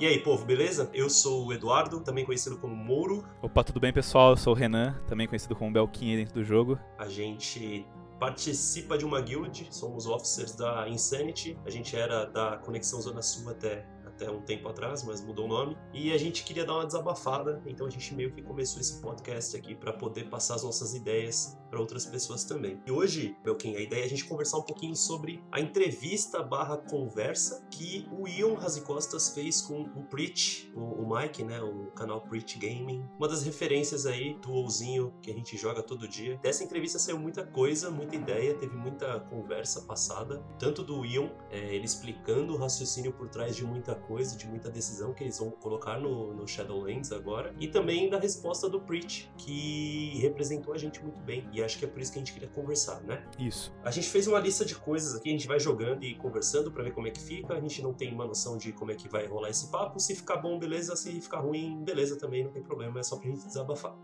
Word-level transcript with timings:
E 0.00 0.06
aí, 0.06 0.18
povo, 0.18 0.46
beleza? 0.46 0.88
Eu 0.94 1.10
sou 1.10 1.48
o 1.48 1.52
Eduardo, 1.52 2.00
também 2.00 2.24
conhecido 2.24 2.56
como 2.56 2.74
Mouro. 2.74 3.22
Opa, 3.42 3.62
tudo 3.62 3.78
bem, 3.78 3.92
pessoal? 3.92 4.30
Eu 4.30 4.36
sou 4.38 4.54
o 4.54 4.56
Renan, 4.56 4.98
também 5.06 5.28
conhecido 5.28 5.54
como 5.54 5.70
Belquinha 5.70 6.16
dentro 6.16 6.32
do 6.32 6.42
jogo. 6.42 6.78
A 6.96 7.06
gente 7.06 7.86
participa 8.18 8.96
de 8.96 9.04
uma 9.04 9.20
guild, 9.20 9.68
somos 9.70 10.06
officers 10.06 10.56
da 10.56 10.88
Insanity. 10.88 11.54
A 11.66 11.70
gente 11.70 11.94
era 11.94 12.24
da 12.24 12.56
Conexão 12.56 12.98
Zona 13.02 13.20
Sul 13.20 13.50
até 13.50 13.86
até 14.20 14.30
um 14.30 14.40
tempo 14.42 14.68
atrás, 14.68 15.02
mas 15.02 15.22
mudou 15.22 15.46
o 15.46 15.48
nome. 15.48 15.76
E 15.94 16.12
a 16.12 16.18
gente 16.18 16.44
queria 16.44 16.64
dar 16.64 16.74
uma 16.74 16.86
desabafada, 16.86 17.62
então 17.66 17.86
a 17.86 17.90
gente 17.90 18.14
meio 18.14 18.30
que 18.30 18.42
começou 18.42 18.80
esse 18.80 19.00
podcast 19.00 19.56
aqui 19.56 19.74
para 19.74 19.92
poder 19.92 20.28
passar 20.28 20.56
as 20.56 20.62
nossas 20.62 20.94
ideias 20.94 21.58
para 21.70 21.80
outras 21.80 22.04
pessoas 22.04 22.44
também. 22.44 22.80
E 22.84 22.90
hoje, 22.90 23.36
Belkin, 23.44 23.76
a 23.76 23.80
ideia 23.80 24.02
é 24.02 24.04
a 24.04 24.08
gente 24.08 24.24
conversar 24.24 24.58
um 24.58 24.62
pouquinho 24.62 24.96
sobre 24.96 25.42
a 25.52 25.60
entrevista 25.60 26.42
barra 26.42 26.76
conversa 26.76 27.64
que 27.70 28.06
o 28.10 28.26
Ion 28.26 28.54
Razicostas 28.54 29.30
fez 29.30 29.62
com 29.62 29.82
o 29.82 30.02
Preach, 30.02 30.70
o, 30.74 30.80
o 30.80 31.16
Mike, 31.16 31.44
né, 31.44 31.62
o 31.62 31.86
canal 31.92 32.20
Preach 32.22 32.58
Gaming. 32.58 33.08
Uma 33.18 33.28
das 33.28 33.42
referências 33.42 34.06
aí 34.06 34.34
do 34.42 34.52
ouzinho 34.52 35.14
que 35.22 35.30
a 35.30 35.34
gente 35.34 35.56
joga 35.56 35.82
todo 35.82 36.08
dia. 36.08 36.38
Dessa 36.42 36.64
entrevista 36.64 36.98
saiu 36.98 37.18
muita 37.18 37.46
coisa, 37.46 37.90
muita 37.90 38.16
ideia, 38.16 38.54
teve 38.54 38.76
muita 38.76 39.20
conversa 39.20 39.82
passada, 39.82 40.42
tanto 40.58 40.82
do 40.82 41.04
Ion, 41.04 41.28
é, 41.50 41.74
ele 41.74 41.84
explicando 41.84 42.54
o 42.54 42.56
raciocínio 42.56 43.12
por 43.12 43.28
trás 43.28 43.54
de 43.54 43.64
muita 43.64 43.94
coisa, 43.94 44.36
de 44.36 44.46
muita 44.46 44.70
decisão 44.70 45.14
que 45.14 45.22
eles 45.22 45.38
vão 45.38 45.50
colocar 45.50 46.00
no, 46.00 46.34
no 46.34 46.46
Shadowlands 46.46 47.12
agora, 47.12 47.54
e 47.60 47.68
também 47.68 48.08
da 48.08 48.18
resposta 48.18 48.68
do 48.68 48.80
Preach, 48.80 49.30
que 49.36 50.18
representou 50.20 50.74
a 50.74 50.78
gente 50.78 51.02
muito 51.02 51.20
bem. 51.20 51.48
E 51.52 51.59
acho 51.62 51.78
que 51.78 51.84
é 51.84 51.88
por 51.88 52.00
isso 52.00 52.12
que 52.12 52.18
a 52.18 52.20
gente 52.20 52.32
queria 52.32 52.48
conversar, 52.48 53.00
né? 53.02 53.24
Isso. 53.38 53.72
A 53.84 53.90
gente 53.90 54.08
fez 54.08 54.26
uma 54.26 54.38
lista 54.38 54.64
de 54.64 54.74
coisas 54.74 55.14
aqui, 55.14 55.28
a 55.28 55.32
gente 55.32 55.46
vai 55.46 55.60
jogando 55.60 56.04
e 56.04 56.14
conversando 56.14 56.70
para 56.70 56.82
ver 56.82 56.92
como 56.92 57.06
é 57.06 57.10
que 57.10 57.20
fica. 57.20 57.54
A 57.54 57.60
gente 57.60 57.82
não 57.82 57.92
tem 57.92 58.12
uma 58.12 58.26
noção 58.26 58.56
de 58.56 58.72
como 58.72 58.90
é 58.90 58.94
que 58.94 59.08
vai 59.08 59.26
rolar 59.26 59.50
esse 59.50 59.68
papo. 59.68 59.98
Se 60.00 60.14
ficar 60.14 60.36
bom, 60.36 60.58
beleza. 60.58 60.94
Se 60.96 61.20
ficar 61.20 61.40
ruim, 61.40 61.82
beleza 61.84 62.16
também, 62.16 62.44
não 62.44 62.50
tem 62.50 62.62
problema. 62.62 63.00
É 63.00 63.02
só 63.02 63.16
pra 63.16 63.28
gente 63.28 63.46
desabafar. 63.46 63.96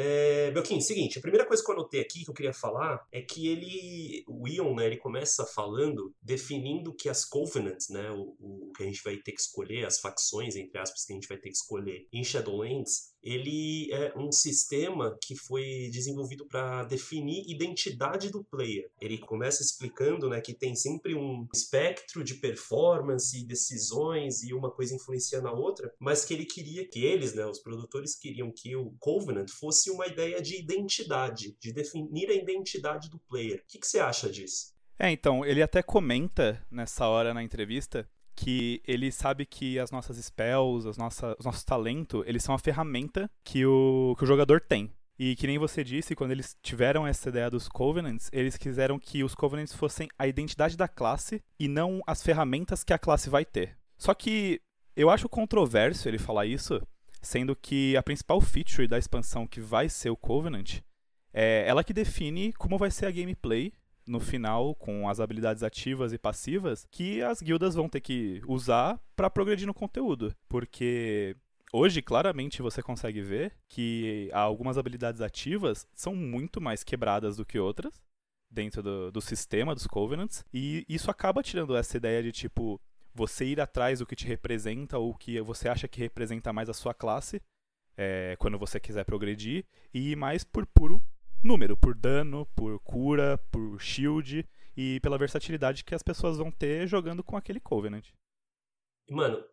É, 0.00 0.27
Belkin, 0.50 0.80
seguinte, 0.80 1.18
a 1.18 1.22
primeira 1.22 1.46
coisa 1.46 1.62
que 1.62 1.70
eu 1.70 1.74
anotei 1.74 2.00
aqui 2.00 2.24
que 2.24 2.30
eu 2.30 2.34
queria 2.34 2.52
falar 2.52 3.06
é 3.12 3.20
que 3.20 3.48
ele, 3.48 4.24
o 4.26 4.46
Ion, 4.48 4.74
né, 4.74 4.86
ele 4.86 4.96
começa 4.96 5.44
falando, 5.46 6.14
definindo 6.22 6.94
que 6.94 7.08
as 7.08 7.24
Covenants, 7.24 7.88
né, 7.88 8.10
o, 8.10 8.36
o, 8.40 8.72
que 8.76 8.82
a 8.82 8.86
gente 8.86 9.02
vai 9.02 9.16
ter 9.16 9.32
que 9.32 9.40
escolher, 9.40 9.86
as 9.86 10.00
facções, 10.00 10.56
entre 10.56 10.78
aspas, 10.78 11.04
que 11.04 11.12
a 11.12 11.16
gente 11.16 11.28
vai 11.28 11.38
ter 11.38 11.50
que 11.50 11.56
escolher 11.56 12.06
em 12.12 12.24
Shadowlands, 12.24 13.14
ele 13.22 13.92
é 13.92 14.16
um 14.16 14.30
sistema 14.30 15.16
que 15.22 15.34
foi 15.34 15.90
desenvolvido 15.92 16.46
para 16.46 16.84
definir 16.84 17.44
identidade 17.48 18.30
do 18.30 18.44
player. 18.44 18.90
Ele 19.00 19.18
começa 19.18 19.62
explicando 19.62 20.28
né, 20.28 20.40
que 20.40 20.54
tem 20.54 20.74
sempre 20.74 21.14
um 21.14 21.46
espectro 21.54 22.22
de 22.22 22.34
performance, 22.34 23.46
decisões 23.46 24.42
e 24.42 24.54
uma 24.54 24.70
coisa 24.70 24.94
influenciando 24.94 25.48
a 25.48 25.52
outra, 25.52 25.92
mas 25.98 26.24
que 26.24 26.32
ele 26.32 26.44
queria 26.44 26.88
que 26.88 27.04
eles, 27.04 27.34
né, 27.34 27.44
os 27.44 27.58
produtores, 27.58 28.16
queriam 28.16 28.52
que 28.52 28.74
o 28.76 28.94
Covenant 28.98 29.50
fosse 29.50 29.90
uma 29.90 30.06
ideia 30.06 30.37
de 30.40 30.58
identidade, 30.58 31.56
de 31.60 31.72
definir 31.72 32.30
a 32.30 32.34
identidade 32.34 33.08
do 33.10 33.18
player. 33.18 33.60
O 33.60 33.66
que, 33.66 33.78
que 33.78 33.86
você 33.86 33.98
acha 33.98 34.30
disso? 34.30 34.74
É, 34.98 35.10
então, 35.10 35.44
ele 35.44 35.62
até 35.62 35.82
comenta 35.82 36.64
nessa 36.70 37.06
hora 37.06 37.32
na 37.32 37.42
entrevista 37.42 38.08
que 38.34 38.80
ele 38.86 39.10
sabe 39.10 39.44
que 39.44 39.78
as 39.78 39.90
nossas 39.90 40.16
spells, 40.16 40.88
as 40.88 40.96
os 41.38 41.44
nossos 41.44 41.64
talentos, 41.64 42.22
eles 42.26 42.42
são 42.42 42.54
a 42.54 42.58
ferramenta 42.58 43.30
que 43.42 43.66
o, 43.66 44.14
que 44.16 44.24
o 44.24 44.26
jogador 44.26 44.60
tem. 44.60 44.92
E 45.18 45.34
que 45.34 45.48
nem 45.48 45.58
você 45.58 45.82
disse, 45.82 46.14
quando 46.14 46.30
eles 46.30 46.56
tiveram 46.62 47.04
essa 47.04 47.28
ideia 47.28 47.50
dos 47.50 47.68
Covenants, 47.68 48.30
eles 48.32 48.56
quiseram 48.56 49.00
que 49.00 49.24
os 49.24 49.34
Covenants 49.34 49.74
fossem 49.74 50.08
a 50.16 50.28
identidade 50.28 50.76
da 50.76 50.86
classe 50.86 51.42
e 51.58 51.66
não 51.66 52.00
as 52.06 52.22
ferramentas 52.22 52.84
que 52.84 52.92
a 52.92 52.98
classe 52.98 53.28
vai 53.28 53.44
ter. 53.44 53.76
Só 53.96 54.14
que 54.14 54.60
eu 54.94 55.10
acho 55.10 55.28
controverso 55.28 56.08
ele 56.08 56.18
falar 56.18 56.46
isso, 56.46 56.80
sendo 57.20 57.54
que 57.56 57.96
a 57.96 58.02
principal 58.02 58.40
feature 58.40 58.88
da 58.88 58.98
expansão 58.98 59.46
que 59.46 59.60
vai 59.60 59.88
ser 59.88 60.10
o 60.10 60.16
Covenant 60.16 60.80
é 61.32 61.64
ela 61.66 61.84
que 61.84 61.92
define 61.92 62.52
como 62.54 62.78
vai 62.78 62.90
ser 62.90 63.06
a 63.06 63.10
gameplay 63.10 63.72
no 64.06 64.18
final 64.18 64.74
com 64.74 65.08
as 65.08 65.20
habilidades 65.20 65.62
ativas 65.62 66.12
e 66.12 66.18
passivas 66.18 66.86
que 66.90 67.22
as 67.22 67.42
guildas 67.42 67.74
vão 67.74 67.88
ter 67.88 68.00
que 68.00 68.40
usar 68.46 68.98
para 69.14 69.28
progredir 69.28 69.66
no 69.66 69.74
conteúdo, 69.74 70.34
porque 70.48 71.36
hoje 71.72 72.00
claramente 72.00 72.62
você 72.62 72.82
consegue 72.82 73.20
ver 73.20 73.52
que 73.68 74.30
algumas 74.32 74.78
habilidades 74.78 75.20
ativas 75.20 75.86
são 75.94 76.14
muito 76.14 76.60
mais 76.60 76.82
quebradas 76.82 77.36
do 77.36 77.44
que 77.44 77.58
outras 77.58 78.00
dentro 78.50 78.82
do, 78.82 79.12
do 79.12 79.20
sistema 79.20 79.74
dos 79.74 79.86
Covenants 79.86 80.44
e 80.52 80.86
isso 80.88 81.10
acaba 81.10 81.42
tirando 81.42 81.76
essa 81.76 81.98
ideia 81.98 82.22
de 82.22 82.32
tipo 82.32 82.80
você 83.18 83.46
ir 83.46 83.60
atrás 83.60 83.98
do 83.98 84.06
que 84.06 84.14
te 84.14 84.24
representa 84.24 84.96
ou 84.96 85.12
que 85.12 85.40
você 85.40 85.68
acha 85.68 85.88
que 85.88 85.98
representa 85.98 86.52
mais 86.52 86.68
a 86.68 86.72
sua 86.72 86.94
classe 86.94 87.42
é, 87.96 88.36
quando 88.38 88.56
você 88.56 88.78
quiser 88.78 89.04
progredir 89.04 89.66
e 89.92 90.12
ir 90.12 90.16
mais 90.16 90.44
por 90.44 90.64
puro 90.66 91.02
número, 91.42 91.76
por 91.76 91.96
dano, 91.96 92.46
por 92.54 92.78
cura, 92.80 93.36
por 93.50 93.80
shield 93.80 94.48
e 94.76 95.00
pela 95.00 95.18
versatilidade 95.18 95.82
que 95.84 95.96
as 95.96 96.02
pessoas 96.02 96.38
vão 96.38 96.52
ter 96.52 96.86
jogando 96.86 97.24
com 97.24 97.36
aquele 97.36 97.58
Covenant. 97.58 98.06
Mano, 99.10 99.44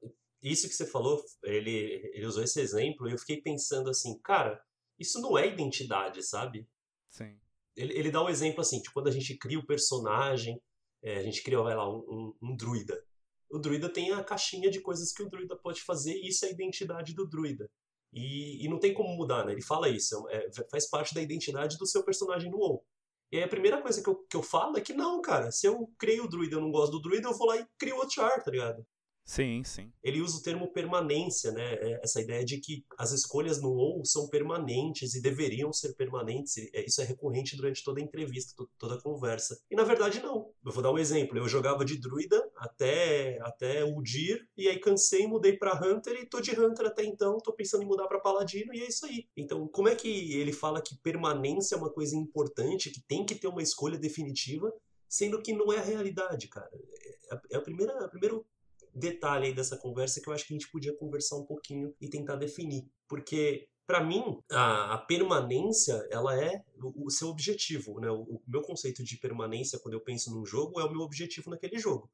isso 0.43 0.67
que 0.67 0.75
você 0.75 0.85
falou, 0.85 1.19
ele, 1.43 2.11
ele 2.13 2.25
usou 2.27 2.43
esse 2.43 2.61
exemplo 2.61 3.09
e 3.09 3.13
eu 3.13 3.17
fiquei 3.17 3.41
pensando 3.41 3.89
assim, 3.89 4.19
cara, 4.21 4.61
isso 4.99 5.19
não 5.19 5.35
é 5.35 5.47
identidade, 5.47 6.21
sabe? 6.21 6.69
Sim. 7.09 7.39
Ele, 7.75 7.97
ele 7.97 8.11
dá 8.11 8.23
um 8.23 8.29
exemplo 8.29 8.61
assim, 8.61 8.79
tipo, 8.79 8.93
quando 8.93 9.07
a 9.07 9.11
gente 9.11 9.35
cria 9.37 9.57
o 9.57 9.65
personagem, 9.65 10.61
é, 11.01 11.17
a 11.17 11.23
gente 11.23 11.41
cria, 11.41 11.59
vai 11.61 11.75
lá, 11.75 11.89
um, 11.89 11.97
um, 11.97 12.37
um 12.43 12.55
druida. 12.55 13.03
O 13.49 13.59
druida 13.59 13.89
tem 13.89 14.11
a 14.11 14.23
caixinha 14.23 14.69
de 14.69 14.81
coisas 14.81 15.11
que 15.11 15.23
o 15.23 15.29
druida 15.29 15.55
pode 15.55 15.81
fazer 15.81 16.15
e 16.15 16.29
isso 16.29 16.45
é 16.45 16.49
a 16.49 16.51
identidade 16.51 17.13
do 17.13 17.27
druida. 17.27 17.69
E, 18.11 18.65
e 18.65 18.69
não 18.69 18.79
tem 18.79 18.93
como 18.93 19.15
mudar, 19.15 19.45
né? 19.45 19.51
Ele 19.51 19.61
fala 19.61 19.89
isso, 19.89 20.27
é, 20.29 20.49
faz 20.71 20.89
parte 20.89 21.13
da 21.13 21.21
identidade 21.21 21.77
do 21.77 21.85
seu 21.85 22.03
personagem 22.03 22.49
no 22.49 22.57
WoW. 22.57 22.85
E 23.31 23.37
aí 23.37 23.43
a 23.43 23.47
primeira 23.47 23.81
coisa 23.81 24.01
que 24.01 24.09
eu, 24.09 24.15
que 24.15 24.37
eu 24.37 24.43
falo 24.43 24.77
é 24.77 24.81
que 24.81 24.93
não, 24.93 25.21
cara, 25.21 25.51
se 25.51 25.67
eu 25.67 25.91
criei 25.97 26.21
o 26.21 26.27
druida 26.27 26.55
e 26.55 26.57
eu 26.57 26.61
não 26.61 26.71
gosto 26.71 26.93
do 26.93 27.01
druida, 27.01 27.27
eu 27.27 27.33
vou 27.33 27.47
lá 27.47 27.57
e 27.57 27.67
crio 27.77 27.97
outro 27.97 28.15
char, 28.15 28.43
tá 28.43 28.51
ligado? 28.51 28.85
Sim, 29.25 29.63
sim. 29.63 29.91
Ele 30.03 30.21
usa 30.21 30.37
o 30.37 30.41
termo 30.41 30.71
permanência, 30.71 31.51
né? 31.51 31.73
É, 31.73 31.99
essa 32.03 32.21
ideia 32.21 32.45
de 32.45 32.59
que 32.59 32.85
as 32.95 33.11
escolhas 33.11 33.59
no 33.59 33.71
WoW 33.71 34.05
são 34.05 34.29
permanentes 34.29 35.15
e 35.15 35.21
deveriam 35.21 35.73
ser 35.73 35.95
permanentes. 35.95 36.57
É, 36.71 36.85
isso 36.85 37.01
é 37.01 37.05
recorrente 37.05 37.57
durante 37.57 37.83
toda 37.83 37.99
a 37.99 38.03
entrevista, 38.03 38.53
toda 38.77 38.95
a 38.95 39.01
conversa. 39.01 39.59
E 39.69 39.75
na 39.75 39.83
verdade 39.83 40.21
não. 40.21 40.51
Eu 40.63 40.71
vou 40.71 40.83
dar 40.83 40.91
um 40.91 40.99
exemplo. 40.99 41.39
Eu 41.39 41.47
jogava 41.47 41.83
de 41.83 41.99
druida 41.99 42.39
até 42.55 43.39
até 43.41 43.83
Udir 43.83 44.47
e 44.55 44.67
aí 44.67 44.79
cansei, 44.79 45.25
mudei 45.25 45.57
para 45.57 45.73
Hunter 45.73 46.15
e 46.21 46.29
tô 46.29 46.39
de 46.39 46.51
Hunter 46.51 46.85
até 46.85 47.03
então, 47.03 47.39
tô 47.39 47.51
pensando 47.51 47.81
em 47.83 47.87
mudar 47.87 48.07
para 48.07 48.19
Paladino 48.19 48.75
e 48.75 48.81
é 48.81 48.87
isso 48.87 49.07
aí. 49.07 49.27
Então, 49.35 49.67
como 49.67 49.89
é 49.89 49.95
que 49.95 50.33
ele 50.33 50.53
fala 50.53 50.81
que 50.81 50.95
permanência 50.99 51.73
é 51.73 51.77
uma 51.79 51.91
coisa 51.91 52.15
importante, 52.15 52.91
que 52.91 53.01
tem 53.01 53.25
que 53.25 53.33
ter 53.33 53.47
uma 53.47 53.63
escolha 53.63 53.97
definitiva, 53.97 54.71
sendo 55.09 55.41
que 55.41 55.51
não 55.51 55.73
é 55.73 55.79
a 55.79 55.83
realidade, 55.83 56.47
cara? 56.47 56.69
É 56.71 57.15
é 57.51 57.57
a 57.57 57.61
primeira, 57.61 58.05
a 58.05 58.07
primeiro 58.07 58.45
detalhe 58.95 59.47
aí 59.47 59.53
dessa 59.53 59.77
conversa 59.77 60.21
que 60.21 60.29
eu 60.29 60.33
acho 60.33 60.47
que 60.47 60.53
a 60.53 60.57
gente 60.57 60.71
podia 60.71 60.95
conversar 60.95 61.35
um 61.35 61.45
pouquinho 61.45 61.93
e 61.99 62.09
tentar 62.09 62.37
definir. 62.37 62.87
Porque, 63.07 63.67
para 63.85 64.03
mim, 64.03 64.39
a, 64.49 64.93
a, 64.93 64.97
permanência, 64.97 66.07
ela 66.09 66.41
é 66.41 66.63
o, 66.81 67.07
o 67.07 67.11
seu 67.11 67.27
objetivo, 67.27 67.99
né? 67.99 68.09
O, 68.09 68.21
o, 68.21 68.43
meu 68.47 68.61
conceito 68.61 69.03
de 69.03 69.17
permanência, 69.17 69.79
quando 69.79 69.95
eu 69.95 70.01
penso 70.01 70.33
num 70.33 70.45
jogo, 70.45 70.79
é 70.79 70.85
o 70.85 70.91
meu 70.91 71.01
objetivo 71.01 71.49
naquele 71.49 71.77
jogo. 71.77 72.09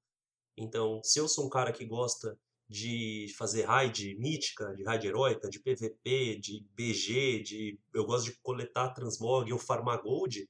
Então, 0.57 0.99
se 1.03 1.19
eu 1.19 1.27
sou 1.27 1.45
um 1.45 1.49
cara 1.49 1.71
que 1.71 1.85
gosta 1.85 2.37
de 2.67 3.27
fazer 3.37 3.63
raid 3.63 4.15
mítica, 4.17 4.73
de 4.73 4.83
raid 4.83 5.05
heróica, 5.05 5.49
de 5.49 5.59
PVP, 5.59 6.39
de 6.39 6.65
BG, 6.73 7.43
de 7.43 7.79
eu 7.93 8.05
gosto 8.05 8.25
de 8.25 8.37
coletar 8.41 8.93
transmog 8.93 9.51
ou 9.51 9.59
farmar 9.59 10.01
gold, 10.01 10.49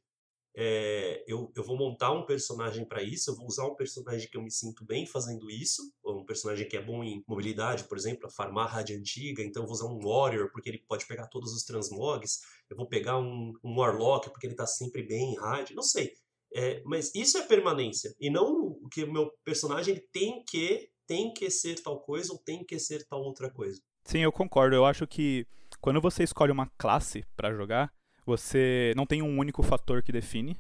é, 0.53 1.23
eu, 1.27 1.51
eu 1.55 1.63
vou 1.63 1.77
montar 1.77 2.11
um 2.11 2.25
personagem 2.25 2.85
para 2.85 3.01
isso, 3.01 3.31
eu 3.31 3.35
vou 3.35 3.47
usar 3.47 3.65
um 3.65 3.75
personagem 3.75 4.29
que 4.29 4.37
eu 4.37 4.41
me 4.41 4.51
sinto 4.51 4.83
bem 4.83 5.05
fazendo 5.05 5.49
isso, 5.49 5.81
um 6.05 6.25
personagem 6.25 6.67
que 6.67 6.75
é 6.75 6.81
bom 6.81 7.03
em 7.03 7.23
mobilidade, 7.27 7.85
por 7.85 7.97
exemplo, 7.97 8.27
a 8.27 8.29
farmar 8.29 8.69
rádio 8.69 8.97
antiga, 8.97 9.41
então 9.41 9.63
eu 9.63 9.67
vou 9.67 9.75
usar 9.75 9.85
um 9.85 9.99
Warrior, 9.99 10.51
porque 10.51 10.69
ele 10.69 10.83
pode 10.87 11.05
pegar 11.05 11.27
todos 11.27 11.53
os 11.53 11.63
transmogs, 11.63 12.41
eu 12.69 12.75
vou 12.75 12.87
pegar 12.87 13.17
um, 13.17 13.53
um 13.63 13.79
Warlock, 13.79 14.29
porque 14.29 14.47
ele 14.47 14.55
tá 14.55 14.67
sempre 14.67 15.03
bem 15.03 15.33
em 15.33 15.37
rádio, 15.37 15.75
não 15.75 15.83
sei. 15.83 16.13
É, 16.53 16.81
mas 16.85 17.15
isso 17.15 17.37
é 17.37 17.43
permanência, 17.43 18.13
e 18.19 18.29
não 18.29 18.77
o 18.81 18.89
que 18.89 19.05
o 19.05 19.11
meu 19.11 19.31
personagem 19.45 20.03
tem 20.11 20.43
que, 20.43 20.89
tem 21.07 21.33
que 21.33 21.49
ser 21.49 21.81
tal 21.81 22.01
coisa 22.01 22.33
ou 22.33 22.39
tem 22.39 22.63
que 22.65 22.77
ser 22.77 23.07
tal 23.07 23.21
outra 23.21 23.49
coisa. 23.49 23.81
Sim, 24.03 24.19
eu 24.19 24.31
concordo, 24.31 24.75
eu 24.75 24.85
acho 24.85 25.07
que 25.07 25.47
quando 25.79 26.01
você 26.01 26.23
escolhe 26.23 26.51
uma 26.51 26.69
classe 26.77 27.23
para 27.35 27.53
jogar, 27.53 27.93
você 28.25 28.93
não 28.95 29.05
tem 29.05 29.21
um 29.21 29.37
único 29.37 29.63
fator 29.63 30.01
que 30.03 30.11
define. 30.11 30.57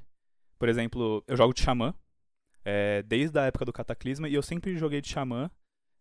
Por 0.57 0.69
exemplo, 0.69 1.23
eu 1.27 1.37
jogo 1.37 1.53
de 1.53 1.61
xamã, 1.61 1.93
é, 2.63 3.01
desde 3.03 3.37
a 3.39 3.45
época 3.45 3.65
do 3.65 3.73
Cataclisma, 3.73 4.29
e 4.29 4.33
eu 4.33 4.41
sempre 4.41 4.77
joguei 4.77 5.01
de 5.01 5.09
xamã 5.09 5.49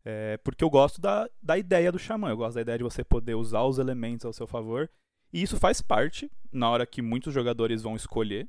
é, 0.04 0.38
porque 0.38 0.64
eu 0.64 0.70
gosto 0.70 1.00
da, 1.00 1.28
da 1.42 1.58
ideia 1.58 1.92
do 1.92 1.98
xamã. 1.98 2.30
Eu 2.30 2.36
gosto 2.36 2.54
da 2.54 2.62
ideia 2.62 2.78
de 2.78 2.84
você 2.84 3.04
poder 3.04 3.34
usar 3.34 3.62
os 3.62 3.78
elementos 3.78 4.24
ao 4.24 4.32
seu 4.32 4.46
favor 4.46 4.90
E 5.32 5.42
isso 5.42 5.58
faz 5.58 5.80
parte 5.80 6.30
na 6.50 6.70
hora 6.70 6.86
que 6.86 7.02
muitos 7.02 7.32
jogadores 7.32 7.82
vão 7.82 7.96
escolher. 7.96 8.48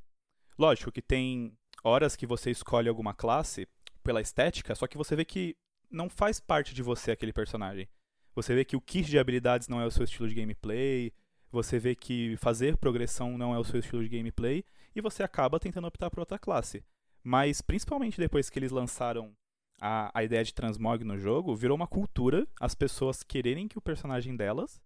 Lógico 0.58 0.92
que 0.92 1.02
tem 1.02 1.58
horas 1.84 2.16
que 2.16 2.26
você 2.26 2.52
escolhe 2.52 2.88
alguma 2.88 3.14
classe 3.14 3.68
pela 4.04 4.22
estética, 4.22 4.76
só 4.76 4.88
que 4.88 4.98
você 4.98 5.16
vê 5.16 5.26
que 5.26 5.56
não 5.90 6.10
faz 6.10 6.40
parte 6.40 6.74
de 6.74 6.82
você 6.82 7.12
aquele 7.12 7.34
personagem. 7.34 7.88
Você 8.34 8.56
vê 8.56 8.64
que 8.64 8.76
o 8.76 8.82
kit 8.82 9.10
de 9.10 9.20
habilidades 9.20 9.68
não 9.68 9.82
é 9.82 9.86
o 9.86 9.92
seu 9.92 10.06
estilo 10.06 10.28
de 10.28 10.36
gameplay, 10.36 11.14
você 11.52 11.78
vê 11.78 11.96
que 11.96 12.38
fazer 12.38 12.78
progressão 12.78 13.38
não 13.38 13.54
é 13.54 13.60
o 13.60 13.64
seu 13.64 13.80
estilo 13.80 14.04
de 14.04 14.10
gameplay, 14.10 14.64
e 14.96 15.02
você 15.02 15.24
acaba 15.24 15.60
tentando 15.60 15.88
optar 15.88 16.10
por 16.10 16.20
outra 16.20 16.40
classe. 16.40 16.84
Mas, 17.24 17.62
principalmente 17.62 18.18
depois 18.18 18.50
que 18.50 18.58
eles 18.58 18.72
lançaram 18.72 19.36
a, 19.80 20.12
a 20.18 20.24
ideia 20.24 20.44
de 20.44 20.54
transmog 20.54 21.04
no 21.04 21.18
jogo, 21.18 21.56
virou 21.56 21.76
uma 21.76 21.88
cultura 21.88 22.48
as 22.60 22.76
pessoas 22.76 23.24
quererem 23.24 23.68
que 23.68 23.78
o 23.78 23.82
personagem 23.82 24.36
delas 24.36 24.82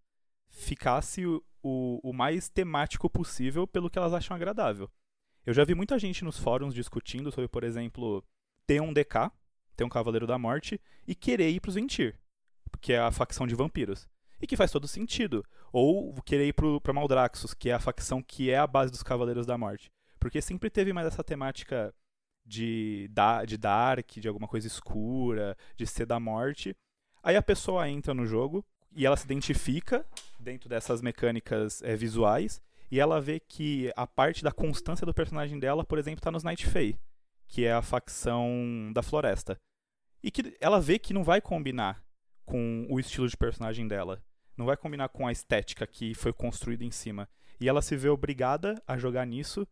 ficasse 0.48 1.26
o, 1.26 1.44
o, 1.62 2.00
o 2.02 2.14
mais 2.14 2.50
temático 2.50 3.10
possível 3.10 3.68
pelo 3.68 3.90
que 3.90 4.00
elas 4.00 4.14
acham 4.14 4.36
agradável. 4.36 4.90
Eu 5.46 5.54
já 5.54 5.64
vi 5.64 5.76
muita 5.76 6.00
gente 6.00 6.24
nos 6.24 6.40
fóruns 6.40 6.74
discutindo 6.74 7.32
sobre, 7.32 7.48
por 7.48 7.64
exemplo, 7.64 8.24
ter 8.66 8.82
um 8.82 8.94
DK, 8.94 9.32
ter 9.76 9.84
um 9.84 9.90
Cavaleiro 9.90 10.26
da 10.26 10.40
Morte, 10.40 10.80
e 11.06 11.14
querer 11.14 11.50
ir 11.50 11.60
pros 11.60 11.76
Ventir, 11.76 12.20
que 12.82 12.94
é 12.94 13.00
a 13.00 13.12
facção 13.12 13.46
de 13.46 13.54
vampiros. 13.54 14.08
E 14.42 14.48
que 14.48 14.58
faz 14.58 14.72
todo 14.72 14.88
sentido. 14.88 15.44
Ou 15.72 16.14
querer 16.24 16.48
ir 16.48 16.54
pro, 16.54 16.80
pra 16.82 16.94
Maldraxxus, 16.94 17.54
que 17.54 17.70
é 17.70 17.74
a 17.74 17.80
facção 17.80 18.22
que 18.22 18.50
é 18.50 18.58
a 18.58 18.68
base 18.68 18.92
dos 18.92 19.04
Cavaleiros 19.04 19.46
da 19.46 19.58
Morte. 19.58 19.92
Porque 20.20 20.42
sempre 20.42 20.70
teve 20.70 20.92
mais 20.92 21.08
essa 21.08 21.24
temática 21.24 21.94
de, 22.46 23.10
de 23.48 23.58
Dark, 23.58 24.12
de 24.12 24.28
alguma 24.28 24.48
coisa 24.48 24.68
escura, 24.68 25.58
de 25.76 25.88
ser 25.88 26.06
da 26.06 26.20
morte. 26.20 26.76
Aí 27.24 27.36
a 27.36 27.42
pessoa 27.42 27.90
entra 27.90 28.14
no 28.14 28.26
jogo 28.26 28.64
e 28.96 29.06
ela 29.06 29.18
se 29.18 29.26
identifica 29.26 30.06
dentro 30.40 30.70
dessas 30.70 31.02
mecânicas 31.02 31.82
é, 31.82 31.96
visuais 31.96 32.62
e 32.92 33.00
ela 33.00 33.20
vê 33.20 33.40
que 33.40 33.92
a 33.96 34.06
parte 34.06 34.44
da 34.44 34.52
constância 34.52 35.06
do 35.06 35.14
personagem 35.14 35.60
dela, 35.60 35.84
por 35.84 35.98
exemplo, 35.98 36.20
está 36.20 36.32
nos 36.32 36.44
Night 36.44 36.68
Fae, 36.68 36.98
que 37.48 37.66
é 37.66 37.74
a 37.74 37.82
facção 37.82 38.92
da 38.94 39.02
floresta. 39.02 39.58
E 40.22 40.30
que 40.30 40.56
ela 40.60 40.80
vê 40.80 40.98
que 41.00 41.14
não 41.14 41.24
vai 41.24 41.42
combinar 41.42 42.04
com 42.46 42.86
o 42.90 43.00
estilo 43.00 43.28
de 43.28 43.36
personagem 43.36 43.88
dela. 43.88 44.24
Não 44.56 44.66
vai 44.66 44.78
combinar 44.78 45.10
com 45.10 45.28
a 45.28 45.32
estética 45.32 45.86
que 45.86 46.14
foi 46.14 46.32
construída 46.32 46.84
em 46.84 46.92
cima. 46.92 47.28
E 47.60 47.68
ela 47.68 47.82
se 47.82 47.96
vê 47.98 48.10
obrigada 48.10 48.82
a 48.88 48.98
jogar 48.98 49.26
nisso, 49.26 49.68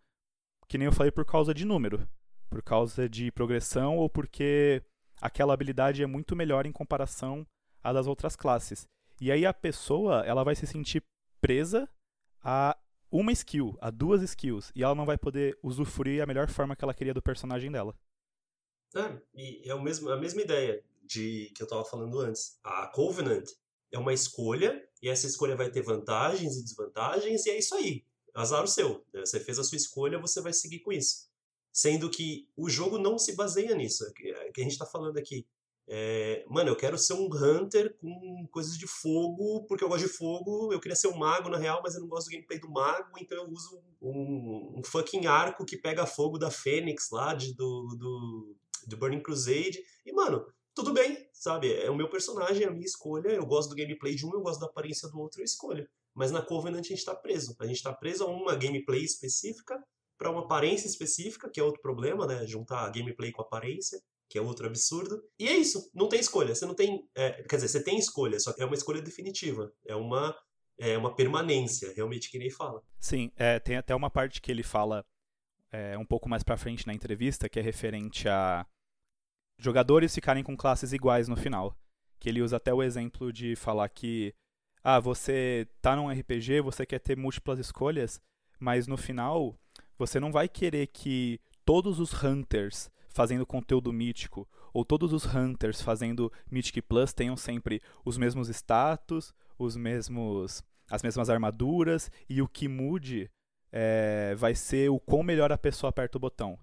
que 0.67 0.77
nem 0.77 0.85
eu 0.85 0.91
falei, 0.91 1.11
por 1.11 1.25
causa 1.25 1.53
de 1.53 1.65
número. 1.65 2.07
Por 2.49 2.61
causa 2.61 3.07
de 3.07 3.31
progressão 3.31 3.97
ou 3.97 4.09
porque 4.09 4.81
aquela 5.21 5.53
habilidade 5.53 6.03
é 6.03 6.05
muito 6.05 6.35
melhor 6.35 6.65
em 6.65 6.71
comparação 6.71 7.47
à 7.81 7.93
das 7.93 8.07
outras 8.07 8.35
classes. 8.35 8.87
E 9.19 9.31
aí 9.31 9.45
a 9.45 9.53
pessoa, 9.53 10.23
ela 10.25 10.43
vai 10.43 10.55
se 10.55 10.67
sentir 10.67 11.03
presa 11.39 11.89
a 12.41 12.77
uma 13.11 13.31
skill, 13.31 13.77
a 13.79 13.89
duas 13.89 14.21
skills, 14.23 14.71
e 14.75 14.83
ela 14.83 14.95
não 14.95 15.05
vai 15.05 15.17
poder 15.17 15.57
usufruir 15.61 16.21
a 16.21 16.25
melhor 16.25 16.49
forma 16.49 16.75
que 16.75 16.83
ela 16.83 16.93
queria 16.93 17.13
do 17.13 17.21
personagem 17.21 17.71
dela. 17.71 17.95
É, 18.95 19.21
e 19.33 19.69
é 19.69 19.73
o 19.73 19.81
mesmo, 19.81 20.09
a 20.09 20.17
mesma 20.17 20.41
ideia 20.41 20.83
de 21.13 21.51
que 21.55 21.61
eu 21.61 21.65
estava 21.65 21.85
falando 21.85 22.19
antes. 22.19 22.57
A 22.63 22.87
Covenant 22.87 23.47
é 23.91 23.99
uma 23.99 24.13
escolha, 24.13 24.83
e 25.01 25.09
essa 25.09 25.27
escolha 25.27 25.55
vai 25.55 25.69
ter 25.69 25.81
vantagens 25.81 26.57
e 26.57 26.63
desvantagens, 26.63 27.45
e 27.45 27.51
é 27.51 27.57
isso 27.57 27.75
aí. 27.75 28.05
Azar 28.33 28.63
o 28.63 28.67
seu. 28.67 29.05
Né? 29.13 29.21
Você 29.25 29.39
fez 29.39 29.59
a 29.59 29.63
sua 29.63 29.75
escolha, 29.75 30.19
você 30.19 30.41
vai 30.41 30.51
seguir 30.51 30.79
com 30.79 30.91
isso. 30.91 31.29
Sendo 31.71 32.09
que 32.09 32.49
o 32.55 32.69
jogo 32.69 32.97
não 32.97 33.17
se 33.17 33.35
baseia 33.35 33.75
nisso. 33.75 34.05
É 34.05 34.51
que 34.51 34.61
a 34.61 34.63
gente 34.63 34.73
está 34.73 34.85
falando 34.85 35.17
aqui. 35.17 35.45
É, 35.87 36.45
mano, 36.47 36.69
eu 36.69 36.75
quero 36.75 36.97
ser 36.97 37.13
um 37.13 37.25
hunter 37.25 37.95
com 37.97 38.47
coisas 38.51 38.77
de 38.77 38.87
fogo, 38.87 39.65
porque 39.67 39.83
eu 39.83 39.89
gosto 39.89 40.07
de 40.07 40.13
fogo. 40.13 40.71
Eu 40.71 40.79
queria 40.79 40.95
ser 40.95 41.07
um 41.07 41.17
mago 41.17 41.49
na 41.49 41.57
real, 41.57 41.81
mas 41.83 41.95
eu 41.95 42.01
não 42.01 42.07
gosto 42.07 42.27
do 42.27 42.31
gameplay 42.31 42.59
do 42.59 42.69
mago, 42.69 43.11
então 43.19 43.37
eu 43.37 43.49
uso 43.49 43.81
um, 44.01 44.75
um 44.77 44.83
fucking 44.83 45.25
arco 45.25 45.65
que 45.65 45.77
pega 45.77 46.05
fogo 46.05 46.37
da 46.37 46.49
Fênix 46.49 47.09
lá, 47.11 47.33
de, 47.33 47.53
do, 47.53 47.95
do, 47.99 48.55
do 48.87 48.97
Burning 48.97 49.21
Crusade. 49.21 49.83
E, 50.05 50.13
mano, 50.13 50.45
tudo 50.75 50.93
bem, 50.93 51.27
sabe? 51.33 51.73
É 51.73 51.89
o 51.89 51.95
meu 51.95 52.09
personagem, 52.09 52.63
é 52.63 52.67
a 52.67 52.71
minha 52.71 52.85
escolha. 52.85 53.29
Eu 53.29 53.45
gosto 53.45 53.69
do 53.69 53.75
gameplay 53.75 54.15
de 54.15 54.25
um, 54.25 54.33
eu 54.33 54.41
gosto 54.41 54.59
da 54.59 54.67
aparência 54.67 55.09
do 55.09 55.19
outro, 55.19 55.41
eu 55.41 55.45
escolho. 55.45 55.87
Mas 56.13 56.31
na 56.31 56.41
Covenant 56.41 56.85
a 56.85 56.87
gente 56.87 57.05
tá 57.05 57.15
preso. 57.15 57.55
A 57.59 57.65
gente 57.65 57.81
tá 57.81 57.93
preso 57.93 58.23
a 58.23 58.27
uma 58.27 58.55
gameplay 58.55 59.03
específica, 59.03 59.81
para 60.17 60.29
uma 60.29 60.41
aparência 60.41 60.87
específica, 60.87 61.49
que 61.49 61.59
é 61.59 61.63
outro 61.63 61.81
problema, 61.81 62.25
né? 62.25 62.45
Juntar 62.45 62.89
gameplay 62.91 63.31
com 63.31 63.41
aparência 63.41 63.99
que 64.33 64.39
é 64.39 64.41
outro 64.41 64.65
absurdo. 64.65 65.23
E 65.37 65.47
é 65.47 65.55
isso, 65.55 65.91
não 65.93 66.09
tem 66.09 66.19
escolha. 66.19 66.55
Você 66.55 66.65
não 66.65 66.73
tem. 66.73 67.07
É, 67.13 67.43
quer 67.43 67.57
dizer, 67.57 67.67
você 67.67 67.83
tem 67.83 67.99
escolha, 67.99 68.39
só 68.39 68.51
que 68.51 68.63
é 68.63 68.65
uma 68.65 68.73
escolha 68.73 68.99
definitiva. 68.99 69.71
É 69.85 69.95
uma, 69.95 70.35
é 70.79 70.97
uma 70.97 71.15
permanência, 71.15 71.93
realmente, 71.95 72.31
que 72.31 72.39
nem 72.39 72.49
fala. 72.49 72.81
Sim, 72.99 73.31
é, 73.35 73.59
tem 73.59 73.77
até 73.77 73.93
uma 73.93 74.09
parte 74.09 74.41
que 74.41 74.51
ele 74.51 74.63
fala 74.63 75.05
é, 75.71 75.95
um 75.99 76.05
pouco 76.05 76.27
mais 76.27 76.41
pra 76.41 76.57
frente 76.57 76.87
na 76.87 76.95
entrevista, 76.95 77.47
que 77.47 77.59
é 77.59 77.61
referente 77.61 78.27
a 78.27 78.65
jogadores 79.63 80.13
ficarem 80.13 80.43
com 80.43 80.57
classes 80.57 80.93
iguais 80.93 81.27
no 81.27 81.35
final. 81.35 81.77
Que 82.19 82.29
ele 82.29 82.41
usa 82.41 82.57
até 82.57 82.73
o 82.73 82.83
exemplo 82.83 83.31
de 83.31 83.55
falar 83.55 83.89
que. 83.89 84.33
Ah, 84.83 84.99
você 84.99 85.67
tá 85.81 85.95
num 85.95 86.09
RPG, 86.09 86.59
você 86.61 86.85
quer 86.85 86.99
ter 86.99 87.15
múltiplas 87.15 87.57
escolhas, 87.57 88.21
mas 88.59 88.85
no 88.85 88.97
final 88.97 89.57
você 89.97 90.19
não 90.19 90.31
vai 90.31 90.49
querer 90.49 90.87
que 90.87 91.39
todos 91.63 91.99
os 91.99 92.11
hunters 92.21 92.91
fazendo 93.07 93.45
conteúdo 93.45 93.93
mítico, 93.93 94.47
ou 94.73 94.83
todos 94.83 95.13
os 95.13 95.23
hunters 95.25 95.81
fazendo 95.81 96.31
Mythic 96.49 96.81
Plus 96.81 97.13
tenham 97.13 97.37
sempre 97.37 97.81
os 98.03 98.17
mesmos 98.17 98.49
status, 98.49 99.33
os 99.57 99.77
mesmos 99.77 100.63
as 100.89 101.01
mesmas 101.01 101.29
armaduras 101.29 102.11
e 102.27 102.41
o 102.41 102.47
que 102.47 102.67
mude 102.67 103.31
é, 103.71 104.35
vai 104.35 104.53
ser 104.53 104.89
o 104.89 104.99
quão 104.99 105.23
melhor 105.23 105.51
a 105.51 105.57
pessoa 105.57 105.89
aperta 105.89 106.17
o 106.17 106.21
botão. 106.21 106.59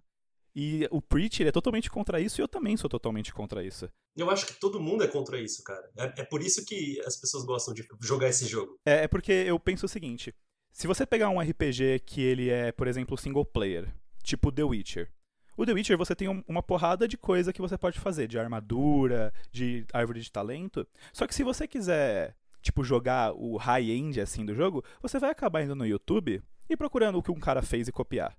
E 0.55 0.88
o 0.91 1.00
Preach 1.00 1.44
é 1.44 1.52
totalmente 1.52 1.88
contra 1.88 2.20
isso 2.20 2.41
e 2.41 2.43
eu 2.43 2.49
também 2.49 2.76
sou 2.76 2.91
totalmente 2.91 3.32
contra 3.32 3.64
isso. 3.64 3.88
Eu 4.17 4.29
acho 4.31 4.47
que 4.47 4.55
todo 4.55 4.81
mundo 4.81 5.05
é 5.05 5.06
contra 5.06 5.41
isso, 5.41 5.62
cara. 5.62 5.88
É, 5.97 6.23
é 6.23 6.25
por 6.25 6.43
isso 6.43 6.64
que 6.64 7.00
as 7.06 7.17
pessoas 7.17 7.44
gostam 7.44 7.73
de 7.73 7.87
jogar 8.00 8.29
esse 8.29 8.47
jogo. 8.47 8.76
É, 8.85 9.05
é 9.05 9.08
porque 9.08 9.32
eu 9.32 9.58
penso 9.61 9.87
o 9.87 9.88
seguinte: 9.88 10.35
se 10.73 10.87
você 10.87 11.06
pegar 11.06 11.31
um 11.31 11.41
RPG 11.41 12.00
que 12.05 12.20
ele 12.20 12.50
é, 12.50 12.73
por 12.73 12.88
exemplo, 12.88 13.17
single 13.17 13.44
player, 13.44 13.88
tipo 14.23 14.50
The 14.50 14.64
Witcher, 14.64 15.11
o 15.56 15.67
The 15.67 15.73
Witcher 15.73 15.99
você 15.99 16.14
tem 16.14 16.26
um, 16.26 16.43
uma 16.49 16.62
porrada 16.62 17.06
de 17.06 17.19
coisa 17.19 17.52
que 17.52 17.61
você 17.61 17.76
pode 17.76 18.00
fazer, 18.00 18.26
de 18.26 18.38
armadura, 18.38 19.33
de 19.52 19.85
árvore 19.92 20.21
de 20.21 20.33
talento. 20.33 20.87
Só 21.12 21.26
que 21.26 21.35
se 21.35 21.45
você 21.45 21.69
quiser, 21.69 22.35
tipo, 22.62 22.83
jogar 22.83 23.35
o 23.35 23.59
high-end 23.59 24.21
assim 24.21 24.45
do 24.45 24.54
jogo, 24.54 24.83
você 25.02 25.19
vai 25.19 25.30
acabar 25.30 25.62
indo 25.62 25.75
no 25.75 25.87
YouTube 25.87 26.42
e 26.69 26.76
procurando 26.76 27.19
o 27.19 27.23
que 27.23 27.30
um 27.30 27.38
cara 27.38 27.61
fez 27.61 27.88
e 27.88 27.92
copiar. 27.92 28.37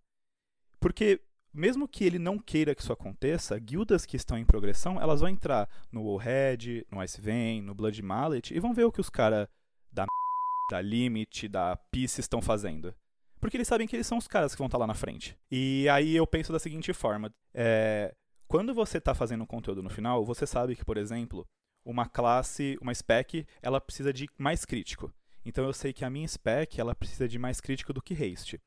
Porque 0.80 1.22
mesmo 1.54 1.88
que 1.88 2.04
ele 2.04 2.20
não 2.20 2.40
queira 2.40 2.74
que 2.74 2.82
isso 2.82 2.94
aconteça, 2.94 3.58
guildas 3.60 4.06
que 4.06 4.16
estão 4.16 4.38
em 4.38 4.46
progressão, 4.46 5.00
elas 5.00 5.22
vão 5.22 5.30
entrar 5.30 5.70
no 5.92 6.04
Wallhead, 6.04 6.86
no 6.92 7.00
Icevein, 7.02 7.62
no 7.62 7.76
Blood 7.76 8.02
Mallet 8.02 8.54
e 8.54 8.60
vão 8.60 8.74
ver 8.74 8.86
o 8.86 8.92
que 8.92 9.02
os 9.02 9.10
caras 9.10 9.48
da 9.92 10.06
da 10.72 10.82
Limit, 10.82 11.50
da 11.50 11.76
Peace 11.92 12.22
estão 12.22 12.42
fazendo 12.42 12.96
porque 13.42 13.58
eles 13.58 13.68
sabem 13.68 13.88
que 13.88 13.96
eles 13.96 14.06
são 14.06 14.20
os 14.20 14.28
caras 14.28 14.54
que 14.54 14.60
vão 14.60 14.68
estar 14.68 14.78
tá 14.78 14.82
lá 14.82 14.88
na 14.88 14.94
frente. 14.94 15.36
E 15.50 15.90
aí 15.90 16.16
eu 16.16 16.28
penso 16.28 16.54
da 16.54 16.60
seguinte 16.60 16.94
forma: 16.94 17.34
é, 17.54 18.14
quando 18.48 18.74
você 18.74 19.00
está 19.00 19.16
fazendo 19.16 19.44
um 19.44 19.48
conteúdo 19.48 19.82
no 19.82 19.90
final, 19.90 20.24
você 20.24 20.46
sabe 20.46 20.76
que, 20.76 20.86
por 20.86 20.96
exemplo, 20.96 21.46
uma 21.84 22.08
classe, 22.08 22.78
uma 22.80 22.94
spec, 22.94 23.46
ela 23.62 23.82
precisa 23.82 24.14
de 24.14 24.30
mais 24.38 24.64
crítico. 24.64 25.12
Então 25.44 25.66
eu 25.66 25.74
sei 25.74 25.92
que 25.92 26.06
a 26.06 26.10
minha 26.10 26.28
spec 26.28 26.80
ela 26.80 26.94
precisa 26.94 27.28
de 27.28 27.40
mais 27.40 27.60
crítico 27.60 27.92
do 27.92 28.02
que 28.02 28.14
haste. 28.14 28.62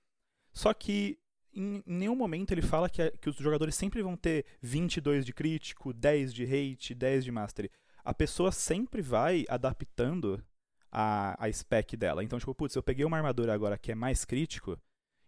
Só 0.52 0.74
que 0.74 1.16
em 1.54 1.82
nenhum 1.87 2.16
momento 2.16 2.52
ele 2.52 2.62
fala 2.62 2.88
que, 2.88 3.11
que 3.12 3.30
os 3.30 3.37
jogadores 3.37 3.75
sempre 3.75 4.02
vão 4.02 4.16
ter 4.16 4.44
22 4.61 5.25
de 5.25 5.32
crítico, 5.32 5.92
10 5.92 6.34
de 6.34 6.44
hate, 6.44 6.94
10 6.94 7.25
de 7.25 7.32
mastery. 7.32 7.70
A 8.04 8.12
pessoa 8.12 8.52
sempre 8.52 9.00
vai 9.00 9.44
adaptando 9.49 10.42
a, 10.90 11.37
a 11.44 11.52
spec 11.52 11.96
dela. 11.96 12.23
Então, 12.23 12.38
tipo, 12.38 12.54
putz, 12.54 12.75
eu 12.75 12.82
peguei 12.82 13.04
uma 13.04 13.16
armadura 13.16 13.54
agora 13.54 13.78
que 13.78 13.92
é 13.92 13.94
mais 13.94 14.25
crítico, 14.25 14.78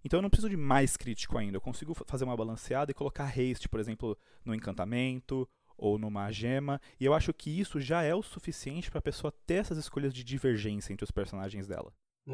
então 0.04 0.18
eu 0.18 0.22
não 0.22 0.30
preciso 0.30 0.48
de 0.48 0.56
mais 0.56 0.96
crítico 0.96 1.36
ainda. 1.36 1.56
Eu 1.56 1.60
consigo 1.60 1.92
fazer 2.06 2.24
uma 2.24 2.36
balanceada 2.36 2.92
e 2.92 2.94
colocar 2.94 3.24
haste, 3.24 3.68
por 3.68 3.80
exemplo, 3.80 4.16
no 4.44 4.54
encantamento 4.54 5.48
ou 5.76 5.98
numa 5.98 6.30
gema. 6.30 6.80
E 7.00 7.04
eu 7.04 7.12
acho 7.12 7.34
que 7.34 7.50
isso 7.50 7.80
já 7.80 8.02
é 8.02 8.14
o 8.14 8.22
suficiente 8.22 8.88
para 8.88 9.00
a 9.00 9.02
pessoa 9.02 9.32
ter 9.44 9.54
essas 9.54 9.78
escolhas 9.78 10.14
de 10.14 10.22
divergência 10.22 10.92
entre 10.92 11.02
os 11.02 11.10
personagens 11.10 11.66
dela. 11.66 11.92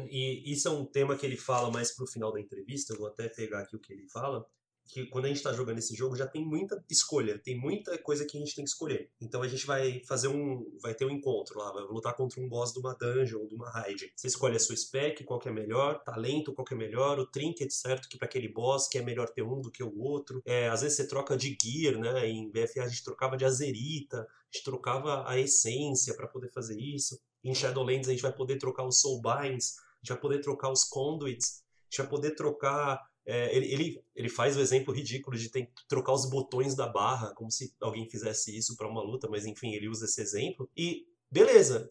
E 0.09 0.51
isso 0.51 0.67
é 0.67 0.71
um 0.71 0.85
tema 0.85 1.15
que 1.15 1.25
ele 1.25 1.37
fala 1.37 1.71
mais 1.71 1.95
pro 1.95 2.07
final 2.07 2.31
da 2.31 2.39
entrevista. 2.39 2.93
Eu 2.93 2.97
vou 2.97 3.07
até 3.07 3.29
pegar 3.29 3.59
aqui 3.59 3.75
o 3.75 3.79
que 3.79 3.93
ele 3.93 4.07
fala 4.09 4.45
que 4.85 5.05
quando 5.07 5.25
a 5.25 5.27
gente 5.27 5.37
está 5.37 5.53
jogando 5.53 5.77
esse 5.77 5.95
jogo 5.95 6.15
já 6.15 6.27
tem 6.27 6.45
muita 6.45 6.83
escolha, 6.89 7.39
tem 7.39 7.57
muita 7.57 7.97
coisa 7.97 8.25
que 8.25 8.37
a 8.37 8.39
gente 8.39 8.55
tem 8.55 8.63
que 8.63 8.69
escolher. 8.69 9.09
Então 9.21 9.41
a 9.41 9.47
gente 9.47 9.65
vai 9.65 10.01
fazer 10.05 10.27
um, 10.27 10.65
vai 10.81 10.93
ter 10.93 11.05
um 11.05 11.09
encontro 11.09 11.57
lá, 11.57 11.71
vai 11.71 11.83
lutar 11.83 12.15
contra 12.15 12.41
um 12.41 12.47
boss 12.47 12.73
de 12.73 12.79
uma 12.79 12.93
dungeon 12.93 13.41
ou 13.41 13.47
de 13.47 13.55
uma 13.55 13.69
raid. 13.69 14.11
Você 14.15 14.27
escolhe 14.27 14.55
a 14.55 14.59
sua 14.59 14.75
spec, 14.75 15.23
qual 15.23 15.39
que 15.39 15.49
é 15.49 15.51
melhor, 15.51 16.03
talento, 16.03 16.53
qual 16.53 16.65
que 16.65 16.73
é 16.73 16.77
melhor, 16.77 17.19
o 17.19 17.25
trinket 17.25 17.71
certo 17.71 18.09
que 18.09 18.17
para 18.17 18.27
aquele 18.27 18.49
boss 18.49 18.87
que 18.87 18.97
é 18.97 19.01
melhor 19.01 19.29
ter 19.29 19.43
um 19.43 19.61
do 19.61 19.71
que 19.71 19.83
o 19.83 19.97
outro. 19.99 20.41
É, 20.45 20.67
às 20.67 20.81
vezes 20.81 20.97
você 20.97 21.07
troca 21.07 21.37
de 21.37 21.57
gear, 21.61 21.97
né? 21.97 22.27
Em 22.27 22.49
BFA 22.49 22.83
a 22.83 22.87
gente 22.87 23.03
trocava 23.03 23.37
de 23.37 23.45
azerita, 23.45 24.21
a 24.21 24.27
gente 24.53 24.63
trocava 24.63 25.27
a 25.27 25.39
essência 25.39 26.13
para 26.15 26.27
poder 26.27 26.51
fazer 26.51 26.79
isso. 26.79 27.19
Em 27.43 27.53
Shadowlands 27.53 28.07
a 28.07 28.11
gente 28.11 28.21
vai 28.21 28.33
poder 28.33 28.57
trocar 28.57 28.85
os 28.85 29.01
soulbinds 29.01 29.75
gente 30.03 30.09
vai 30.09 30.19
poder 30.19 30.39
trocar 30.41 30.71
os 30.71 30.83
conduits, 30.83 31.63
a 31.63 31.85
gente 31.89 31.97
vai 31.99 32.09
poder 32.09 32.31
trocar. 32.35 33.01
É, 33.25 33.55
ele, 33.55 33.71
ele, 33.71 34.03
ele 34.13 34.29
faz 34.29 34.57
o 34.57 34.59
exemplo 34.59 34.93
ridículo 34.93 35.37
de 35.37 35.49
ter 35.49 35.67
que 35.67 35.87
trocar 35.87 36.11
os 36.11 36.29
botões 36.29 36.75
da 36.75 36.87
barra, 36.87 37.33
como 37.33 37.49
se 37.49 37.73
alguém 37.79 38.09
fizesse 38.09 38.55
isso 38.55 38.75
para 38.75 38.89
uma 38.89 39.01
luta, 39.01 39.29
mas 39.29 39.45
enfim, 39.45 39.71
ele 39.73 39.87
usa 39.87 40.05
esse 40.05 40.21
exemplo. 40.21 40.69
E 40.75 41.07
beleza, 41.31 41.89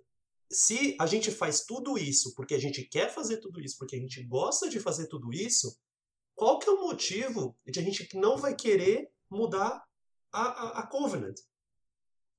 se 0.51 0.95
a 1.01 1.07
gente 1.07 1.31
faz 1.31 1.63
tudo 1.65 1.97
isso 1.97 2.35
porque 2.35 2.55
a 2.55 2.59
gente 2.59 2.83
quer 2.83 3.13
fazer 3.13 3.39
tudo 3.39 3.61
isso, 3.61 3.79
porque 3.79 3.97
a 3.97 3.99
gente 3.99 4.23
gosta 4.25 4.69
de 4.69 4.79
fazer 4.79 5.07
tudo 5.07 5.33
isso, 5.33 5.75
qual 6.35 6.59
que 6.59 6.69
é 6.69 6.73
o 6.73 6.83
motivo 6.83 7.57
de 7.67 7.81
a 7.81 7.83
gente 7.83 8.15
não 8.15 8.37
vai 8.37 8.55
querer 8.55 9.11
mudar 9.31 9.83
a, 10.31 10.43
a, 10.43 10.81
a 10.81 10.87
Covenant? 10.87 11.39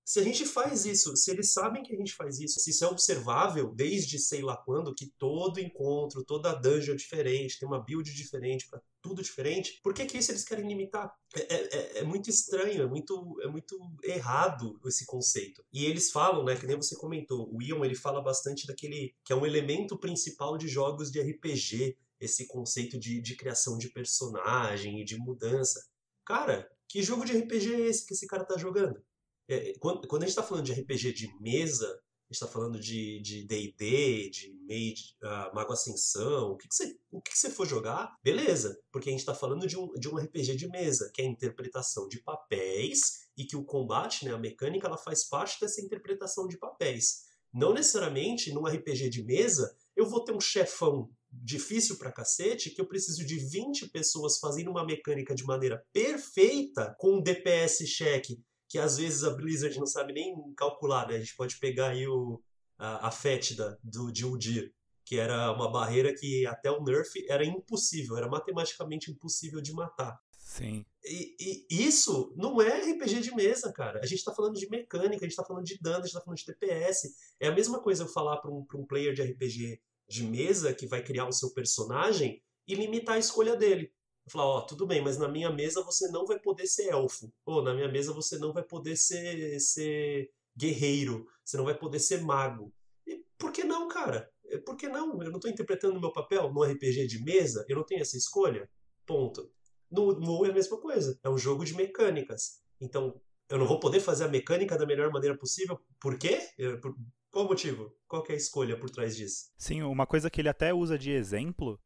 Se 0.06 0.20
a 0.20 0.24
gente 0.24 0.46
faz 0.46 0.86
isso, 0.86 1.16
se 1.16 1.32
eles 1.32 1.54
sabem 1.54 1.82
que 1.82 1.94
a 1.94 1.98
gente 1.98 2.14
faz 2.14 2.38
isso, 2.40 2.60
se 2.60 2.72
isso 2.72 2.84
é 2.84 2.88
observável 2.88 3.74
desde 3.74 4.20
sei 4.20 4.42
lá 4.42 4.58
quando, 4.58 4.94
que 4.94 5.14
todo 5.18 5.62
encontro, 5.62 6.26
toda 6.26 6.54
dungeon 6.54 6.94
é 6.94 6.98
diferente, 6.98 7.58
tem 7.58 7.68
uma 7.68 7.82
build 7.82 8.14
diferente, 8.14 8.68
para 8.68 8.82
tudo 9.02 9.24
diferente, 9.24 9.80
por 9.82 9.94
que, 9.94 10.06
que 10.06 10.18
isso 10.18 10.32
eles 10.32 10.44
querem 10.44 10.68
limitar? 10.68 11.14
É, 11.34 11.42
é, 11.42 11.56
é, 11.56 11.98
é, 12.00 12.04
muito 12.04 12.30
estranho, 12.30 12.84
é 12.84 12.86
muito, 12.86 13.40
é 13.42 13.48
muito 13.48 13.78
errado 14.04 14.78
esse 14.86 15.06
conceito. 15.06 15.64
E 15.72 15.86
eles 15.86 16.12
falam, 16.12 16.44
né, 16.44 16.56
que 16.58 16.68
nem 16.68 16.76
você 16.76 16.98
comentou, 16.98 17.50
o 17.54 17.62
Ion 17.62 17.86
ele 17.86 17.96
fala 17.96 18.22
bastante 18.22 18.68
daquele 18.68 19.16
que 19.24 19.32
é 19.32 19.36
um 19.36 19.46
elemento 19.46 19.98
principal 19.98 20.58
de 20.58 20.68
jogos 20.68 21.12
de 21.12 21.22
RPG, 21.22 21.98
esse 22.20 22.46
conceito 22.48 23.00
de, 23.00 23.22
de 23.22 23.36
criação 23.36 23.78
de 23.78 23.90
personagem 23.90 25.00
e 25.00 25.06
de 25.06 25.18
mudança. 25.18 25.86
Cara, 26.26 26.70
que 26.90 27.02
jogo 27.02 27.26
de 27.26 27.38
RPG 27.38 27.74
é 27.74 27.80
esse 27.88 28.06
que 28.06 28.14
esse 28.14 28.28
cara 28.28 28.46
tá 28.46 28.58
jogando? 28.58 29.02
É, 29.48 29.74
quando, 29.80 30.08
quando, 30.08 30.24
a 30.24 30.26
gente 30.26 30.32
está 30.32 30.44
falando 30.44 30.66
de 30.66 30.74
RPG 30.74 31.14
de 31.14 31.30
mesa, 31.40 31.88
a 31.88 32.34
gente 32.34 32.42
está 32.42 32.48
falando 32.48 32.80
de 32.80 33.20
D&D, 33.20 34.30
de, 34.30 34.32
de 34.32 34.54
Mage, 34.64 35.16
uh, 35.22 35.54
Mago 35.54 35.74
Ascensão, 35.74 36.52
o 36.52 36.58
que, 36.58 36.68
você, 36.70 36.98
o 37.12 37.22
que, 37.22 37.32
que 37.32 37.38
você 37.38 37.50
for 37.50 37.68
jogar, 37.68 38.16
beleza, 38.24 38.80
porque 38.92 39.10
a 39.10 39.12
gente 39.12 39.20
está 39.20 39.36
falando 39.36 39.68
de 39.68 39.78
um, 39.78 39.92
de 39.94 40.10
um 40.10 40.18
RPG 40.18 40.56
de 40.56 40.68
mesa, 40.70 41.12
que 41.14 41.22
é 41.22 41.26
a 41.26 41.30
interpretação 41.30 42.08
de 42.08 42.22
papéis 42.22 43.28
e 43.38 43.46
que 43.46 43.56
o 43.56 43.64
combate, 43.66 44.26
né, 44.26 44.34
a 44.34 44.38
mecânica, 44.38 44.88
ela 44.88 44.98
faz 44.98 45.26
parte 45.26 45.60
dessa 45.60 45.82
interpretação 45.82 46.48
de 46.48 46.58
papéis. 46.58 47.26
Não 47.54 47.74
necessariamente 47.74 48.52
num 48.52 48.66
RPG 48.66 49.10
de 49.10 49.24
mesa 49.24 49.76
eu 49.96 50.08
vou 50.08 50.24
ter 50.24 50.34
um 50.34 50.40
chefão 50.40 51.10
difícil 51.32 51.98
pra 51.98 52.12
cacete 52.12 52.70
que 52.70 52.82
eu 52.82 52.88
preciso 52.88 53.26
de 53.26 53.38
20 53.38 53.90
pessoas 53.90 54.38
fazendo 54.40 54.72
uma 54.72 54.86
mecânica 54.86 55.34
de 55.34 55.44
maneira 55.44 55.86
perfeita 55.92 56.96
com 57.00 57.18
um 57.18 57.22
DPS 57.22 57.86
check 57.86 58.40
que 58.74 58.80
às 58.80 58.98
vezes 58.98 59.24
a 59.24 59.30
Blizzard 59.30 59.78
não 59.78 59.86
sabe 59.86 60.14
nem 60.14 60.34
calcular, 60.58 61.08
né? 61.08 61.18
A 61.18 61.20
gente 61.20 61.36
pode 61.36 61.60
pegar 61.60 61.90
aí 61.90 62.08
o, 62.08 62.42
a, 62.76 63.10
a 63.10 63.12
fétida 63.12 63.80
do, 63.84 64.12
de 64.12 64.26
Udir, 64.26 64.74
que 65.06 65.16
era 65.16 65.52
uma 65.52 65.72
barreira 65.72 66.12
que 66.12 66.44
até 66.48 66.72
o 66.72 66.84
Nerf 66.84 67.24
era 67.30 67.46
impossível, 67.46 68.18
era 68.18 68.28
matematicamente 68.28 69.12
impossível 69.12 69.62
de 69.62 69.72
matar. 69.74 70.20
Sim. 70.40 70.84
E, 71.06 71.36
e, 71.70 71.86
isso 71.86 72.34
não 72.36 72.60
é 72.60 72.80
RPG 72.80 73.22
de 73.22 73.36
mesa, 73.36 73.72
cara. 73.72 74.00
A 74.02 74.08
gente 74.08 74.24
tá 74.24 74.34
falando 74.34 74.56
de 74.56 74.68
mecânica, 74.68 75.24
a 75.24 75.30
gente 75.30 75.38
tá 75.38 75.46
falando 75.46 75.66
de 75.66 75.78
dano, 75.80 76.00
a 76.00 76.08
gente 76.08 76.14
tá 76.14 76.22
falando 76.22 76.40
de 76.40 76.46
DPS. 76.48 77.14
É 77.40 77.50
a 77.50 77.54
mesma 77.54 77.80
coisa 77.80 78.06
eu 78.06 78.08
falar 78.08 78.38
pra 78.38 78.50
um, 78.50 78.66
pra 78.66 78.80
um 78.80 78.88
player 78.88 79.14
de 79.14 79.22
RPG 79.22 79.80
de 80.10 80.24
mesa 80.24 80.74
que 80.74 80.88
vai 80.88 81.04
criar 81.04 81.28
o 81.28 81.32
seu 81.32 81.54
personagem 81.54 82.42
e 82.68 82.74
limitar 82.74 83.18
a 83.18 83.20
escolha 83.20 83.56
dele. 83.56 83.94
Falar, 84.28 84.46
ó, 84.46 84.62
tudo 84.62 84.88
bem, 84.88 85.02
mas 85.02 85.18
na 85.18 85.28
minha 85.28 85.52
mesa 85.52 85.84
você 85.84 86.10
não 86.10 86.26
vai 86.26 86.40
poder 86.40 86.66
ser 86.66 86.90
elfo. 86.90 87.32
Ou 87.46 87.62
na 87.62 87.74
minha 87.74 87.90
mesa 87.90 88.14
você 88.14 88.38
não 88.38 88.54
vai 88.54 88.64
poder 88.64 88.96
ser, 88.96 89.60
ser 89.60 90.32
guerreiro. 90.58 91.28
Você 91.44 91.58
não 91.58 91.66
vai 91.66 91.78
poder 91.78 92.00
ser 92.00 92.22
mago. 92.22 92.74
E 93.06 93.22
por 93.38 93.52
que 93.52 93.64
não, 93.64 93.88
cara? 93.88 94.32
Por 94.66 94.78
que 94.78 94.88
não? 94.88 95.22
Eu 95.22 95.30
não 95.30 95.38
estou 95.38 95.52
interpretando 95.52 95.98
o 95.98 96.02
meu 96.02 96.12
papel 96.12 96.52
no 96.54 96.64
RPG 96.64 97.08
de 97.08 97.24
mesa? 97.24 97.66
Eu 97.68 97.76
não 97.76 97.86
tenho 97.86 98.02
essa 98.02 98.18
escolha? 98.18 98.70
Ponto. 99.06 99.52
No 99.92 100.14
WoW 100.26 100.46
é 100.46 100.50
a 100.50 100.54
mesma 100.54 100.80
coisa. 100.80 101.20
É 101.24 101.30
um 101.30 101.38
jogo 101.38 101.66
de 101.66 101.76
mecânicas. 101.76 102.62
Então, 102.80 103.20
eu 103.50 103.58
não 103.58 103.68
vou 103.68 103.80
poder 103.80 104.00
fazer 104.00 104.24
a 104.24 104.30
mecânica 104.30 104.78
da 104.78 104.86
melhor 104.86 105.12
maneira 105.12 105.38
possível. 105.38 105.80
Por 106.00 106.18
quê? 106.18 106.40
Por... 106.82 106.96
Qual 107.30 107.46
o 107.46 107.48
motivo? 107.48 107.94
Qual 108.08 108.24
é 108.30 108.34
a 108.34 108.36
escolha 108.36 108.80
por 108.80 108.90
trás 108.90 109.16
disso? 109.16 109.52
Sim, 109.58 109.82
uma 109.84 110.08
coisa 110.08 110.30
que 110.30 110.40
ele 110.40 110.50
até 110.50 110.74
usa 110.74 110.98
de 110.98 111.12
exemplo 111.12 111.80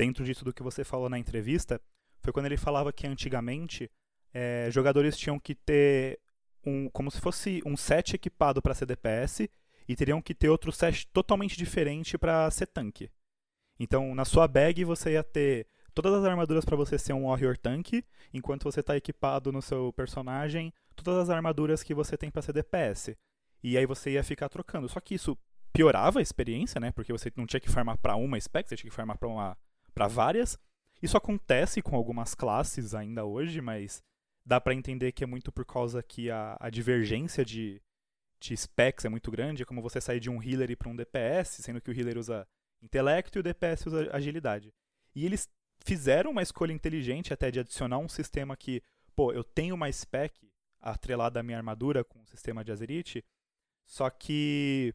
dentro 0.00 0.24
disso 0.24 0.46
do 0.46 0.52
que 0.54 0.62
você 0.62 0.82
falou 0.82 1.10
na 1.10 1.18
entrevista, 1.18 1.78
foi 2.22 2.32
quando 2.32 2.46
ele 2.46 2.56
falava 2.56 2.90
que 2.90 3.06
antigamente 3.06 3.90
é, 4.32 4.70
jogadores 4.70 5.14
tinham 5.14 5.38
que 5.38 5.54
ter 5.54 6.18
um, 6.64 6.88
como 6.88 7.10
se 7.10 7.20
fosse 7.20 7.62
um 7.66 7.76
set 7.76 8.14
equipado 8.14 8.62
para 8.62 8.72
ser 8.72 8.86
DPS 8.86 9.46
e 9.86 9.94
teriam 9.94 10.22
que 10.22 10.34
ter 10.34 10.48
outro 10.48 10.72
set 10.72 11.06
totalmente 11.08 11.54
diferente 11.54 12.16
para 12.16 12.50
ser 12.50 12.66
tanque. 12.68 13.10
Então, 13.78 14.14
na 14.14 14.24
sua 14.24 14.48
bag 14.48 14.82
você 14.86 15.12
ia 15.12 15.22
ter 15.22 15.66
todas 15.92 16.14
as 16.14 16.24
armaduras 16.24 16.64
para 16.64 16.76
você 16.76 16.98
ser 16.98 17.12
um 17.12 17.26
warrior 17.26 17.58
tanque, 17.58 18.02
enquanto 18.32 18.64
você 18.64 18.80
está 18.80 18.96
equipado 18.96 19.52
no 19.52 19.60
seu 19.60 19.92
personagem 19.92 20.72
todas 20.96 21.18
as 21.18 21.28
armaduras 21.28 21.82
que 21.82 21.92
você 21.92 22.16
tem 22.16 22.30
para 22.30 22.40
ser 22.40 22.54
DPS. 22.54 23.14
E 23.62 23.76
aí 23.76 23.84
você 23.84 24.12
ia 24.12 24.24
ficar 24.24 24.48
trocando. 24.48 24.88
Só 24.88 24.98
que 24.98 25.14
isso 25.14 25.36
piorava 25.74 26.20
a 26.20 26.22
experiência, 26.22 26.80
né? 26.80 26.90
Porque 26.90 27.12
você 27.12 27.30
não 27.36 27.46
tinha 27.46 27.60
que 27.60 27.70
farmar 27.70 27.98
para 27.98 28.16
uma 28.16 28.40
spec, 28.40 28.66
você 28.66 28.76
tinha 28.76 28.90
que 28.90 28.96
farmar 28.96 29.18
para 29.18 29.28
uma 29.28 29.58
para 29.90 30.06
várias. 30.06 30.58
Isso 31.02 31.16
acontece 31.16 31.80
com 31.80 31.96
algumas 31.96 32.34
classes 32.34 32.94
ainda 32.94 33.24
hoje, 33.24 33.60
mas 33.60 34.02
dá 34.44 34.60
para 34.60 34.74
entender 34.74 35.12
que 35.12 35.24
é 35.24 35.26
muito 35.26 35.50
por 35.50 35.64
causa 35.64 36.02
que 36.02 36.30
a, 36.30 36.56
a 36.60 36.70
divergência 36.70 37.44
de, 37.44 37.82
de 38.38 38.56
specs 38.56 39.04
é 39.04 39.08
muito 39.08 39.30
grande, 39.30 39.62
é 39.62 39.66
como 39.66 39.82
você 39.82 40.00
sair 40.00 40.20
de 40.20 40.30
um 40.30 40.42
healer 40.42 40.76
para 40.76 40.88
um 40.88 40.96
DPS, 40.96 41.62
sendo 41.62 41.80
que 41.80 41.90
o 41.90 41.98
healer 41.98 42.18
usa 42.18 42.46
intelecto 42.82 43.38
e 43.38 43.40
o 43.40 43.42
DPS 43.42 43.86
usa 43.86 44.10
agilidade. 44.12 44.72
E 45.14 45.24
eles 45.24 45.48
fizeram 45.84 46.30
uma 46.30 46.42
escolha 46.42 46.72
inteligente 46.72 47.32
até 47.32 47.50
de 47.50 47.60
adicionar 47.60 47.98
um 47.98 48.08
sistema 48.08 48.56
que, 48.56 48.82
pô, 49.14 49.32
eu 49.32 49.44
tenho 49.44 49.74
uma 49.74 49.90
spec 49.90 50.50
atrelada 50.80 51.40
à 51.40 51.42
minha 51.42 51.58
armadura 51.58 52.02
com 52.04 52.20
o 52.22 52.26
sistema 52.26 52.64
de 52.64 52.72
Azerite, 52.72 53.24
só 53.86 54.08
que 54.08 54.94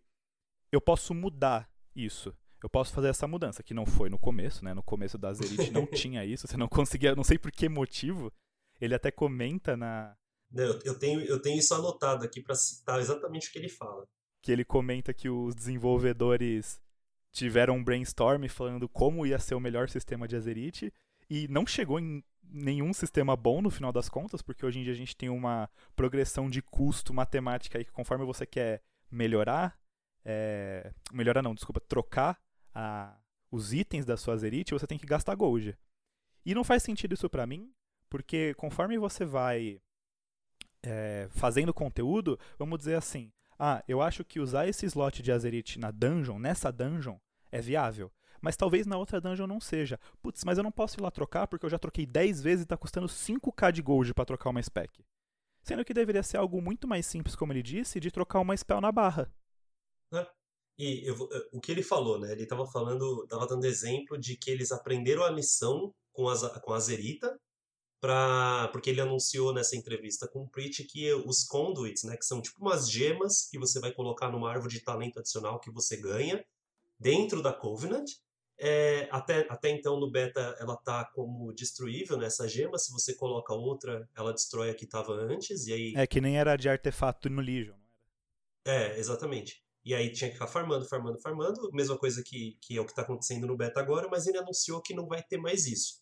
eu 0.71 0.81
posso 0.81 1.13
mudar 1.13 1.69
isso 1.95 2.35
eu 2.65 2.69
posso 2.69 2.91
fazer 2.91 3.10
essa 3.10 3.27
mudança, 3.27 3.62
que 3.62 3.75
não 3.75 3.86
foi 3.86 4.10
no 4.10 4.17
começo, 4.17 4.65
né? 4.65 4.74
No 4.74 4.81
começo 4.81 5.19
da 5.19 5.29
Azerite 5.29 5.69
não 5.69 5.86
tinha 5.93 6.25
isso, 6.25 6.48
você 6.48 6.57
não 6.57 6.67
conseguia, 6.67 7.13
não 7.15 7.24
sei 7.24 7.38
por 7.38 7.51
que 7.51 7.69
motivo. 7.69 8.34
Ele 8.81 8.95
até 8.95 9.12
comenta 9.12 9.77
na. 9.77 10.17
Não, 10.50 10.79
eu 10.84 10.98
tenho, 10.98 11.22
eu 11.22 11.39
tenho 11.39 11.60
isso 11.60 11.75
anotado 11.75 12.25
aqui 12.25 12.41
para 12.41 12.55
citar 12.55 13.00
exatamente 13.00 13.50
o 13.50 13.51
que 13.51 13.60
ele 13.60 13.69
fala. 13.69 14.07
Que 14.41 14.51
ele 14.51 14.65
comenta 14.65 15.13
que 15.13 15.29
os 15.29 15.53
desenvolvedores 15.53 16.81
tiveram 17.31 17.75
um 17.75 17.84
brainstorm 17.84 18.48
falando 18.48 18.89
como 18.89 19.27
ia 19.27 19.38
ser 19.38 19.53
o 19.53 19.60
melhor 19.60 19.88
sistema 19.88 20.27
de 20.27 20.36
Azerite 20.36 20.91
e 21.29 21.48
não 21.48 21.67
chegou 21.67 22.00
em 22.00 22.24
nenhum 22.41 22.93
sistema 22.93 23.36
bom 23.36 23.62
no 23.62 23.69
final 23.69 23.93
das 23.93 24.10
contas, 24.10 24.41
porque 24.41 24.65
hoje 24.65 24.79
em 24.79 24.84
dia 24.84 24.93
a 24.93 24.98
gente 24.98 25.15
tem 25.15 25.29
uma 25.29 25.69
progressão 25.95 26.50
de 26.50 26.63
custo 26.63 27.13
matemática 27.13 27.77
aí 27.77 27.86
que 27.86 27.91
conforme 27.91 28.25
você 28.25 28.43
quer 28.43 28.81
melhorar, 29.12 29.77
é, 30.24 30.91
melhorar 31.13 31.43
não, 31.43 31.53
desculpa, 31.53 31.79
trocar 31.79 32.43
a, 32.75 33.17
os 33.50 33.74
itens 33.74 34.05
da 34.05 34.17
sua 34.17 34.34
Azerite, 34.34 34.74
você 34.74 34.86
tem 34.86 34.98
que 34.98 35.08
gastar 35.08 35.34
gold. 35.34 35.77
E 36.46 36.53
não 36.53 36.63
faz 36.63 36.84
sentido 36.84 37.13
isso 37.13 37.29
para 37.29 37.48
mim, 37.48 37.74
porque 38.10 38.53
conforme 38.55 38.98
você 38.98 39.25
vai 39.25 39.82
é, 40.84 41.27
fazendo 41.32 41.74
conteúdo, 41.74 42.38
vamos 42.60 42.77
dizer 42.77 42.96
assim, 42.96 43.32
ah, 43.58 43.84
eu 43.88 44.01
acho 44.01 44.24
que 44.24 44.39
usar 44.39 44.67
esse 44.67 44.86
slot 44.86 45.24
de 45.24 45.32
Azerite 45.32 45.79
na 45.79 45.89
dungeon, 45.89 46.38
nessa 46.38 46.72
dungeon, 46.72 47.17
é 47.51 47.62
viável. 47.62 48.12
Mas 48.41 48.58
talvez 48.58 48.86
na 48.86 48.98
outra 48.98 49.20
dungeon 49.20 49.48
não 49.48 49.60
seja. 49.60 50.00
Putz, 50.22 50.44
mas 50.44 50.58
eu 50.58 50.63
não 50.63 50.72
posso 50.72 51.00
ir 51.00 51.01
lá 51.01 51.10
trocar 51.10 51.48
porque 51.48 51.65
eu 51.65 51.70
já 51.70 51.79
troquei 51.79 52.05
10 52.05 52.41
vezes 52.41 52.63
e 52.63 52.67
tá 52.67 52.77
custando 52.77 53.08
5k 53.08 53.72
de 53.72 53.82
gold 53.82 54.13
para 54.13 54.25
trocar 54.25 54.50
uma 54.50 54.62
spec. 54.62 55.03
Sendo 55.63 55.84
que 55.84 55.94
deveria 55.96 56.22
ser 56.22 56.38
algo 56.38 56.62
muito 56.62 56.88
mais 56.88 57.08
simples, 57.08 57.36
como 57.36 57.51
ele 57.51 57.63
disse, 57.63 58.00
de 58.00 58.12
trocar 58.12 58.39
uma 58.39 58.55
spell 58.55 58.79
na 58.79 58.91
barra. 58.91 59.32
É. 60.13 60.27
E 60.77 61.08
eu, 61.08 61.15
eh, 61.32 61.50
o 61.53 61.60
que 61.62 61.72
ele 61.72 61.84
falou, 61.84 62.20
né? 62.20 62.32
Ele 62.32 62.44
estava 62.44 62.65
falando, 62.67 63.24
estava 63.24 63.48
dando 63.48 63.65
exemplo 63.65 64.17
de 64.17 64.36
que 64.38 64.51
eles 64.51 64.72
aprenderam 64.72 65.24
a 65.24 65.29
lição 65.29 65.94
com 66.12 66.27
a, 66.29 66.60
com 66.60 66.74
a 66.74 66.79
Zerita, 66.79 67.39
pra, 68.00 68.70
porque 68.72 68.89
ele 68.89 69.01
anunciou 69.01 69.53
nessa 69.53 69.75
entrevista 69.75 70.27
com 70.27 70.44
o 70.44 70.50
Preach 70.50 70.84
que 70.84 71.12
os 71.13 71.44
conduits, 71.44 72.03
né, 72.03 72.15
que 72.15 72.25
são 72.25 72.41
tipo 72.41 72.62
umas 72.62 72.89
gemas 72.89 73.48
que 73.50 73.58
você 73.58 73.79
vai 73.79 73.91
colocar 73.91 74.29
numa 74.29 74.51
árvore 74.51 74.74
de 74.74 74.84
talento 74.84 75.20
adicional 75.20 75.60
que 75.60 75.72
você 75.72 75.98
ganha 75.98 76.46
dentro 77.00 77.41
da 77.41 77.51
Covenant. 77.53 78.05
É, 78.58 79.10
até, 79.12 79.46
até 79.50 79.70
então 79.70 80.00
no 80.00 80.10
beta 80.10 80.55
ela 80.60 80.77
tá 80.77 81.03
como 81.13 81.51
destruível 81.53 82.15
nessa 82.15 82.44
né, 82.44 82.50
gema, 82.50 82.77
se 82.77 82.89
você 82.91 83.13
coloca 83.13 83.53
outra, 83.53 84.08
ela 84.15 84.32
destrói 84.32 84.70
a 84.70 84.74
que 84.74 84.86
estava 84.86 85.12
antes 85.12 85.67
e 85.67 85.74
aí 85.74 85.94
É 85.94 86.08
que 86.08 86.22
nem 86.22 86.38
era 86.38 86.55
de 86.55 86.70
artefato 86.70 87.29
no 87.29 87.41
Legion, 87.41 87.74
era? 87.74 87.86
É, 88.65 88.98
exatamente. 88.98 89.64
E 89.86 89.94
aí 89.94 90.12
tinha 90.12 90.30
que 90.30 90.36
ficar 90.36 90.48
farmando, 90.48 90.86
farmando, 90.88 91.20
farmando. 91.22 91.70
Mesma 91.72 91.98
coisa 91.98 92.24
que, 92.24 92.58
que 92.60 92.75
é 92.75 92.82
o 92.82 92.86
que 92.86 92.92
está 92.92 93.04
acontecendo 93.04 93.46
no 93.46 93.56
beta 93.56 93.80
agora, 93.80 94.08
mas 94.10 94.25
ele 94.25 94.39
anunciou 94.39 94.82
que 94.82 94.96
não 94.96 95.08
vai 95.08 95.22
ter 95.22 95.38
mais 95.38 95.68
isso. 95.68 96.01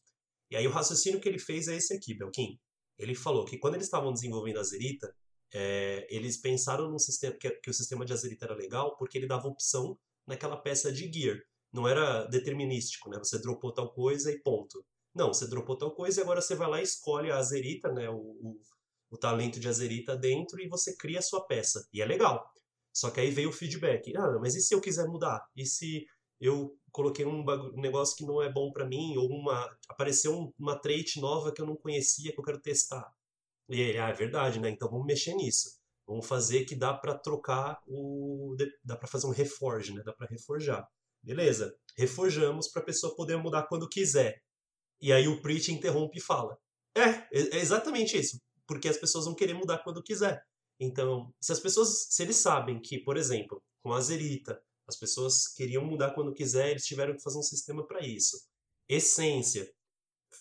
E 0.49 0.55
aí 0.55 0.65
o 0.65 0.71
raciocínio 0.71 1.19
que 1.19 1.27
ele 1.27 1.39
fez 1.39 1.67
é 1.67 1.75
esse 1.75 1.93
aqui, 1.93 2.13
Belkin. 2.13 2.57
Ele 2.97 3.13
falou 3.13 3.43
que 3.43 3.57
quando 3.57 3.75
eles 3.75 3.87
estavam 3.87 4.13
desenvolvendo 4.13 4.59
a 4.59 4.63
Zerita, 4.63 5.13
é, 5.53 6.07
eles 6.09 6.37
pensaram 6.37 6.89
num 6.89 6.97
sistema 6.97 7.35
que, 7.35 7.49
que, 7.49 7.69
o 7.69 7.73
sistema 7.73 8.03
de 8.05 8.11
Azerita 8.11 8.45
era 8.45 8.55
legal 8.55 8.97
porque 8.97 9.17
ele 9.17 9.27
dava 9.27 9.47
opção 9.47 9.97
naquela 10.25 10.57
peça 10.57 10.91
de 10.91 11.11
gear. 11.11 11.37
não 11.71 11.87
era 11.87 12.25
determinístico, 12.25 13.09
né? 13.09 13.17
Você 13.19 13.39
dropou 13.39 13.73
tal 13.73 13.93
coisa 13.93 14.31
e 14.31 14.39
ponto. 14.41 14.83
Não, 15.13 15.33
você 15.33 15.47
dropou 15.47 15.77
tal 15.77 15.91
coisa 15.93 16.19
e 16.19 16.23
agora 16.23 16.41
você 16.41 16.55
vai 16.55 16.69
lá 16.69 16.79
e 16.79 16.83
escolhe 16.83 17.31
a 17.31 17.37
azerita, 17.37 17.91
né? 17.91 18.09
O, 18.09 18.15
o, 18.15 18.59
o 19.11 19.17
talento 19.17 19.59
de 19.59 19.67
azerita 19.67 20.15
dentro 20.15 20.59
e 20.61 20.67
você 20.67 20.95
cria 20.95 21.19
a 21.19 21.21
sua 21.21 21.45
peça. 21.45 21.87
E 21.93 22.01
é 22.01 22.05
legal. 22.05 22.52
Só 22.93 23.09
que 23.09 23.19
aí 23.19 23.31
veio 23.31 23.49
o 23.49 23.53
feedback. 23.53 24.15
Ah, 24.15 24.37
mas 24.39 24.55
e 24.55 24.61
se 24.61 24.73
eu 24.73 24.81
quiser 24.81 25.07
mudar? 25.07 25.43
E 25.55 25.65
se 25.65 26.05
eu 26.39 26.77
coloquei 26.91 27.25
um, 27.25 27.43
negócio 27.75 28.15
que 28.15 28.25
não 28.25 28.41
é 28.41 28.51
bom 28.51 28.71
para 28.71 28.85
mim? 28.85 29.17
Ou 29.17 29.27
uma 29.27 29.69
apareceu 29.89 30.53
uma 30.59 30.77
trait 30.77 31.19
nova 31.19 31.51
que 31.51 31.61
eu 31.61 31.65
não 31.65 31.75
conhecia 31.75 32.31
que 32.31 32.39
eu 32.39 32.43
quero 32.43 32.61
testar? 32.61 33.11
E 33.69 33.79
ele, 33.81 33.97
ah, 33.97 34.09
é 34.09 34.13
verdade, 34.13 34.59
né? 34.59 34.69
Então 34.69 34.89
vamos 34.89 35.05
mexer 35.05 35.33
nisso. 35.33 35.79
Vamos 36.05 36.27
fazer 36.27 36.65
que 36.65 36.75
dá 36.75 36.93
para 36.93 37.17
trocar 37.17 37.81
o. 37.87 38.55
dá 38.83 38.95
para 38.95 39.07
fazer 39.07 39.25
um 39.25 39.31
reforge, 39.31 39.93
né? 39.93 40.03
Dá 40.05 40.13
para 40.13 40.27
reforjar. 40.27 40.87
Beleza, 41.23 41.73
reforjamos 41.97 42.67
para 42.67 42.81
a 42.81 42.85
pessoa 42.85 43.15
poder 43.15 43.37
mudar 43.37 43.63
quando 43.63 43.87
quiser. 43.87 44.41
E 45.01 45.13
aí 45.13 45.27
o 45.27 45.41
Preach 45.41 45.71
interrompe 45.71 46.19
e 46.19 46.21
fala: 46.21 46.57
é, 46.95 47.25
é 47.31 47.57
exatamente 47.57 48.17
isso. 48.17 48.39
Porque 48.67 48.87
as 48.89 48.97
pessoas 48.97 49.25
vão 49.25 49.35
querer 49.35 49.53
mudar 49.53 49.79
quando 49.79 50.03
quiser. 50.03 50.43
Então, 50.79 51.33
se 51.41 51.51
as 51.51 51.59
pessoas, 51.59 52.07
se 52.09 52.23
eles 52.23 52.37
sabem 52.37 52.81
que, 52.81 52.99
por 52.99 53.17
exemplo, 53.17 53.61
com 53.81 53.93
a 53.93 54.01
Zerita, 54.01 54.61
as 54.87 54.97
pessoas 54.97 55.47
queriam 55.47 55.85
mudar 55.85 56.13
quando 56.13 56.33
quiser, 56.33 56.71
eles 56.71 56.85
tiveram 56.85 57.15
que 57.15 57.23
fazer 57.23 57.37
um 57.37 57.43
sistema 57.43 57.85
para 57.85 58.05
isso. 58.05 58.37
Essência, 58.89 59.71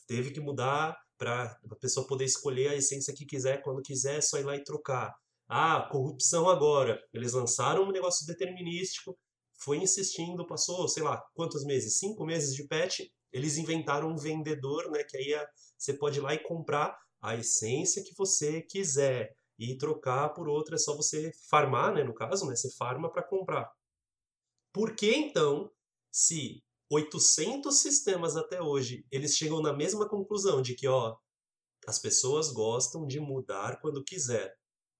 teve 0.07 0.31
que 0.31 0.41
mudar 0.41 0.97
para 1.17 1.57
a 1.71 1.77
pessoa 1.77 2.07
poder 2.07 2.25
escolher 2.25 2.69
a 2.69 2.75
essência 2.75 3.15
que 3.15 3.25
quiser, 3.25 3.63
quando 3.63 3.83
quiser, 3.83 4.19
é 4.19 4.21
só 4.21 4.39
ir 4.39 4.45
lá 4.45 4.57
e 4.57 4.65
trocar. 4.65 5.15
Ah, 5.49 5.89
corrupção 5.91 6.49
agora. 6.49 7.01
Eles 7.13 7.35
lançaram 7.35 7.85
um 7.85 7.93
negócio 7.93 8.27
determinístico, 8.27 9.17
foi 9.63 9.79
insistindo, 9.79 10.47
passou, 10.47 10.89
sei 10.89 11.03
lá, 11.03 11.23
quantos 11.35 11.65
meses? 11.65 11.99
Cinco 11.99 12.25
meses 12.25 12.55
de 12.55 12.67
patch. 12.67 13.01
Eles 13.33 13.57
inventaram 13.57 14.11
um 14.11 14.17
vendedor, 14.17 14.91
né? 14.91 15.05
Que 15.09 15.17
aí 15.17 15.33
é, 15.35 15.47
você 15.79 15.95
pode 15.95 16.19
ir 16.19 16.23
lá 16.23 16.35
e 16.35 16.43
comprar 16.43 16.97
a 17.21 17.37
essência 17.37 18.03
que 18.03 18.15
você 18.17 18.63
quiser 18.63 19.37
e 19.71 19.77
trocar 19.77 20.31
por 20.31 20.49
outra, 20.49 20.75
é 20.75 20.79
só 20.79 20.97
você 20.97 21.33
farmar, 21.49 21.95
né? 21.95 22.03
No 22.03 22.15
caso, 22.15 22.47
né? 22.47 22.57
Você 22.57 22.71
farma 22.77 23.11
para 23.11 23.23
comprar. 23.23 23.71
Por 24.73 24.97
que 24.97 25.15
então, 25.15 25.71
se 26.11 26.63
800 26.91 27.79
sistemas 27.79 28.37
até 28.37 28.61
hoje, 28.61 29.07
eles 29.11 29.37
chegam 29.37 29.63
na 29.63 29.73
mesma 29.73 30.09
conclusão 30.09 30.61
de 30.61 30.75
que, 30.75 30.89
ó, 30.89 31.17
as 31.87 31.99
pessoas 31.99 32.51
gostam 32.53 33.07
de 33.07 33.21
mudar 33.21 33.81
quando 33.81 34.05
quiser. 34.05 34.55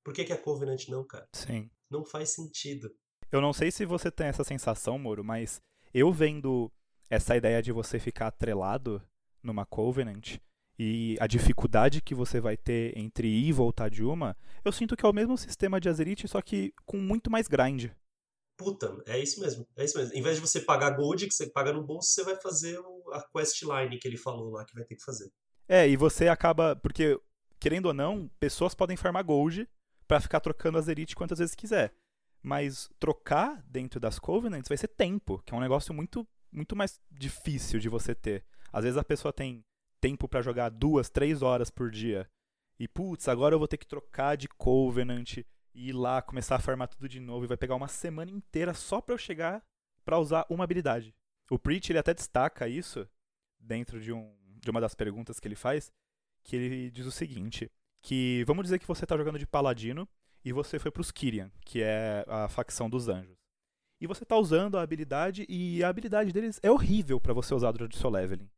Por 0.05 0.15
que, 0.15 0.25
que 0.25 0.33
a 0.33 0.41
Covenant 0.41 0.89
não, 0.89 1.07
cara? 1.07 1.29
Sim. 1.35 1.71
Não 1.91 2.05
faz 2.05 2.31
sentido. 2.31 2.91
Eu 3.31 3.41
não 3.41 3.53
sei 3.53 3.71
se 3.71 3.85
você 3.85 4.11
tem 4.11 4.27
essa 4.27 4.45
sensação, 4.45 4.99
Moro, 4.99 5.25
mas 5.25 5.61
eu 5.95 6.13
vendo 6.13 6.71
essa 7.09 7.37
ideia 7.37 7.63
de 7.63 7.73
você 7.73 7.99
ficar 7.99 8.29
atrelado 8.29 9.03
numa 9.43 9.67
Covenant 9.67 10.39
e 10.79 11.17
a 11.21 11.27
dificuldade 11.27 12.01
que 12.01 12.15
você 12.15 12.41
vai 12.41 12.57
ter 12.57 12.97
entre 12.97 13.29
ir 13.29 13.49
e 13.49 13.53
voltar 13.53 13.89
de 13.89 14.03
uma, 14.03 14.37
eu 14.65 14.73
sinto 14.73 14.97
que 14.97 15.05
é 15.05 15.09
o 15.09 15.13
mesmo 15.13 15.37
sistema 15.37 15.81
de 15.81 15.89
Azerit, 15.89 16.27
só 16.27 16.41
que 16.41 16.73
com 16.85 16.97
muito 16.97 17.31
mais 17.31 17.47
grind. 17.47 17.91
Puta, 18.57 18.97
é 19.07 19.19
isso 19.19 19.41
mesmo. 19.41 19.67
É 19.77 19.85
isso 19.85 19.99
mesmo. 19.99 20.15
Em 20.15 20.23
vez 20.23 20.37
de 20.37 20.41
você 20.41 20.61
pagar 20.61 20.91
gold, 20.91 21.27
que 21.27 21.35
você 21.35 21.51
paga 21.51 21.73
no 21.73 21.83
bolso, 21.83 22.11
você 22.11 22.23
vai 22.23 22.37
fazer 22.37 22.79
a 23.13 23.23
quest 23.33 23.63
line 23.63 23.99
que 23.99 24.07
ele 24.07 24.17
falou 24.17 24.51
lá 24.51 24.65
que 24.65 24.75
vai 24.75 24.85
ter 24.85 24.97
que 24.97 25.03
fazer. 25.03 25.31
É, 25.69 25.89
e 25.89 25.97
você 25.97 26.29
acaba. 26.29 26.77
Porque, 26.77 27.19
querendo 27.59 27.87
ou 27.87 27.95
não, 27.95 28.31
pessoas 28.39 28.75
podem 28.75 28.97
farmar 28.97 29.25
gold 29.25 29.69
para 30.07 30.21
ficar 30.21 30.41
trocando 30.41 30.79
Azerit 30.79 31.15
quantas 31.17 31.39
vezes 31.39 31.55
quiser. 31.55 31.95
Mas 32.43 32.89
trocar 32.99 33.63
dentro 33.67 33.99
das 33.99 34.19
Covenants 34.19 34.69
vai 34.69 34.77
ser 34.77 34.89
tempo, 34.89 35.43
que 35.45 35.55
é 35.55 35.57
um 35.57 35.61
negócio 35.61 35.95
muito, 35.95 36.27
muito 36.51 36.77
mais 36.77 37.01
difícil 37.11 37.81
de 37.81 37.89
você 37.89 38.15
ter. 38.15 38.45
Às 38.73 38.85
vezes 38.85 38.97
a 38.97 39.05
pessoa 39.05 39.33
tem 39.33 39.65
tempo 40.03 40.29
para 40.29 40.43
jogar 40.43 40.69
duas, 40.69 41.09
três 41.09 41.43
horas 41.43 41.71
por 41.71 41.89
dia. 41.89 42.29
E 42.79 42.89
putz, 42.89 43.29
agora 43.29 43.55
eu 43.55 43.59
vou 43.61 43.69
ter 43.69 43.77
que 43.77 43.87
trocar 43.87 44.37
de 44.37 44.49
Covenant 44.49 45.39
e 45.39 45.89
ir 45.89 45.93
lá 45.93 46.21
começar 46.21 46.57
a 46.57 46.59
farmar 46.59 46.89
tudo 46.89 47.09
de 47.09 47.21
novo 47.21 47.45
e 47.45 47.49
vai 47.49 47.57
pegar 47.57 47.77
uma 47.77 47.87
semana 47.87 48.31
inteira 48.31 48.75
só 48.75 49.01
para 49.01 49.15
eu 49.15 49.19
chegar 49.19 49.65
para 50.05 50.19
usar 50.19 50.45
uma 50.51 50.65
habilidade. 50.65 51.15
O 51.49 51.59
Preach 51.59 51.93
ele 51.93 52.01
até 52.01 52.13
destaca 52.13 52.69
isso 52.69 53.09
dentro 53.61 54.01
de, 54.01 54.13
um, 54.13 54.35
de 54.61 54.69
uma 54.71 54.81
das 54.81 54.95
perguntas 54.95 55.39
que 55.39 55.47
ele 55.47 55.55
faz, 55.55 55.93
que 56.43 56.57
ele 56.57 56.91
diz 56.91 57.07
o 57.07 57.13
seguinte, 57.13 57.71
que 58.03 58.43
vamos 58.45 58.65
dizer 58.65 58.81
que 58.81 58.87
você 58.87 59.05
está 59.05 59.17
jogando 59.17 59.39
de 59.39 59.47
paladino 59.47 60.09
e 60.45 60.53
você 60.53 60.81
foi 60.81 60.91
para 60.91 61.03
os 61.03 61.13
Kyrian, 61.13 61.53
que 61.65 61.81
é 61.81 62.25
a 62.27 62.49
facção 62.49 62.91
dos 62.91 63.09
anjos. 63.09 63.39
E 64.01 64.07
você 64.09 64.25
está 64.25 64.37
usando 64.37 64.77
a 64.77 64.83
habilidade 64.83 65.47
e 65.49 65.85
a 65.85 65.89
habilidade 65.89 66.33
deles 66.33 66.59
é 66.61 66.71
horrível 66.71 67.21
para 67.21 67.33
você 67.33 67.55
usar 67.55 67.71
durante 67.71 67.97
o 67.97 68.01
seu 68.01 68.11
leveling. 68.11 68.51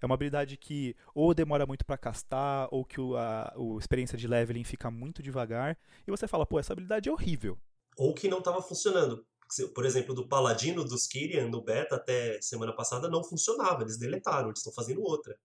É 0.00 0.06
uma 0.06 0.14
habilidade 0.14 0.56
que 0.56 0.94
ou 1.14 1.34
demora 1.34 1.66
muito 1.66 1.84
para 1.84 1.98
castar, 1.98 2.68
ou 2.70 2.84
que 2.84 3.00
o, 3.00 3.16
a, 3.16 3.52
a 3.54 3.78
experiência 3.78 4.16
de 4.16 4.28
leveling 4.28 4.64
fica 4.64 4.90
muito 4.90 5.22
devagar, 5.22 5.76
e 6.06 6.10
você 6.10 6.28
fala, 6.28 6.46
pô, 6.46 6.58
essa 6.58 6.72
habilidade 6.72 7.08
é 7.08 7.12
horrível. 7.12 7.58
Ou 7.96 8.14
que 8.14 8.28
não 8.28 8.38
estava 8.38 8.62
funcionando. 8.62 9.26
Por 9.74 9.84
exemplo, 9.84 10.14
do 10.14 10.28
Paladino 10.28 10.84
dos 10.84 11.06
Kyrian 11.06 11.48
no 11.48 11.62
beta 11.62 11.96
até 11.96 12.40
semana 12.42 12.72
passada 12.74 13.08
não 13.08 13.24
funcionava, 13.24 13.82
eles 13.82 13.98
deletaram, 13.98 14.48
eles 14.48 14.58
estão 14.58 14.72
fazendo 14.72 15.02
outra. 15.02 15.36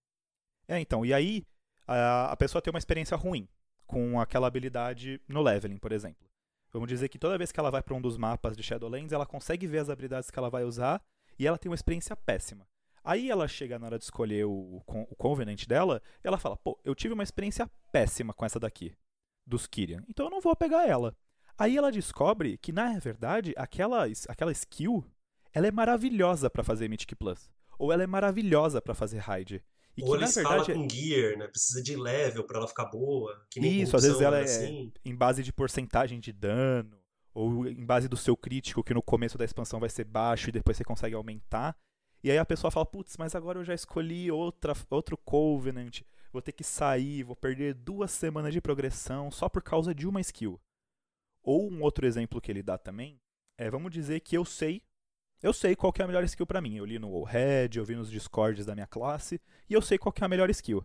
É, 0.68 0.80
então, 0.80 1.06
e 1.06 1.13
aí 1.13 1.48
a, 1.88 2.32
a 2.32 2.36
pessoa 2.36 2.62
tem 2.62 2.72
uma 2.72 2.80
experiência 2.80 3.16
ruim 3.16 3.48
com 3.88 4.20
aquela 4.20 4.48
habilidade 4.48 5.22
no 5.28 5.42
leveling, 5.42 5.78
por 5.78 5.92
exemplo. 5.92 6.28
Vamos 6.72 6.89
dizer 6.89 7.08
que 7.08 7.20
toda 7.20 7.38
vez 7.38 7.52
que 7.52 7.60
ela 7.60 7.70
vai 7.70 7.84
para 7.84 7.94
um 7.94 8.02
dos 8.02 8.18
mapas 8.18 8.58
de 8.58 8.63
Shadowlands, 8.63 9.13
ela 9.13 9.26
consegue 9.26 9.68
ver 9.68 9.80
as 9.80 9.89
habilidades 9.89 10.30
que 10.32 10.39
ela 10.39 10.50
vai 10.50 10.63
usar 10.63 11.02
e 11.38 11.46
ela 11.48 11.58
tem 11.58 11.70
uma 11.70 11.76
experiência 11.76 12.16
péssima. 12.16 12.68
Aí 13.04 13.30
ela 13.30 13.48
chega 13.48 13.78
na 13.78 13.88
hora 13.88 13.98
de 13.98 14.06
escolher 14.06 14.46
o, 14.46 14.82
o 14.88 15.16
Covenant 15.16 15.66
dela, 15.66 16.02
e 16.24 16.28
ela 16.28 16.38
fala: 16.38 16.56
pô, 16.56 16.80
eu 16.84 16.96
tive 16.96 17.13
uma 17.13 17.24
experiência 17.24 17.70
péssima 17.92 18.34
com 18.34 18.46
essa 18.46 18.60
daqui, 18.60 18.96
dos 19.46 19.68
Kyrian, 19.68 20.04
então 20.08 20.28
eu 20.28 20.30
não 20.30 20.42
vou 20.42 20.56
pegar 20.56 20.88
ela. 20.88 21.16
Aí 21.58 21.78
ela 21.78 21.92
descobre 21.92 22.58
que, 22.58 22.72
na 22.72 22.98
verdade, 22.98 23.54
aquela, 23.56 24.06
aquela 24.28 24.52
skill 24.52 25.06
ela 25.54 25.68
é 25.68 25.72
maravilhosa 25.72 26.50
para 26.50 26.63
fazer 26.63 26.89
Mythic 26.89 27.16
Plus. 27.16 27.50
Ou 27.78 27.92
ela 27.92 28.04
é 28.04 28.08
maravilhosa 28.08 28.82
para 28.82 28.96
fazer 28.96 29.20
Raid. 29.20 29.63
E 29.96 30.02
Ou 30.02 30.10
que, 30.10 30.16
ela 30.16 30.26
na 30.26 30.32
verdade, 30.32 30.74
com 30.74 30.89
gear, 30.89 31.38
né? 31.38 31.48
Precisa 31.48 31.84
de 31.84 31.96
level 31.96 32.44
para 32.44 32.58
ela 32.58 32.68
ficar 32.68 32.86
boa. 32.86 33.39
Isso, 33.56 33.96
às 33.96 34.04
vezes 34.04 34.22
ela 34.22 34.39
é 34.39 34.44
assim. 34.44 34.92
em 35.06 35.16
base 35.16 35.44
de 35.44 35.54
porcentagem 35.54 36.20
de 36.20 36.34
dano, 36.34 36.98
ou 37.34 37.68
em 37.68 37.86
base 37.86 38.08
do 38.08 38.18
seu 38.18 38.36
crítico, 38.36 38.84
que 38.84 38.94
no 38.94 39.04
começo 39.04 39.38
da 39.38 39.46
expansão 39.46 39.80
vai 39.80 39.89
ser 39.89 40.06
baixo 40.06 40.50
e 40.50 40.52
depois 40.52 40.76
você 40.76 40.84
consegue 40.84 41.13
aumentar. 41.13 41.78
E 42.23 42.31
aí 42.31 42.38
a 42.38 42.45
pessoa 42.45 42.71
fala, 42.71 42.86
putz, 42.86 43.17
mas 43.17 43.36
agora 43.36 43.59
eu 43.59 43.65
já 43.65 43.73
escolhi 43.73 44.31
outra, 44.31 44.73
outro 44.89 45.17
Covenant, 45.17 46.01
vou 46.31 46.41
ter 46.41 46.53
que 46.53 46.63
sair, 46.63 47.23
vou 47.23 47.36
perder 47.36 47.73
duas 47.73 48.12
semanas 48.12 48.53
de 48.53 48.62
progressão 48.62 49.29
só 49.29 49.49
por 49.49 49.62
causa 49.62 49.93
de 49.93 50.07
uma 50.07 50.21
skill. 50.21 50.59
Ou 51.43 51.69
um 51.69 51.81
outro 51.81 52.05
exemplo 52.05 52.39
que 52.39 52.49
ele 52.49 52.63
dá 52.63 52.77
também 52.77 53.19
é, 53.57 53.69
vamos 53.69 53.91
dizer 53.91 54.19
que 54.21 54.36
eu 54.36 54.43
sei, 54.43 54.81
eu 55.41 55.53
sei 55.53 55.75
qual 55.75 55.93
é 55.97 56.03
a 56.03 56.07
melhor 56.07 56.23
skill 56.23 56.45
para 56.45 56.62
mim. 56.62 56.77
Eu 56.77 56.86
li 56.86 56.97
no 56.97 57.09
Wallhead, 57.09 57.77
eu 57.77 57.86
vi 57.86 57.95
nos 57.95 58.09
Discords 58.09 58.65
da 58.65 58.73
minha 58.73 58.88
classe, 58.88 59.39
e 59.69 59.73
eu 59.73 59.81
sei 59.81 59.97
qual 59.97 60.13
é 60.19 60.25
a 60.25 60.27
melhor 60.27 60.49
skill. 60.49 60.83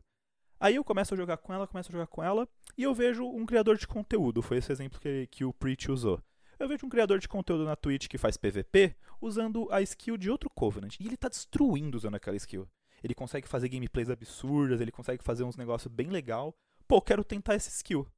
Aí 0.61 0.74
eu 0.74 0.85
começo 0.85 1.14
a 1.14 1.16
jogar 1.16 1.37
com 1.38 1.53
ela, 1.53 1.66
começo 1.66 1.90
a 1.90 1.92
jogar 1.92 2.09
com 2.09 2.22
ela, 2.22 2.48
e 2.77 2.83
eu 2.83 2.92
vejo 2.92 3.24
um 3.24 3.46
criador 3.46 3.77
de 3.77 3.87
conteúdo, 3.87 4.42
foi 4.42 4.59
esse 4.59 4.72
exemplo 4.72 5.01
que, 5.01 5.27
que 5.29 5.44
o 5.44 5.53
Preach 5.53 5.90
usou. 5.90 6.20
Eu 6.59 6.66
vejo 6.66 6.85
um 6.85 6.88
criador 6.88 7.21
de 7.21 7.29
conteúdo 7.29 7.64
na 7.64 7.77
Twitch 7.77 8.09
que 8.09 8.18
faz 8.18 8.37
PVP 8.37 8.97
usando 9.21 9.68
a 9.71 9.81
skill 9.81 10.16
de 10.16 10.29
outro 10.29 10.51
Covenant. 10.51 10.97
E 10.99 11.07
ele 11.07 11.16
tá 11.16 11.29
destruindo 11.29 11.97
usando 11.97 12.16
aquela 12.16 12.37
skill. 12.37 12.68
Ele 13.03 13.14
consegue 13.14 13.47
fazer 13.47 13.68
gameplays 13.68 14.11
absurdas, 14.11 14.81
ele 14.81 14.90
consegue 14.90 15.23
fazer 15.23 15.44
uns 15.44 15.57
negócios 15.57 15.92
bem 15.92 16.09
legal. 16.09 16.53
Pô, 16.88 17.01
quero 17.01 17.23
tentar 17.23 17.55
essa 17.55 17.68
skill. 17.68 18.09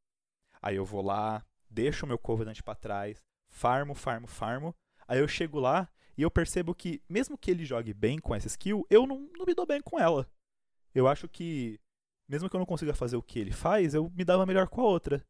Aí 0.62 0.76
eu 0.76 0.86
vou 0.86 1.02
lá, 1.02 1.44
deixo 1.68 2.06
o 2.06 2.08
meu 2.08 2.18
Covenant 2.18 2.62
para 2.62 2.74
trás, 2.74 3.22
farmo, 3.50 3.94
farmo, 3.94 4.26
farmo. 4.26 4.74
Aí 5.06 5.18
eu 5.18 5.28
chego 5.28 5.60
lá 5.60 5.86
e 6.16 6.22
eu 6.22 6.30
percebo 6.30 6.74
que, 6.74 7.02
mesmo 7.08 7.36
que 7.36 7.50
ele 7.50 7.64
jogue 7.64 7.92
bem 7.92 8.18
com 8.18 8.34
essa 8.34 8.46
skill, 8.46 8.86
eu 8.88 9.06
não, 9.06 9.28
não 9.36 9.44
me 9.44 9.54
dou 9.54 9.66
bem 9.66 9.82
com 9.82 9.98
ela. 9.98 10.26
Eu 10.94 11.06
acho 11.06 11.28
que, 11.28 11.78
mesmo 12.26 12.48
que 12.48 12.56
eu 12.56 12.58
não 12.58 12.66
consiga 12.66 12.94
fazer 12.94 13.16
o 13.16 13.22
que 13.22 13.38
ele 13.38 13.52
faz, 13.52 13.92
eu 13.92 14.10
me 14.16 14.24
dava 14.24 14.46
melhor 14.46 14.66
com 14.66 14.80
a 14.80 14.84
outra. 14.84 15.22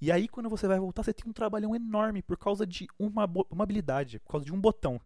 E 0.00 0.12
aí, 0.12 0.28
quando 0.28 0.50
você 0.50 0.68
vai 0.68 0.78
voltar, 0.78 1.02
você 1.02 1.12
tem 1.12 1.28
um 1.28 1.32
trabalhão 1.32 1.74
enorme 1.74 2.22
por 2.22 2.36
causa 2.36 2.66
de 2.66 2.86
uma, 2.98 3.24
uma 3.50 3.64
habilidade, 3.64 4.18
por 4.20 4.32
causa 4.32 4.44
de 4.44 4.52
um 4.52 4.60
botão. 4.60 5.00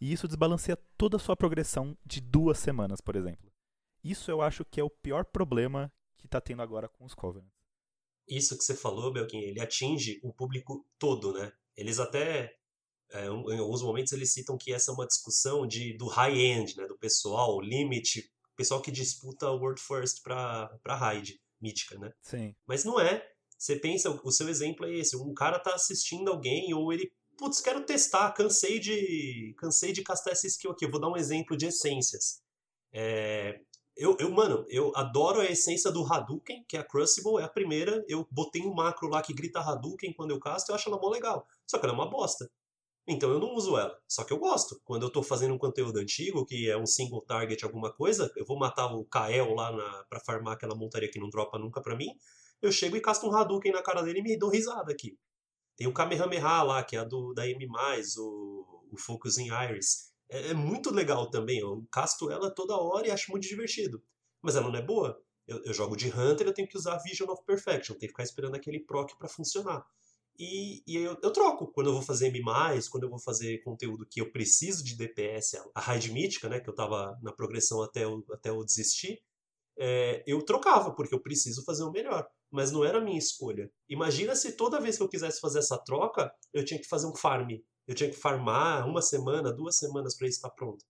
E 0.00 0.12
isso 0.12 0.26
desbalanceia 0.26 0.76
toda 0.96 1.16
a 1.16 1.20
sua 1.20 1.36
progressão 1.36 1.96
de 2.04 2.20
duas 2.20 2.58
semanas, 2.58 3.00
por 3.00 3.14
exemplo. 3.14 3.52
Isso 4.02 4.30
eu 4.30 4.40
acho 4.40 4.64
que 4.64 4.80
é 4.80 4.84
o 4.84 4.88
pior 4.88 5.26
problema 5.26 5.92
que 6.16 6.26
está 6.26 6.40
tendo 6.40 6.62
agora 6.62 6.88
com 6.88 7.04
os 7.04 7.14
Covenants. 7.14 7.52
Isso 8.26 8.56
que 8.56 8.64
você 8.64 8.74
falou, 8.74 9.12
Belkin, 9.12 9.38
ele 9.38 9.60
atinge 9.60 10.18
o 10.22 10.32
público 10.32 10.86
todo, 10.98 11.32
né? 11.32 11.52
Eles 11.76 11.98
até, 11.98 12.54
é, 13.10 13.26
em 13.26 13.58
alguns 13.58 13.82
momentos, 13.82 14.12
eles 14.12 14.32
citam 14.32 14.56
que 14.56 14.72
essa 14.72 14.90
é 14.90 14.94
uma 14.94 15.06
discussão 15.06 15.66
de, 15.66 15.96
do 15.98 16.06
high-end, 16.06 16.76
né? 16.76 16.86
Do 16.86 16.96
pessoal, 16.96 17.56
o 17.56 17.60
limite, 17.60 18.32
pessoal 18.56 18.80
que 18.80 18.90
disputa 18.90 19.50
o 19.50 19.58
World 19.58 19.80
First 19.80 20.22
para 20.22 20.70
raid, 20.86 21.40
mítica, 21.60 21.98
né? 21.98 22.12
Sim. 22.22 22.54
Mas 22.66 22.84
não 22.84 23.00
é 23.00 23.29
você 23.60 23.76
pensa, 23.76 24.08
o 24.24 24.32
seu 24.32 24.48
exemplo 24.48 24.86
é 24.86 24.94
esse, 24.94 25.14
um 25.18 25.34
cara 25.34 25.58
tá 25.58 25.74
assistindo 25.74 26.30
alguém 26.30 26.72
ou 26.72 26.90
ele 26.90 27.12
putz, 27.36 27.60
quero 27.60 27.84
testar, 27.84 28.32
cansei 28.32 28.78
de 28.78 29.54
cansei 29.58 29.92
de 29.92 30.02
castar 30.02 30.32
essa 30.32 30.46
skill 30.46 30.70
aqui. 30.70 30.86
Eu 30.86 30.90
vou 30.90 31.00
dar 31.00 31.10
um 31.10 31.16
exemplo 31.16 31.56
de 31.56 31.66
essências. 31.66 32.42
É, 32.90 33.60
eu, 33.94 34.16
eu, 34.18 34.30
mano, 34.30 34.64
eu 34.68 34.92
adoro 34.96 35.40
a 35.40 35.44
essência 35.44 35.92
do 35.92 36.10
Hadouken, 36.10 36.64
que 36.66 36.76
é 36.76 36.80
a 36.80 36.84
Crucible, 36.84 37.38
é 37.38 37.44
a 37.44 37.48
primeira. 37.48 38.02
Eu 38.08 38.26
botei 38.30 38.62
um 38.62 38.72
macro 38.74 39.08
lá 39.08 39.22
que 39.22 39.34
grita 39.34 39.60
Hadouken 39.60 40.14
quando 40.14 40.30
eu 40.30 40.40
casto, 40.40 40.70
eu 40.70 40.74
acho 40.74 40.88
ela 40.88 40.98
mó 40.98 41.10
legal. 41.10 41.46
Só 41.66 41.78
que 41.78 41.84
ela 41.84 41.94
é 41.94 41.98
uma 41.98 42.08
bosta. 42.08 42.50
Então 43.06 43.30
eu 43.30 43.38
não 43.38 43.54
uso 43.54 43.76
ela. 43.76 43.94
Só 44.08 44.24
que 44.24 44.32
eu 44.32 44.38
gosto. 44.38 44.80
Quando 44.84 45.02
eu 45.02 45.10
tô 45.10 45.22
fazendo 45.22 45.52
um 45.54 45.58
conteúdo 45.58 45.98
antigo, 45.98 46.46
que 46.46 46.70
é 46.70 46.78
um 46.78 46.86
single 46.86 47.22
target, 47.22 47.62
alguma 47.64 47.92
coisa, 47.92 48.32
eu 48.36 48.46
vou 48.46 48.58
matar 48.58 48.86
o 48.94 49.04
Kael 49.04 49.54
lá 49.54 49.72
na, 49.72 50.04
pra 50.08 50.20
farmar 50.20 50.54
aquela 50.54 50.74
montaria 50.74 51.10
que 51.10 51.18
não 51.18 51.28
dropa 51.28 51.58
nunca 51.58 51.82
pra 51.82 51.96
mim. 51.96 52.08
Eu 52.62 52.70
chego 52.70 52.96
e 52.96 53.00
casto 53.00 53.26
um 53.26 53.34
Hadouken 53.34 53.72
na 53.72 53.82
cara 53.82 54.02
dele 54.02 54.20
e 54.20 54.22
me 54.22 54.38
dou 54.38 54.50
risada 54.50 54.92
aqui. 54.92 55.18
Tem 55.76 55.86
o 55.86 55.94
Kamehameha 55.94 56.62
lá, 56.62 56.82
que 56.82 56.96
é 56.96 57.04
do, 57.04 57.32
da 57.32 57.48
M, 57.48 57.66
o, 58.18 58.86
o 58.92 58.96
Focus 58.98 59.38
in 59.38 59.46
Iris 59.46 60.10
é, 60.30 60.48
é 60.48 60.54
muito 60.54 60.90
legal 60.90 61.30
também. 61.30 61.58
Eu 61.58 61.86
casto 61.90 62.30
ela 62.30 62.50
toda 62.50 62.76
hora 62.76 63.08
e 63.08 63.10
acho 63.10 63.30
muito 63.30 63.46
divertido. 63.46 64.02
Mas 64.42 64.56
ela 64.56 64.68
não 64.68 64.78
é 64.78 64.82
boa. 64.82 65.20
Eu, 65.46 65.62
eu 65.64 65.74
jogo 65.74 65.96
de 65.96 66.08
Hunter, 66.08 66.46
eu 66.46 66.54
tenho 66.54 66.68
que 66.68 66.76
usar 66.76 66.98
Vision 66.98 67.28
of 67.28 67.42
Perfection, 67.44 67.94
tenho 67.94 68.00
que 68.00 68.08
ficar 68.08 68.22
esperando 68.22 68.54
aquele 68.54 68.80
proc 68.80 69.10
para 69.18 69.28
funcionar. 69.28 69.84
E, 70.38 70.82
e 70.86 70.96
eu, 70.96 71.18
eu, 71.22 71.32
troco. 71.32 71.70
Quando 71.72 71.88
eu 71.88 71.92
vou 71.92 72.02
fazer 72.02 72.28
M+, 72.28 72.40
quando 72.90 73.04
eu 73.04 73.10
vou 73.10 73.18
fazer 73.18 73.58
conteúdo 73.62 74.06
que 74.08 74.20
eu 74.20 74.30
preciso 74.30 74.82
de 74.84 74.96
DPS, 74.96 75.60
a 75.74 75.80
raid 75.80 76.10
mítica, 76.12 76.48
né, 76.48 76.60
que 76.60 76.70
eu 76.70 76.74
tava 76.74 77.18
na 77.22 77.32
progressão 77.32 77.82
até 77.82 78.04
eu, 78.04 78.24
até 78.32 78.48
eu 78.48 78.64
desistir, 78.64 79.20
é, 79.78 80.22
eu 80.26 80.42
trocava, 80.42 80.94
porque 80.94 81.14
eu 81.14 81.20
preciso 81.20 81.64
fazer 81.64 81.82
o 81.82 81.90
melhor. 81.90 82.26
Mas 82.50 82.72
não 82.72 82.84
era 82.84 82.98
a 82.98 83.00
minha 83.00 83.18
escolha. 83.18 83.70
Imagina 83.88 84.34
se 84.34 84.56
toda 84.56 84.80
vez 84.80 84.96
que 84.96 85.02
eu 85.02 85.08
quisesse 85.08 85.40
fazer 85.40 85.60
essa 85.60 85.78
troca, 85.78 86.32
eu 86.52 86.64
tinha 86.64 86.80
que 86.80 86.88
fazer 86.88 87.06
um 87.06 87.14
farm 87.14 87.48
eu 87.90 87.94
tinha 87.94 88.08
que 88.08 88.16
farmar 88.16 88.86
uma 88.86 89.02
semana, 89.02 89.52
duas 89.52 89.76
semanas 89.76 90.16
para 90.16 90.28
isso 90.28 90.36
estar 90.36 90.50
pronto. 90.50 90.84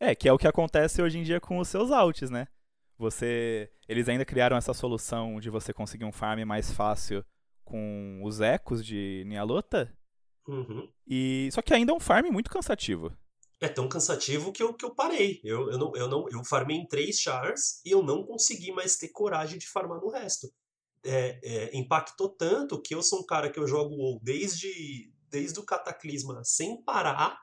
É, 0.00 0.14
que 0.14 0.26
é 0.26 0.32
o 0.32 0.38
que 0.38 0.48
acontece 0.48 1.02
hoje 1.02 1.18
em 1.18 1.22
dia 1.22 1.38
com 1.38 1.58
os 1.58 1.68
seus 1.68 1.90
alts, 1.90 2.30
né? 2.30 2.48
Você, 2.96 3.70
eles 3.86 4.08
ainda 4.08 4.24
criaram 4.24 4.56
essa 4.56 4.72
solução 4.72 5.38
de 5.38 5.50
você 5.50 5.70
conseguir 5.70 6.06
um 6.06 6.12
farm 6.12 6.42
mais 6.46 6.72
fácil 6.72 7.22
com 7.62 8.22
os 8.24 8.40
ecos 8.40 8.82
de 8.82 9.22
Nialota. 9.26 9.94
Uhum. 10.48 10.90
E 11.06 11.50
só 11.52 11.60
que 11.60 11.74
ainda 11.74 11.92
é 11.92 11.94
um 11.94 12.00
farm 12.00 12.28
muito 12.30 12.50
cansativo. 12.50 13.14
É 13.60 13.68
tão 13.68 13.86
cansativo 13.86 14.50
que 14.50 14.62
eu, 14.62 14.72
que 14.72 14.84
eu 14.86 14.94
parei. 14.94 15.42
Eu, 15.44 15.70
eu, 15.70 15.78
não, 15.78 15.92
eu, 15.94 16.08
não, 16.08 16.26
eu 16.30 16.42
farmei 16.42 16.78
em 16.78 16.86
três 16.86 17.20
chars 17.20 17.82
e 17.84 17.90
eu 17.90 18.02
não 18.02 18.24
consegui 18.24 18.72
mais 18.72 18.96
ter 18.96 19.08
coragem 19.08 19.58
de 19.58 19.68
farmar 19.68 20.00
no 20.00 20.08
resto. 20.08 20.48
É, 21.06 21.40
é, 21.42 21.76
impactou 21.76 22.28
tanto 22.28 22.82
que 22.82 22.94
eu 22.94 23.02
sou 23.02 23.20
um 23.20 23.26
cara 23.26 23.50
que 23.50 23.58
eu 23.60 23.66
jogo 23.66 23.94
WoW 23.94 24.18
desde 24.22 25.12
desde 25.28 25.58
o 25.60 25.64
Cataclisma 25.64 26.42
sem 26.44 26.82
parar 26.82 27.38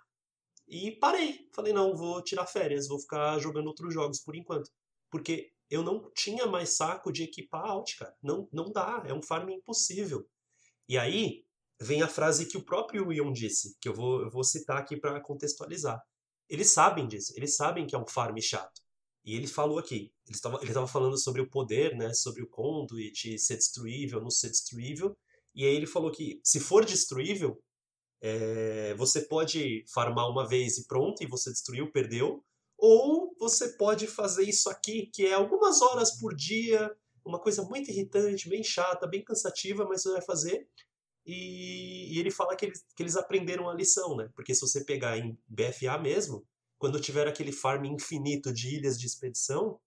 e 0.68 0.92
parei. 0.92 1.48
Falei, 1.54 1.74
não, 1.74 1.96
vou 1.96 2.22
tirar 2.24 2.46
férias, 2.48 2.88
vou 2.88 3.00
ficar 3.00 3.38
jogando 3.40 3.68
outros 3.68 3.94
jogos 3.94 4.20
por 4.20 4.36
enquanto. 4.36 4.70
Porque 5.10 5.54
eu 5.70 5.84
não 5.84 6.12
tinha 6.14 6.46
mais 6.46 6.76
saco 6.76 7.12
de 7.12 7.24
equipar 7.24 7.66
alt, 7.66 7.96
cara. 7.98 8.16
Não, 8.22 8.48
não 8.52 8.72
dá, 8.72 9.04
é 9.06 9.14
um 9.14 9.22
farm 9.22 9.50
impossível. 9.50 10.28
E 10.88 10.98
aí 10.98 11.46
vem 11.80 12.02
a 12.02 12.08
frase 12.08 12.48
que 12.48 12.58
o 12.58 12.64
próprio 12.64 13.12
Ion 13.12 13.32
disse, 13.32 13.78
que 13.80 13.90
eu 13.90 13.94
vou, 13.94 14.22
eu 14.22 14.30
vou 14.30 14.44
citar 14.44 14.78
aqui 14.78 14.98
para 14.98 15.20
contextualizar. 15.22 16.02
Eles 16.50 16.72
sabem 16.72 17.08
disso, 17.08 17.34
eles 17.36 17.56
sabem 17.56 17.86
que 17.88 17.96
é 17.96 18.00
um 18.00 18.08
farm 18.08 18.38
chato. 18.40 18.82
E 19.26 19.36
ele 19.36 19.48
falou 19.48 19.80
aqui, 19.80 20.12
ele 20.28 20.36
estava 20.36 20.60
ele 20.62 20.74
falando 20.88 21.18
sobre 21.18 21.42
o 21.42 21.50
poder, 21.50 21.96
né, 21.96 22.14
sobre 22.14 22.44
o 22.44 22.48
conduit 22.48 23.40
ser 23.40 23.56
destruível, 23.56 24.22
não 24.22 24.30
ser 24.30 24.50
destruível. 24.50 25.16
E 25.56 25.66
aí 25.66 25.76
ele 25.76 25.88
falou 25.88 26.12
que 26.12 26.42
se 26.44 26.60
for 26.60 26.84
destruível, 26.84 27.62
é, 28.22 28.94
você 28.96 29.22
pode 29.22 29.86
farmar 29.94 30.30
uma 30.30 30.48
vez 30.48 30.78
e 30.78 30.88
pronto, 30.88 31.24
e 31.24 31.28
você 31.28 31.52
destruiu, 31.52 31.92
perdeu. 31.92 32.44
Ou 32.78 33.34
você 33.40 33.70
pode 33.78 34.08
fazer 34.08 34.44
isso 34.44 34.70
aqui, 34.70 35.10
que 35.14 35.26
é 35.26 35.34
algumas 35.34 35.82
horas 35.82 36.20
por 36.20 36.36
dia, 36.36 36.94
uma 37.26 37.40
coisa 37.40 37.64
muito 37.64 37.90
irritante, 37.92 38.50
bem 38.50 38.64
chata, 38.64 39.08
bem 39.08 39.24
cansativa, 39.24 39.86
mas 39.86 40.02
você 40.02 40.12
vai 40.12 40.22
fazer. 40.22 40.68
E, 41.26 42.14
e 42.14 42.20
ele 42.20 42.32
fala 42.32 42.56
que 42.56 42.66
eles, 42.66 42.84
que 42.96 43.04
eles 43.04 43.16
aprenderam 43.16 43.70
a 43.70 43.74
lição, 43.74 44.16
né? 44.16 44.30
Porque 44.36 44.54
se 44.54 44.62
você 44.62 44.84
pegar 44.84 45.18
em 45.18 45.38
BFA 45.48 45.98
mesmo, 45.98 46.46
quando 46.84 47.00
tiver 47.00 47.26
aquele 47.30 47.54
farm 47.54 47.86
infinito 47.86 48.52
de 48.52 48.76
ilhas 48.76 49.00
de 49.00 49.08
expedição, 49.08 49.80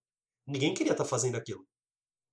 ninguém 0.47 0.73
queria 0.73 0.93
estar 0.93 1.03
tá 1.03 1.07
fazendo 1.07 1.35
aquilo. 1.35 1.63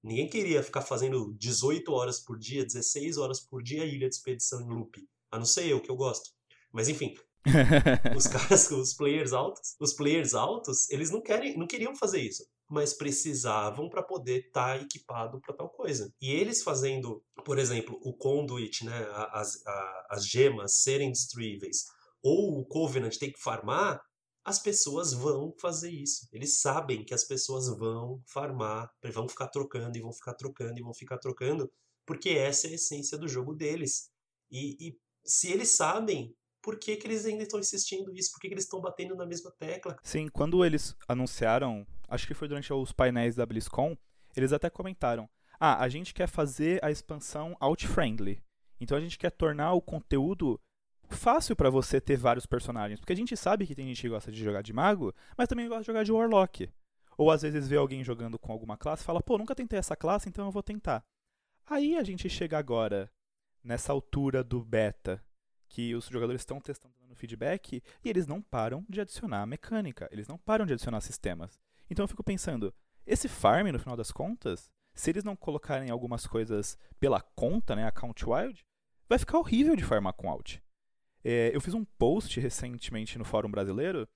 Ninguém 0.02 0.26
queria 0.26 0.62
ficar 0.62 0.80
fazendo 0.80 1.34
18 1.34 1.92
horas 1.92 2.18
por 2.18 2.38
dia, 2.38 2.64
16 2.64 3.18
horas 3.18 3.40
por 3.40 3.62
dia 3.62 3.84
ilha 3.84 4.08
de 4.08 4.14
expedição 4.14 4.62
em 4.62 4.70
loop. 4.70 5.06
A 5.30 5.36
não 5.36 5.44
ser 5.44 5.66
eu, 5.66 5.82
que 5.82 5.90
eu 5.90 5.96
gosto. 5.96 6.30
Mas 6.72 6.88
enfim, 6.88 7.14
os 8.16 8.26
caras, 8.26 8.70
os 8.70 8.94
players 8.94 9.34
altos, 9.34 9.76
os 9.78 9.92
players 9.92 10.32
altos, 10.32 10.88
eles 10.88 11.10
não 11.10 11.20
querem, 11.20 11.58
não 11.58 11.66
queriam 11.66 11.94
fazer 11.94 12.22
isso, 12.22 12.42
mas 12.66 12.94
precisavam 12.94 13.90
para 13.90 14.02
poder 14.02 14.46
estar 14.46 14.78
tá 14.78 14.82
equipado 14.82 15.42
para 15.42 15.54
tal 15.54 15.68
coisa. 15.68 16.10
E 16.22 16.32
eles 16.32 16.62
fazendo, 16.62 17.22
por 17.44 17.58
exemplo, 17.58 18.00
o 18.02 18.14
conduit, 18.16 18.82
né, 18.86 19.06
as, 19.30 19.62
as 20.08 20.26
gemas 20.26 20.76
serem 20.76 21.12
destruíveis, 21.12 21.84
ou 22.22 22.58
o 22.58 22.64
covenant 22.64 23.14
tem 23.18 23.30
que 23.30 23.38
farmar, 23.38 24.00
as 24.44 24.58
pessoas 24.58 25.12
vão 25.12 25.54
fazer 25.58 25.90
isso. 25.90 26.28
Eles 26.32 26.58
sabem 26.58 27.04
que 27.04 27.14
as 27.14 27.24
pessoas 27.24 27.68
vão 27.78 28.22
farmar, 28.26 28.92
vão 29.12 29.28
ficar 29.28 29.48
trocando 29.48 29.96
e 29.96 30.00
vão 30.00 30.12
ficar 30.12 30.34
trocando 30.34 30.78
e 30.78 30.82
vão 30.82 30.92
ficar 30.92 31.18
trocando, 31.18 31.72
porque 32.04 32.30
essa 32.30 32.66
é 32.66 32.70
a 32.70 32.74
essência 32.74 33.16
do 33.16 33.26
jogo 33.26 33.54
deles. 33.54 34.10
E, 34.50 34.88
e 34.88 34.98
se 35.24 35.50
eles 35.50 35.70
sabem, 35.70 36.36
por 36.60 36.78
que, 36.78 36.96
que 36.96 37.06
eles 37.06 37.24
ainda 37.24 37.42
estão 37.42 37.58
insistindo 37.58 38.14
isso? 38.14 38.32
Por 38.32 38.40
que, 38.40 38.48
que 38.48 38.54
eles 38.54 38.64
estão 38.64 38.80
batendo 38.80 39.16
na 39.16 39.26
mesma 39.26 39.50
tecla? 39.50 39.96
Sim, 40.02 40.28
quando 40.28 40.64
eles 40.64 40.94
anunciaram, 41.08 41.86
acho 42.08 42.26
que 42.26 42.34
foi 42.34 42.46
durante 42.46 42.72
os 42.72 42.92
painéis 42.92 43.34
da 43.34 43.46
BlizzCon, 43.46 43.96
eles 44.36 44.52
até 44.52 44.68
comentaram: 44.68 45.28
ah, 45.58 45.82
a 45.82 45.88
gente 45.88 46.12
quer 46.12 46.28
fazer 46.28 46.84
a 46.84 46.90
expansão 46.90 47.56
out-friendly. 47.60 48.42
Então 48.80 48.96
a 48.96 49.00
gente 49.00 49.18
quer 49.18 49.30
tornar 49.30 49.72
o 49.72 49.80
conteúdo 49.80 50.60
fácil 51.08 51.54
para 51.54 51.70
você 51.70 52.00
ter 52.00 52.16
vários 52.16 52.46
personagens. 52.46 53.00
Porque 53.00 53.12
a 53.12 53.16
gente 53.16 53.36
sabe 53.36 53.66
que 53.66 53.74
tem 53.74 53.86
gente 53.86 54.02
que 54.02 54.08
gosta 54.08 54.30
de 54.30 54.42
jogar 54.42 54.62
de 54.62 54.72
mago, 54.72 55.14
mas 55.36 55.48
também 55.48 55.68
gosta 55.68 55.82
de 55.82 55.86
jogar 55.86 56.04
de 56.04 56.12
warlock. 56.12 56.70
Ou 57.16 57.30
às 57.30 57.42
vezes 57.42 57.68
vê 57.68 57.76
alguém 57.76 58.02
jogando 58.02 58.38
com 58.38 58.52
alguma 58.52 58.76
classe 58.76 59.02
e 59.02 59.06
fala, 59.06 59.22
pô, 59.22 59.38
nunca 59.38 59.54
tentei 59.54 59.78
essa 59.78 59.96
classe, 59.96 60.28
então 60.28 60.46
eu 60.46 60.50
vou 60.50 60.62
tentar. 60.62 61.04
Aí 61.66 61.96
a 61.96 62.02
gente 62.02 62.28
chega 62.28 62.58
agora 62.58 63.10
nessa 63.62 63.92
altura 63.92 64.44
do 64.44 64.62
beta, 64.62 65.24
que 65.68 65.94
os 65.94 66.06
jogadores 66.06 66.42
estão 66.42 66.60
testando 66.60 66.94
no 67.08 67.14
feedback 67.14 67.82
e 68.04 68.08
eles 68.08 68.26
não 68.26 68.42
param 68.42 68.84
de 68.88 69.00
adicionar 69.00 69.46
mecânica, 69.46 70.08
eles 70.12 70.28
não 70.28 70.36
param 70.36 70.66
de 70.66 70.72
adicionar 70.72 71.00
sistemas. 71.00 71.58
Então 71.88 72.04
eu 72.04 72.08
fico 72.08 72.22
pensando, 72.22 72.74
esse 73.06 73.28
farm, 73.28 73.68
no 73.68 73.78
final 73.78 73.96
das 73.96 74.10
contas, 74.10 74.70
se 74.94 75.10
eles 75.10 75.24
não 75.24 75.34
colocarem 75.34 75.90
algumas 75.90 76.26
coisas 76.26 76.78
pela 77.00 77.20
conta, 77.20 77.74
né, 77.74 77.86
account 77.86 78.24
wild, 78.24 78.64
vai 79.08 79.18
ficar 79.18 79.38
horrível 79.38 79.74
de 79.74 79.84
farmar 79.84 80.12
com 80.14 80.30
alt. 80.30 80.58
É, 81.24 81.50
eu 81.54 81.60
fiz 81.60 81.72
um 81.72 81.84
post 81.84 82.38
recentemente 82.38 83.18
no 83.18 83.24
fórum 83.24 83.50
brasileiro 83.50 84.06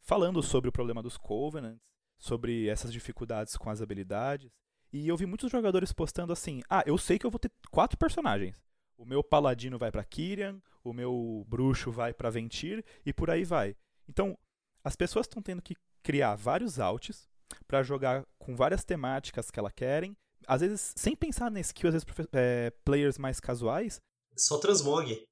falando 0.00 0.42
sobre 0.42 0.68
o 0.68 0.72
problema 0.72 1.02
dos 1.02 1.18
covenants, 1.18 1.80
sobre 2.18 2.68
essas 2.68 2.92
dificuldades 2.92 3.56
com 3.56 3.68
as 3.68 3.82
habilidades, 3.82 4.50
e 4.92 5.06
eu 5.06 5.16
vi 5.16 5.26
muitos 5.26 5.50
jogadores 5.50 5.92
postando 5.92 6.32
assim: 6.32 6.62
"Ah, 6.70 6.82
eu 6.86 6.96
sei 6.96 7.18
que 7.18 7.26
eu 7.26 7.30
vou 7.30 7.38
ter 7.38 7.50
quatro 7.70 7.98
personagens. 7.98 8.56
O 8.96 9.04
meu 9.04 9.22
paladino 9.22 9.78
vai 9.78 9.92
para 9.92 10.04
Kyrian, 10.04 10.62
o 10.82 10.92
meu 10.92 11.44
bruxo 11.46 11.92
vai 11.92 12.14
para 12.14 12.30
Ventir 12.30 12.82
e 13.04 13.12
por 13.12 13.28
aí 13.28 13.44
vai. 13.44 13.76
Então, 14.08 14.38
as 14.82 14.96
pessoas 14.96 15.24
estão 15.24 15.42
tendo 15.42 15.60
que 15.60 15.76
criar 16.02 16.34
vários 16.34 16.78
alts 16.78 17.28
para 17.68 17.82
jogar 17.82 18.24
com 18.38 18.56
várias 18.56 18.84
temáticas 18.84 19.50
que 19.50 19.58
elas 19.58 19.72
querem, 19.72 20.16
às 20.46 20.60
vezes 20.60 20.94
sem 20.96 21.14
pensar 21.14 21.50
na 21.50 21.60
skill, 21.60 21.88
às 21.88 21.94
vezes 21.94 22.06
é, 22.32 22.70
players 22.84 23.18
mais 23.18 23.40
casuais. 23.40 24.00
Só 24.36 24.58
transmog. 24.58 25.26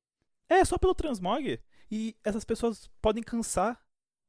É, 0.48 0.64
só 0.64 0.78
pelo 0.78 0.94
transmog. 0.94 1.61
E 1.90 2.16
essas 2.24 2.44
pessoas 2.44 2.88
podem 3.00 3.22
cansar 3.22 3.80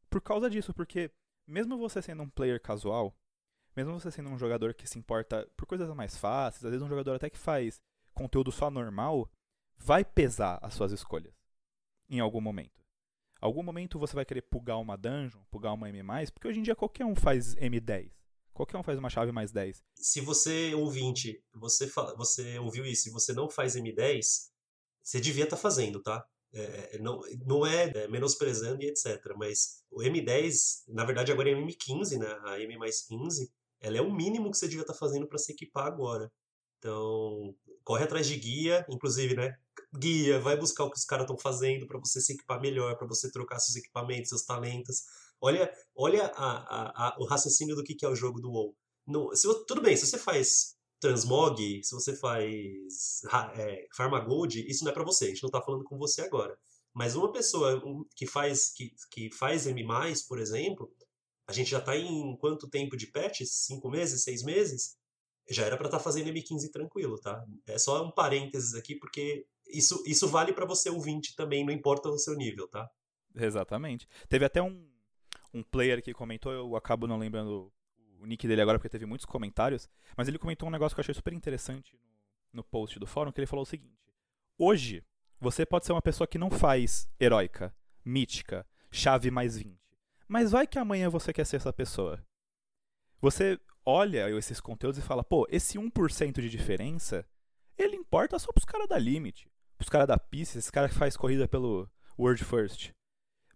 por 0.09 0.21
causa 0.21 0.49
disso, 0.49 0.73
porque 0.73 1.11
mesmo 1.47 1.77
você 1.77 2.01
sendo 2.01 2.23
um 2.23 2.29
player 2.29 2.61
casual, 2.61 3.17
mesmo 3.75 3.99
você 3.99 4.09
sendo 4.11 4.29
um 4.29 4.37
jogador 4.37 4.73
que 4.73 4.87
se 4.87 4.97
importa 4.97 5.49
por 5.57 5.65
coisas 5.65 5.89
mais 5.93 6.17
fáceis, 6.17 6.63
às 6.63 6.71
vezes 6.71 6.85
um 6.85 6.89
jogador 6.89 7.15
até 7.15 7.29
que 7.29 7.37
faz 7.37 7.81
conteúdo 8.13 8.51
só 8.51 8.69
normal, 8.69 9.29
vai 9.77 10.05
pesar 10.05 10.57
as 10.61 10.73
suas 10.73 10.91
escolhas 10.91 11.33
em 12.09 12.19
algum 12.19 12.39
momento. 12.39 12.83
Algum 13.41 13.61
momento 13.61 13.99
você 13.99 14.15
vai 14.15 14.25
querer 14.25 14.43
pugar 14.43 14.77
uma 14.77 14.97
dungeon, 14.97 15.41
pugar 15.51 15.73
uma 15.73 15.89
M+, 15.89 16.01
porque 16.31 16.47
hoje 16.47 16.59
em 16.59 16.63
dia 16.63 16.75
qualquer 16.75 17.05
um 17.05 17.15
faz 17.15 17.53
M10. 17.55 18.11
Qualquer 18.53 18.77
um 18.77 18.83
faz 18.83 18.97
uma 18.97 19.09
chave 19.09 19.33
mais 19.33 19.51
10. 19.51 19.83
Se 19.97 20.21
você, 20.21 20.73
ouvinte, 20.73 21.43
você, 21.53 21.91
você 22.15 22.57
ouviu 22.57 22.85
isso 22.85 23.09
e 23.09 23.11
você 23.11 23.33
não 23.33 23.49
faz 23.49 23.75
M10, 23.75 24.49
você 25.05 25.21
devia 25.21 25.43
estar 25.43 25.55
tá 25.55 25.61
fazendo, 25.61 26.01
tá? 26.01 26.25
É, 26.53 26.97
não, 26.99 27.21
não 27.45 27.65
é, 27.65 27.91
é 27.93 28.07
menosprezando 28.07 28.81
e 28.81 28.87
etc. 28.87 29.33
Mas 29.37 29.83
o 29.91 30.01
M10, 30.01 30.83
na 30.87 31.05
verdade 31.05 31.31
agora 31.31 31.49
é 31.49 31.53
M15, 31.53 32.17
né? 32.17 32.39
A 32.45 32.59
M 32.59 32.77
mais 32.77 33.01
15, 33.03 33.51
ela 33.79 33.97
é 33.97 34.01
o 34.01 34.13
mínimo 34.13 34.49
que 34.49 34.57
você 34.57 34.67
devia 34.67 34.81
estar 34.81 34.93
tá 34.93 34.99
fazendo 34.99 35.27
para 35.27 35.37
se 35.37 35.51
equipar 35.51 35.85
agora. 35.85 36.31
Então, 36.79 37.55
corre 37.83 38.03
atrás 38.03 38.27
de 38.27 38.35
guia, 38.37 38.85
inclusive, 38.89 39.35
né? 39.35 39.55
guia, 39.97 40.39
vai 40.39 40.57
buscar 40.57 40.83
o 40.83 40.91
que 40.91 40.97
os 40.97 41.05
caras 41.05 41.23
estão 41.23 41.37
fazendo 41.37 41.87
para 41.87 41.99
você 41.99 42.19
se 42.21 42.33
equipar 42.33 42.59
melhor, 42.59 42.97
para 42.97 43.07
você 43.07 43.31
trocar 43.31 43.59
seus 43.59 43.77
equipamentos, 43.77 44.29
seus 44.29 44.43
talentos. 44.43 45.03
Olha, 45.39 45.71
olha 45.95 46.25
a, 46.35 46.51
a, 46.51 47.07
a, 47.07 47.15
o 47.19 47.25
raciocínio 47.25 47.75
do 47.75 47.83
que, 47.83 47.95
que 47.95 48.05
é 48.05 48.09
o 48.09 48.15
jogo 48.15 48.39
do 48.39 48.51
WoW. 48.51 48.75
No, 49.07 49.35
se, 49.35 49.47
tudo 49.65 49.81
bem, 49.81 49.95
se 49.95 50.07
você 50.07 50.17
faz 50.17 50.75
transmog, 51.05 51.83
se 51.83 51.93
você 51.93 52.15
faz 52.15 53.21
é, 53.55 53.87
Farmagold, 53.95 54.65
isso 54.67 54.83
não 54.83 54.91
é 54.91 54.93
para 54.93 55.03
você, 55.03 55.25
a 55.25 55.27
gente 55.29 55.43
não 55.43 55.51
tá 55.51 55.61
falando 55.61 55.83
com 55.83 55.97
você 55.97 56.21
agora. 56.21 56.57
Mas 56.93 57.15
uma 57.15 57.31
pessoa 57.31 57.81
que 58.15 58.25
faz 58.25 58.71
que, 58.73 58.93
que 59.11 59.29
faz 59.31 59.67
M+, 59.67 59.85
por 60.27 60.39
exemplo, 60.39 60.91
a 61.47 61.53
gente 61.53 61.69
já 61.69 61.79
tá 61.79 61.95
em 61.95 62.35
quanto 62.37 62.69
tempo 62.69 62.97
de 62.97 63.07
patch? 63.07 63.41
Cinco 63.43 63.89
meses? 63.89 64.23
Seis 64.23 64.41
meses? 64.43 64.97
Já 65.49 65.65
era 65.65 65.77
para 65.77 65.87
estar 65.87 65.97
tá 65.97 66.03
fazendo 66.03 66.29
M15 66.29 66.71
tranquilo, 66.71 67.19
tá? 67.19 67.45
É 67.67 67.77
só 67.77 68.03
um 68.03 68.11
parênteses 68.11 68.73
aqui, 68.73 68.95
porque 68.95 69.45
isso, 69.67 70.01
isso 70.07 70.27
vale 70.27 70.53
para 70.53 70.65
você 70.65 70.89
ouvinte 70.89 71.35
também, 71.35 71.65
não 71.65 71.73
importa 71.73 72.09
o 72.09 72.17
seu 72.17 72.33
nível, 72.35 72.67
tá? 72.67 72.89
Exatamente. 73.35 74.07
Teve 74.29 74.45
até 74.45 74.61
um, 74.61 74.89
um 75.53 75.61
player 75.61 76.01
que 76.01 76.13
comentou, 76.13 76.51
eu 76.51 76.75
acabo 76.75 77.05
não 77.05 77.17
lembrando 77.17 77.71
o 78.25 78.27
nick 78.27 78.47
dele 78.47 78.61
agora 78.61 78.77
porque 78.77 78.89
teve 78.89 79.05
muitos 79.05 79.25
comentários, 79.25 79.89
mas 80.17 80.27
ele 80.27 80.39
comentou 80.39 80.67
um 80.67 80.71
negócio 80.71 80.95
que 80.95 80.99
eu 80.99 81.03
achei 81.03 81.13
super 81.13 81.31
interessante 81.31 81.97
no, 82.51 82.63
post 82.63 82.99
do 82.99 83.05
fórum, 83.05 83.31
que 83.31 83.39
ele 83.39 83.47
falou 83.47 83.63
o 83.63 83.67
seguinte: 83.67 83.95
Hoje, 84.57 85.03
você 85.39 85.65
pode 85.65 85.85
ser 85.85 85.91
uma 85.91 86.01
pessoa 86.01 86.27
que 86.27 86.37
não 86.37 86.49
faz 86.49 87.07
heróica, 87.19 87.73
mítica, 88.03 88.65
chave 88.91 89.29
mais 89.29 89.57
20. 89.57 89.79
Mas 90.27 90.51
vai 90.51 90.65
que 90.65 90.79
amanhã 90.79 91.09
você 91.09 91.31
quer 91.31 91.45
ser 91.45 91.57
essa 91.57 91.71
pessoa. 91.71 92.25
Você 93.21 93.59
olha 93.85 94.29
esses 94.31 94.59
conteúdos 94.59 94.97
e 94.97 95.03
fala, 95.03 95.23
pô, 95.23 95.47
esse 95.49 95.77
1% 95.77 96.41
de 96.41 96.49
diferença, 96.49 97.25
ele 97.77 97.95
importa 97.95 98.39
só 98.39 98.51
pros 98.51 98.65
caras 98.65 98.87
da 98.87 98.97
Limit, 98.97 99.47
pros 99.77 99.89
caras 99.89 100.07
da 100.07 100.17
Pista, 100.17 100.57
esse 100.57 100.71
cara 100.71 100.89
que 100.89 100.95
faz 100.95 101.15
corrida 101.15 101.47
pelo 101.47 101.89
World 102.17 102.43
First. 102.43 102.91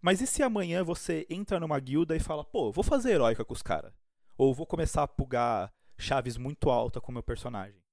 Mas 0.00 0.20
e 0.20 0.26
se 0.26 0.42
amanhã 0.42 0.84
você 0.84 1.26
entra 1.28 1.58
numa 1.58 1.78
guilda 1.80 2.16
e 2.16 2.20
fala, 2.20 2.44
pô, 2.44 2.70
vou 2.70 2.84
fazer 2.84 3.12
heróica 3.12 3.44
com 3.44 3.52
os 3.52 3.62
caras? 3.62 3.92
Ou 4.40 4.54
vou 4.54 4.64
começar 4.64 5.02
a 5.02 5.06
pugar 5.06 5.70
chaves 5.98 6.38
muito 6.38 6.70
alta 6.70 6.98
com 6.98 7.10
o 7.10 7.12
meu 7.12 7.22
personagem. 7.22 7.84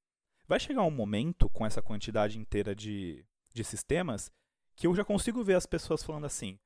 Vai 0.47 0.62
chegar 0.62 0.81
um 0.83 0.89
momento, 0.89 1.49
com 1.49 1.65
essa 1.65 1.81
quantidade 1.81 2.39
inteira 2.39 2.73
de, 2.73 3.25
de 3.53 3.65
sistemas, 3.65 4.31
que 4.73 4.88
eu 4.88 4.95
já 4.95 5.03
consigo 5.03 5.43
ver 5.43 5.55
as 5.55 5.65
pessoas 5.65 6.01
falando 6.01 6.23
assim: 6.23 6.57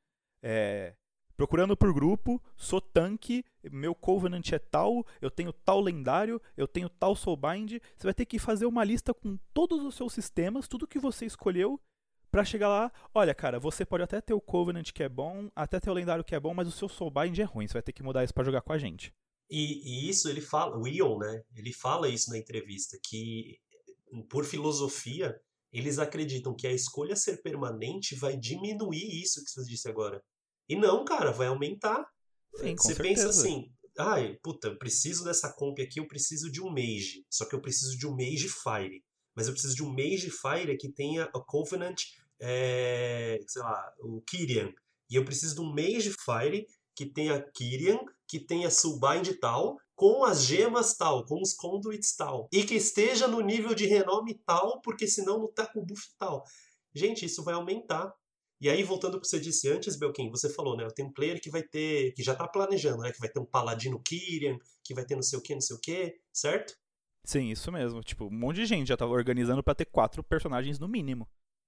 é, 0.44 0.94
procurando 1.36 1.76
por 1.76 1.92
grupo, 1.92 2.40
sou 2.56 2.80
tanque, 2.80 3.44
meu 3.72 3.96
Covenant 3.96 4.52
é 4.52 4.60
tal, 4.60 5.04
eu 5.20 5.32
tenho 5.32 5.52
tal 5.52 5.82
lendário, 5.82 6.40
eu 6.56 6.68
tenho 6.68 6.88
tal 6.88 7.16
Soulbind. 7.16 7.80
Você 7.98 8.06
vai 8.06 8.14
ter 8.14 8.28
que 8.28 8.38
fazer 8.38 8.68
uma 8.68 8.84
lista 8.84 9.16
com 9.16 9.36
todos 9.52 9.84
os 9.84 9.96
seus 9.96 10.14
sistemas, 10.14 10.68
tudo 10.68 10.86
que 10.86 11.00
você 11.00 11.26
escolheu, 11.26 11.82
para 12.30 12.46
chegar 12.46 12.70
lá. 12.70 12.92
Olha, 13.16 13.34
cara, 13.34 13.60
você 13.60 13.84
pode 13.84 14.04
até 14.04 14.22
ter 14.22 14.36
o 14.36 14.42
Covenant 14.42 14.92
que 14.92 15.02
é 15.02 15.10
bom, 15.10 15.50
até 15.56 15.80
ter 15.80 15.90
o 15.90 15.94
lendário 15.94 16.24
que 16.24 16.36
é 16.36 16.40
bom, 16.40 16.54
mas 16.54 16.68
o 16.68 16.72
seu 16.72 16.88
Soulbind 16.88 17.40
é 17.40 17.44
ruim. 17.46 17.66
Você 17.66 17.74
vai 17.74 17.82
ter 17.82 17.94
que 17.94 18.04
mudar 18.04 18.24
isso 18.24 18.34
para 18.36 18.44
jogar 18.44 18.62
com 18.62 18.74
a 18.74 18.78
gente. 18.78 19.12
E, 19.52 19.82
e, 19.84 20.10
isso 20.10 20.30
ele 20.30 20.40
fala, 20.40 20.78
o 20.78 20.88
Ion, 20.88 21.18
né? 21.18 21.44
Ele 21.54 21.74
fala 21.74 22.08
isso 22.08 22.30
na 22.30 22.38
entrevista, 22.38 22.98
que 23.04 23.60
por 24.30 24.46
filosofia, 24.46 25.38
eles 25.74 26.00
acreditam 26.00 26.56
que 26.56 26.66
a 26.66 26.72
escolha 26.72 27.16
ser 27.18 27.42
permanente 27.42 28.16
vai 28.16 28.38
diminuir 28.38 29.22
isso 29.22 29.44
que 29.44 29.52
você 29.52 29.64
disse 29.64 29.90
agora. 29.90 30.24
E 30.70 30.76
não, 30.76 31.04
cara, 31.04 31.32
vai 31.32 31.48
aumentar. 31.48 32.06
Sim, 32.56 32.76
você 32.78 32.96
pensa 32.96 33.28
assim, 33.30 33.70
ai, 33.98 34.38
puta, 34.42 34.70
eu 34.70 34.78
preciso 34.78 35.26
dessa 35.26 35.52
comp 35.52 35.80
aqui, 35.80 36.00
eu 36.00 36.08
preciso 36.08 36.50
de 36.50 36.62
um 36.62 36.70
mage. 36.70 37.26
Só 37.30 37.46
que 37.46 37.54
eu 37.54 37.62
preciso 37.62 37.98
de 37.98 38.08
um 38.08 38.12
mage 38.12 38.48
fire. 38.48 39.04
Mas 39.36 39.48
eu 39.48 39.54
preciso 39.54 39.76
de 39.76 39.84
um 39.84 39.90
mage 39.90 40.30
fire 40.30 40.78
que 40.78 40.90
tenha 40.92 41.26
a 41.26 41.40
Covenant, 41.40 42.02
é, 42.40 43.40
sei 43.48 43.62
lá, 43.62 43.94
o 44.00 44.22
Kyrian. 44.22 44.74
E 45.10 45.16
eu 45.16 45.26
preciso 45.26 45.56
de 45.56 45.62
um 45.62 45.74
mage 45.74 46.14
fire 46.24 46.66
que 46.96 47.06
tenha 47.06 47.42
Kyrian, 47.54 48.00
que 48.32 48.40
tenha 48.40 48.72
Soulbind 48.72 49.28
tal, 49.42 49.78
com 49.94 50.24
as 50.24 50.46
gemas 50.46 50.96
tal, 50.96 51.26
com 51.26 51.42
os 51.42 51.54
conduits 51.54 52.16
tal, 52.16 52.48
e 52.50 52.64
que 52.64 52.76
esteja 52.76 53.28
no 53.28 53.42
nível 53.42 53.76
de 53.76 53.86
renome 53.86 54.36
tal, 54.46 54.80
porque 54.80 55.06
senão 55.06 55.38
não 55.38 55.52
tá 55.52 55.68
com 55.68 55.84
buff 55.84 56.08
tal. 56.18 56.46
Gente, 56.96 57.26
isso 57.26 57.44
vai 57.44 57.56
aumentar. 57.56 58.14
E 58.62 58.70
aí, 58.70 58.84
voltando 58.84 59.12
para 59.12 59.18
o 59.18 59.22
que 59.22 59.28
você 59.28 59.38
disse 59.38 59.68
antes, 59.68 59.98
Belkin, 59.98 60.30
você 60.30 60.50
falou, 60.50 60.78
né? 60.78 60.88
Tem 60.96 61.04
um 61.04 61.12
player 61.12 61.42
que 61.42 61.50
vai 61.50 61.62
ter, 61.62 62.14
que 62.14 62.24
já 62.24 62.32
está 62.32 62.48
planejando, 62.48 63.02
né? 63.02 63.12
Que 63.12 63.20
vai 63.20 63.28
ter 63.28 63.40
um 63.40 63.46
Paladino 63.46 64.02
Kyrian, 64.02 64.58
que 64.82 64.94
vai 64.94 65.04
ter 65.04 65.16
não 65.16 65.24
sei 65.24 65.38
o 65.38 65.42
que, 65.42 65.54
não 65.54 65.62
sei 65.62 65.76
o 65.76 65.80
que, 65.80 66.16
certo? 66.32 66.74
Sim, 67.26 67.50
isso 67.50 67.70
mesmo. 67.70 68.02
Tipo, 68.02 68.28
um 68.28 68.32
monte 68.32 68.58
de 68.58 68.66
gente 68.66 68.88
já 68.88 68.94
estava 68.94 69.12
organizando 69.12 69.62
para 69.62 69.76
ter 69.76 69.86
quatro 69.86 70.24
personagens 70.24 70.80
no 70.80 70.88
mínimo. 70.88 71.28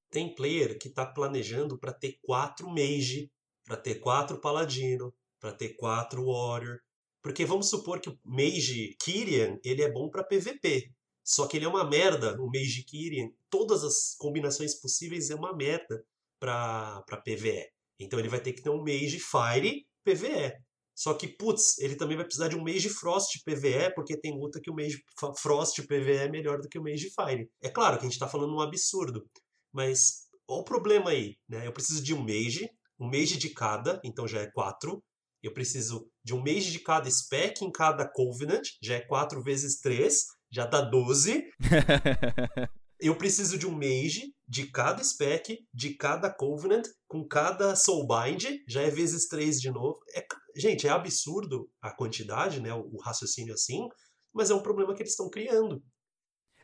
Tem 0.09 0.33
player 0.33 0.79
que 0.79 0.87
está 0.87 1.05
planejando 1.05 1.77
para 1.77 1.91
ter 1.91 2.19
quatro 2.21 2.69
mage, 2.69 3.29
para 3.65 3.75
ter 3.75 3.95
quatro 3.95 4.39
paladino, 4.39 5.13
para 5.43 5.51
ter 5.51 5.75
quatro 5.75 6.25
Warrior. 6.25 6.79
Porque 7.21 7.45
vamos 7.45 7.69
supor 7.69 7.99
que 7.99 8.09
o 8.09 8.17
Mage 8.23 8.95
Kyrian 9.03 9.57
ele 9.61 9.81
é 9.81 9.91
bom 9.91 10.09
para 10.09 10.23
PVP. 10.23 10.89
Só 11.21 11.47
que 11.47 11.57
ele 11.57 11.65
é 11.65 11.67
uma 11.67 11.83
merda, 11.83 12.41
o 12.41 12.47
Mage 12.47 12.85
Kyrian. 12.85 13.27
Todas 13.49 13.83
as 13.83 14.15
combinações 14.17 14.79
possíveis 14.79 15.29
é 15.29 15.35
uma 15.35 15.53
merda 15.53 16.01
para 16.39 17.03
PVE. 17.25 17.65
Então 17.99 18.17
ele 18.19 18.29
vai 18.29 18.39
ter 18.39 18.53
que 18.53 18.61
ter 18.61 18.69
um 18.69 18.79
Mage 18.79 19.19
Fire 19.19 19.85
PVE. 20.05 20.53
Só 20.95 21.13
que, 21.13 21.27
putz, 21.27 21.77
ele 21.79 21.95
também 21.95 22.15
vai 22.15 22.25
precisar 22.25 22.47
de 22.47 22.55
um 22.55 22.63
Mage 22.63 22.87
Frost 22.87 23.43
PVE, 23.43 23.93
porque 23.95 24.17
tem 24.17 24.37
luta 24.37 24.61
que 24.61 24.69
o 24.71 24.75
Mage 24.75 25.03
Frost 25.41 25.81
PVE 25.81 26.17
é 26.17 26.29
melhor 26.29 26.61
do 26.61 26.69
que 26.69 26.79
o 26.79 26.83
Mage 26.83 27.09
Fire. 27.09 27.49
É 27.61 27.69
claro 27.69 27.97
que 27.97 28.01
a 28.01 28.05
gente 28.05 28.13
está 28.13 28.27
falando 28.29 28.55
um 28.55 28.61
absurdo, 28.61 29.25
mas 29.73 30.27
olha 30.47 30.61
o 30.61 30.63
problema 30.63 31.09
aí, 31.09 31.35
né? 31.49 31.67
Eu 31.67 31.73
preciso 31.73 32.01
de 32.01 32.13
um 32.13 32.21
Mage, 32.21 32.69
um 32.99 33.07
Mage 33.07 33.37
de 33.37 33.49
cada, 33.49 33.99
então 34.05 34.27
já 34.27 34.41
é 34.41 34.51
4. 34.51 35.03
Eu 35.43 35.53
preciso 35.53 36.09
de 36.23 36.33
um 36.33 36.41
mês 36.41 36.63
de 36.63 36.79
cada 36.79 37.11
spec 37.11 37.61
em 37.61 37.71
cada 37.71 38.07
Covenant, 38.07 38.65
já 38.81 38.95
é 38.95 39.01
4 39.01 39.43
vezes 39.43 39.81
3, 39.81 40.23
já 40.49 40.65
dá 40.65 40.79
12. 40.79 41.43
eu 42.97 43.17
preciso 43.17 43.57
de 43.57 43.67
um 43.67 43.71
mage 43.71 44.33
de 44.47 44.71
cada 44.71 45.03
spec, 45.03 45.59
de 45.73 45.95
cada 45.95 46.33
Covenant, 46.33 46.87
com 47.07 47.27
cada 47.27 47.75
Soulbind, 47.75 48.45
já 48.69 48.81
é 48.81 48.89
vezes 48.89 49.27
3 49.27 49.59
de 49.59 49.69
novo. 49.69 49.99
É, 50.15 50.25
gente, 50.55 50.87
é 50.87 50.89
absurdo 50.89 51.69
a 51.81 51.91
quantidade, 51.91 52.61
né, 52.61 52.73
o, 52.73 52.89
o 52.93 53.01
raciocínio 53.01 53.53
assim, 53.53 53.85
mas 54.33 54.49
é 54.49 54.55
um 54.55 54.63
problema 54.63 54.95
que 54.95 55.01
eles 55.01 55.11
estão 55.11 55.29
criando. 55.29 55.83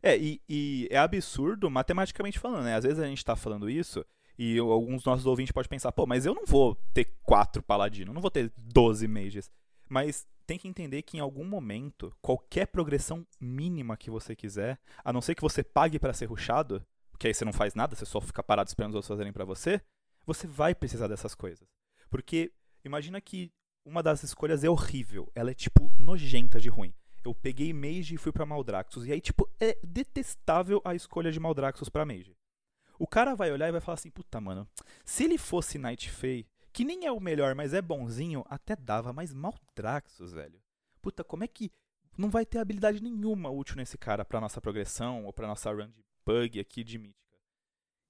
É, 0.01 0.17
e, 0.17 0.41
e, 0.47 0.87
é 0.89 0.97
absurdo 0.97 1.69
matematicamente 1.69 2.39
falando, 2.39 2.63
né? 2.63 2.75
Às 2.75 2.85
vezes 2.85 2.99
a 2.99 3.07
gente 3.07 3.25
tá 3.25 3.35
falando 3.35 3.69
isso 3.69 4.05
e 4.41 4.57
alguns 4.57 5.03
nossos 5.03 5.25
ouvintes 5.25 5.51
podem 5.51 5.67
pensar, 5.67 5.91
pô, 5.91 6.07
mas 6.07 6.25
eu 6.25 6.33
não 6.33 6.45
vou 6.45 6.73
ter 6.93 7.13
quatro 7.23 7.61
paladinos, 7.61 8.15
não 8.15 8.21
vou 8.21 8.31
ter 8.31 8.49
12 8.55 9.05
mages. 9.05 9.51
Mas 9.89 10.25
tem 10.47 10.57
que 10.57 10.65
entender 10.65 11.01
que 11.01 11.17
em 11.17 11.19
algum 11.19 11.43
momento, 11.43 12.15
qualquer 12.21 12.67
progressão 12.67 13.27
mínima 13.37 13.97
que 13.97 14.09
você 14.09 14.37
quiser, 14.37 14.79
a 15.03 15.11
não 15.11 15.19
ser 15.19 15.35
que 15.35 15.41
você 15.41 15.61
pague 15.61 15.99
para 15.99 16.13
ser 16.13 16.27
ruxado, 16.27 16.81
porque 17.11 17.27
aí 17.27 17.33
você 17.33 17.43
não 17.43 17.51
faz 17.51 17.75
nada, 17.75 17.97
você 17.97 18.05
só 18.05 18.21
fica 18.21 18.41
parado 18.41 18.69
esperando 18.69 18.91
os 18.91 18.95
outros 18.95 19.09
fazerem 19.09 19.33
para 19.33 19.43
você, 19.43 19.81
você 20.25 20.47
vai 20.47 20.73
precisar 20.73 21.09
dessas 21.09 21.35
coisas. 21.35 21.67
Porque 22.09 22.49
imagina 22.85 23.19
que 23.19 23.51
uma 23.83 24.01
das 24.01 24.23
escolhas 24.23 24.63
é 24.63 24.69
horrível, 24.69 25.29
ela 25.35 25.51
é 25.51 25.53
tipo 25.53 25.91
nojenta 25.99 26.61
de 26.61 26.69
ruim. 26.69 26.93
Eu 27.25 27.35
peguei 27.35 27.73
Mage 27.73 28.15
e 28.15 28.17
fui 28.17 28.31
para 28.31 28.45
Maldraxxus, 28.45 29.05
e 29.05 29.11
aí 29.11 29.19
tipo 29.19 29.49
é 29.59 29.77
detestável 29.83 30.81
a 30.85 30.95
escolha 30.95 31.29
de 31.29 31.41
Maldraxxus 31.41 31.89
para 31.89 32.05
Mage. 32.05 32.37
O 32.99 33.07
cara 33.07 33.33
vai 33.33 33.49
olhar 33.49 33.69
e 33.69 33.71
vai 33.71 33.79
falar 33.79 33.93
assim: 33.95 34.11
puta, 34.11 34.41
mano, 34.41 34.67
se 35.05 35.23
ele 35.23 35.37
fosse 35.37 35.77
Night 35.77 36.11
Fae, 36.11 36.45
que 36.73 36.83
nem 36.83 37.05
é 37.05 37.11
o 37.11 37.19
melhor, 37.19 37.55
mas 37.55 37.73
é 37.73 37.81
bonzinho, 37.81 38.43
até 38.49 38.75
dava, 38.75 39.13
mas 39.13 39.33
Maldraxxus, 39.33 40.33
velho. 40.33 40.61
Puta, 41.01 41.23
como 41.23 41.45
é 41.45 41.47
que 41.47 41.71
não 42.17 42.29
vai 42.29 42.45
ter 42.45 42.59
habilidade 42.59 43.01
nenhuma 43.01 43.49
útil 43.49 43.77
nesse 43.77 43.97
cara 43.97 44.25
pra 44.25 44.41
nossa 44.41 44.59
progressão 44.59 45.25
ou 45.25 45.31
pra 45.31 45.47
nossa 45.47 45.71
run 45.71 45.89
de 45.89 46.03
bug 46.25 46.59
aqui 46.59 46.83
de 46.83 46.97
mítica? 46.97 47.19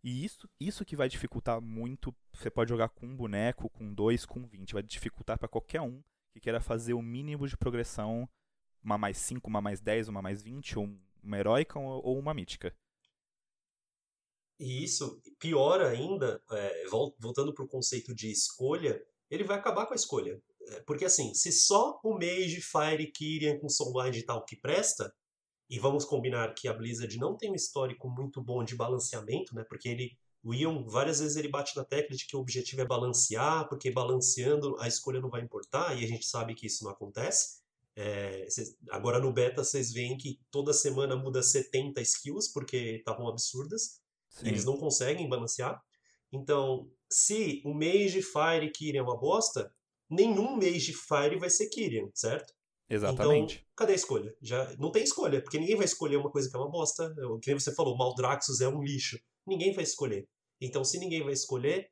E 0.03 0.25
isso, 0.25 0.49
isso 0.59 0.83
que 0.83 0.95
vai 0.95 1.07
dificultar 1.07 1.61
muito. 1.61 2.15
Você 2.33 2.49
pode 2.49 2.69
jogar 2.69 2.89
com 2.89 3.05
um 3.05 3.15
boneco, 3.15 3.69
com 3.69 3.93
dois, 3.93 4.25
com 4.25 4.43
20. 4.47 4.73
Vai 4.73 4.81
dificultar 4.81 5.37
para 5.37 5.47
qualquer 5.47 5.81
um 5.81 6.01
que 6.31 6.39
queira 6.39 6.59
fazer 6.59 6.93
o 6.95 7.01
mínimo 7.01 7.47
de 7.47 7.55
progressão. 7.55 8.27
Uma 8.81 8.97
mais 8.97 9.17
5, 9.17 9.47
uma 9.47 9.61
mais 9.61 9.79
10, 9.81 10.07
uma 10.07 10.21
mais 10.21 10.41
20, 10.41 10.79
ou 10.79 10.89
uma 11.21 11.37
heróica 11.37 11.77
ou 11.77 12.17
uma 12.17 12.33
mítica. 12.33 12.73
E 14.59 14.83
isso, 14.83 15.21
pior 15.39 15.81
ainda, 15.81 16.41
é, 16.51 16.83
voltando 17.19 17.53
para 17.53 17.63
o 17.63 17.67
conceito 17.67 18.13
de 18.13 18.29
escolha, 18.29 19.01
ele 19.31 19.43
vai 19.43 19.57
acabar 19.57 19.85
com 19.85 19.93
a 19.93 19.95
escolha. 19.95 20.41
É, 20.67 20.81
porque 20.81 21.05
assim, 21.05 21.33
se 21.33 21.51
só 21.51 21.99
o 22.03 22.13
Mage, 22.13 22.61
Fire, 22.61 23.11
Kyrian 23.11 23.57
com 23.59 23.69
Soulblind 23.69 24.17
e 24.17 24.23
tal 24.23 24.43
que 24.43 24.55
presta, 24.55 25.13
e 25.69 25.77
vamos 25.77 26.03
combinar 26.03 26.53
que 26.55 26.67
a 26.67 26.73
Blizzard 26.73 27.15
não 27.17 27.37
tem 27.37 27.51
um 27.51 27.55
histórico 27.55 28.09
muito 28.09 28.41
bom 28.41 28.63
de 28.63 28.75
balanceamento, 28.75 29.53
né? 29.53 29.63
Porque 29.63 29.87
ele, 29.87 30.17
o 30.43 30.53
Ion, 30.53 30.83
várias 30.85 31.19
vezes 31.19 31.37
ele 31.37 31.47
bate 31.47 31.77
na 31.77 31.85
tecla 31.85 32.15
de 32.15 32.25
que 32.25 32.35
o 32.35 32.39
objetivo 32.39 32.81
é 32.81 32.85
balancear, 32.85 33.69
porque 33.69 33.91
balanceando 33.91 34.75
a 34.79 34.87
escolha 34.87 35.21
não 35.21 35.29
vai 35.29 35.41
importar, 35.41 35.95
e 35.97 36.03
a 36.03 36.07
gente 36.07 36.25
sabe 36.25 36.55
que 36.55 36.65
isso 36.65 36.83
não 36.83 36.91
acontece. 36.91 37.59
É, 37.95 38.47
cês, 38.49 38.75
agora 38.89 39.19
no 39.19 39.31
beta 39.31 39.63
vocês 39.63 39.91
veem 39.91 40.17
que 40.17 40.39
toda 40.49 40.73
semana 40.73 41.15
muda 41.15 41.43
70 41.43 42.01
skills, 42.01 42.47
porque 42.47 42.77
estavam 42.97 43.27
absurdas. 43.27 44.01
Eles 44.43 44.65
não 44.65 44.77
conseguem 44.77 45.27
balancear. 45.27 45.81
Então, 46.31 46.89
se 47.11 47.61
o 47.65 47.73
Mage, 47.73 48.21
Fire 48.21 48.65
e 48.65 48.71
Kyrian 48.71 49.01
é 49.01 49.03
uma 49.03 49.19
bosta, 49.19 49.73
nenhum 50.09 50.55
Mage 50.55 50.93
Fire 50.93 51.37
vai 51.39 51.49
ser 51.49 51.67
Kyrian, 51.69 52.09
certo? 52.13 52.53
Exatamente. 52.89 53.55
Então, 53.55 53.65
cadê 53.75 53.93
a 53.93 53.95
escolha? 53.95 54.35
Já 54.41 54.75
não 54.77 54.91
tem 54.91 55.03
escolha, 55.03 55.41
porque 55.41 55.59
ninguém 55.59 55.75
vai 55.75 55.85
escolher 55.85 56.17
uma 56.17 56.31
coisa 56.31 56.49
que 56.49 56.55
é 56.55 56.59
uma 56.59 56.69
bosta. 56.69 57.13
Que 57.41 57.51
nem 57.51 57.59
você 57.59 57.73
falou, 57.73 57.95
Maldraxxus 57.95 58.61
é 58.61 58.67
um 58.67 58.81
lixo. 58.81 59.19
Ninguém 59.45 59.73
vai 59.73 59.83
escolher. 59.83 60.27
Então, 60.59 60.83
se 60.83 60.97
ninguém 60.97 61.23
vai 61.23 61.33
escolher, 61.33 61.89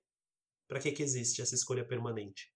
para 0.67 0.79
que 0.79 0.91
que 0.91 1.03
existe 1.03 1.41
essa 1.41 1.55
escolha 1.55 1.87
permanente? 1.87 2.51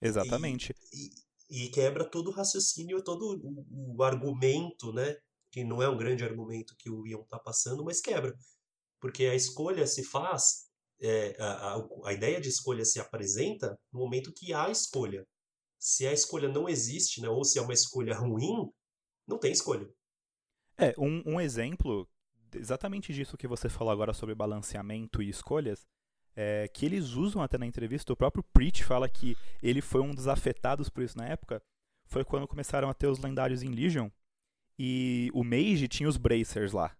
Exatamente. 0.00 0.74
E, 0.92 1.10
e, 1.50 1.66
e 1.66 1.70
quebra 1.70 2.04
todo 2.04 2.28
o 2.28 2.32
raciocínio, 2.32 3.02
todo 3.02 3.38
o, 3.42 3.96
o, 3.96 4.02
argumento, 4.02 4.92
né? 4.92 5.16
Que 5.50 5.62
não 5.62 5.82
é 5.82 5.88
um 5.88 5.96
grande 5.96 6.24
argumento 6.24 6.74
que 6.78 6.90
o 6.90 7.06
Ion 7.06 7.22
tá 7.24 7.38
passando, 7.38 7.84
mas 7.84 8.00
quebra. 8.00 8.34
Porque 9.00 9.24
a 9.26 9.34
escolha 9.34 9.86
se 9.86 10.04
faz, 10.04 10.66
é, 11.00 11.36
a, 11.38 11.74
a, 11.74 11.88
a 12.06 12.12
ideia 12.12 12.40
de 12.40 12.48
escolha 12.48 12.84
se 12.84 12.98
apresenta 12.98 13.78
no 13.92 14.00
momento 14.00 14.32
que 14.34 14.52
há 14.52 14.70
escolha. 14.70 15.26
Se 15.78 16.06
a 16.06 16.12
escolha 16.12 16.48
não 16.48 16.68
existe, 16.68 17.20
né, 17.20 17.28
ou 17.28 17.44
se 17.44 17.58
é 17.58 17.62
uma 17.62 17.74
escolha 17.74 18.14
ruim, 18.14 18.70
não 19.26 19.38
tem 19.38 19.52
escolha. 19.52 19.86
É, 20.78 20.94
um, 20.98 21.22
um 21.26 21.40
exemplo 21.40 22.08
exatamente 22.54 23.12
disso 23.12 23.36
que 23.36 23.46
você 23.46 23.68
falou 23.68 23.92
agora 23.92 24.12
sobre 24.12 24.34
balanceamento 24.34 25.22
e 25.22 25.28
escolhas, 25.28 25.86
é, 26.34 26.68
que 26.68 26.84
eles 26.84 27.10
usam 27.10 27.42
até 27.42 27.56
na 27.56 27.66
entrevista, 27.66 28.12
o 28.12 28.16
próprio 28.16 28.44
Preach 28.52 28.84
fala 28.84 29.08
que 29.08 29.36
ele 29.62 29.80
foi 29.80 30.00
um 30.00 30.14
dos 30.14 30.28
afetados 30.28 30.88
por 30.88 31.02
isso 31.02 31.16
na 31.16 31.26
época, 31.26 31.62
foi 32.06 32.24
quando 32.24 32.46
começaram 32.46 32.88
a 32.88 32.94
ter 32.94 33.06
os 33.06 33.18
lendários 33.18 33.62
em 33.62 33.70
Legion, 33.70 34.08
e 34.78 35.30
o 35.32 35.42
Mage 35.42 35.88
tinha 35.88 36.08
os 36.08 36.18
Bracers 36.18 36.72
lá. 36.72 36.94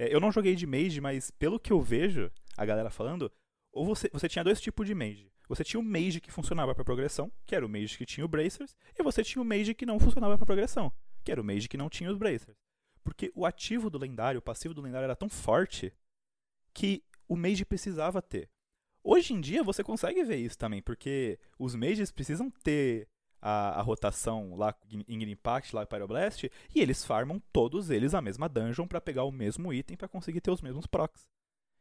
É, 0.00 0.14
eu 0.14 0.18
não 0.18 0.32
joguei 0.32 0.56
de 0.56 0.66
Mage, 0.66 0.98
mas 0.98 1.30
pelo 1.30 1.60
que 1.60 1.70
eu 1.70 1.78
vejo 1.78 2.32
a 2.56 2.64
galera 2.64 2.88
falando, 2.88 3.30
ou 3.70 3.84
você, 3.84 4.08
você 4.10 4.30
tinha 4.30 4.42
dois 4.42 4.58
tipos 4.58 4.86
de 4.86 4.94
Mage. 4.94 5.30
Você 5.46 5.62
tinha 5.62 5.78
o 5.78 5.84
Mage 5.84 6.22
que 6.22 6.32
funcionava 6.32 6.74
para 6.74 6.82
progressão, 6.82 7.30
que 7.44 7.54
era 7.54 7.66
o 7.66 7.68
Mage 7.68 7.98
que 7.98 8.06
tinha 8.06 8.24
o 8.24 8.28
Bracers, 8.28 8.74
e 8.98 9.02
você 9.02 9.22
tinha 9.22 9.42
o 9.42 9.44
Mage 9.44 9.74
que 9.74 9.84
não 9.84 10.00
funcionava 10.00 10.38
para 10.38 10.46
progressão, 10.46 10.90
que 11.22 11.30
era 11.30 11.38
o 11.38 11.44
Mage 11.44 11.68
que 11.68 11.76
não 11.76 11.90
tinha 11.90 12.10
os 12.10 12.16
Bracers. 12.16 12.56
Porque 13.04 13.30
o 13.34 13.44
ativo 13.44 13.90
do 13.90 13.98
lendário, 13.98 14.38
o 14.38 14.42
passivo 14.42 14.72
do 14.72 14.80
lendário 14.80 15.04
era 15.04 15.14
tão 15.14 15.28
forte 15.28 15.92
que 16.72 17.04
o 17.28 17.36
Mage 17.36 17.66
precisava 17.66 18.22
ter. 18.22 18.48
Hoje 19.04 19.34
em 19.34 19.40
dia 19.40 19.62
você 19.62 19.84
consegue 19.84 20.24
ver 20.24 20.36
isso 20.36 20.56
também, 20.56 20.80
porque 20.80 21.38
os 21.58 21.74
Mages 21.74 22.10
precisam 22.10 22.50
ter 22.62 23.06
a, 23.40 23.78
a 23.78 23.82
rotação 23.82 24.56
lá 24.56 24.74
em 25.08 25.22
Impact, 25.30 25.74
lá 25.74 25.82
em 25.82 25.86
Pyroblast, 25.86 26.50
e 26.74 26.80
eles 26.80 27.04
farmam 27.04 27.40
todos 27.52 27.90
eles 27.90 28.14
a 28.14 28.20
mesma 28.20 28.48
dungeon 28.48 28.86
para 28.86 29.00
pegar 29.00 29.24
o 29.24 29.32
mesmo 29.32 29.72
item 29.72 29.96
para 29.96 30.08
conseguir 30.08 30.40
ter 30.40 30.50
os 30.50 30.60
mesmos 30.60 30.86
procs. 30.86 31.26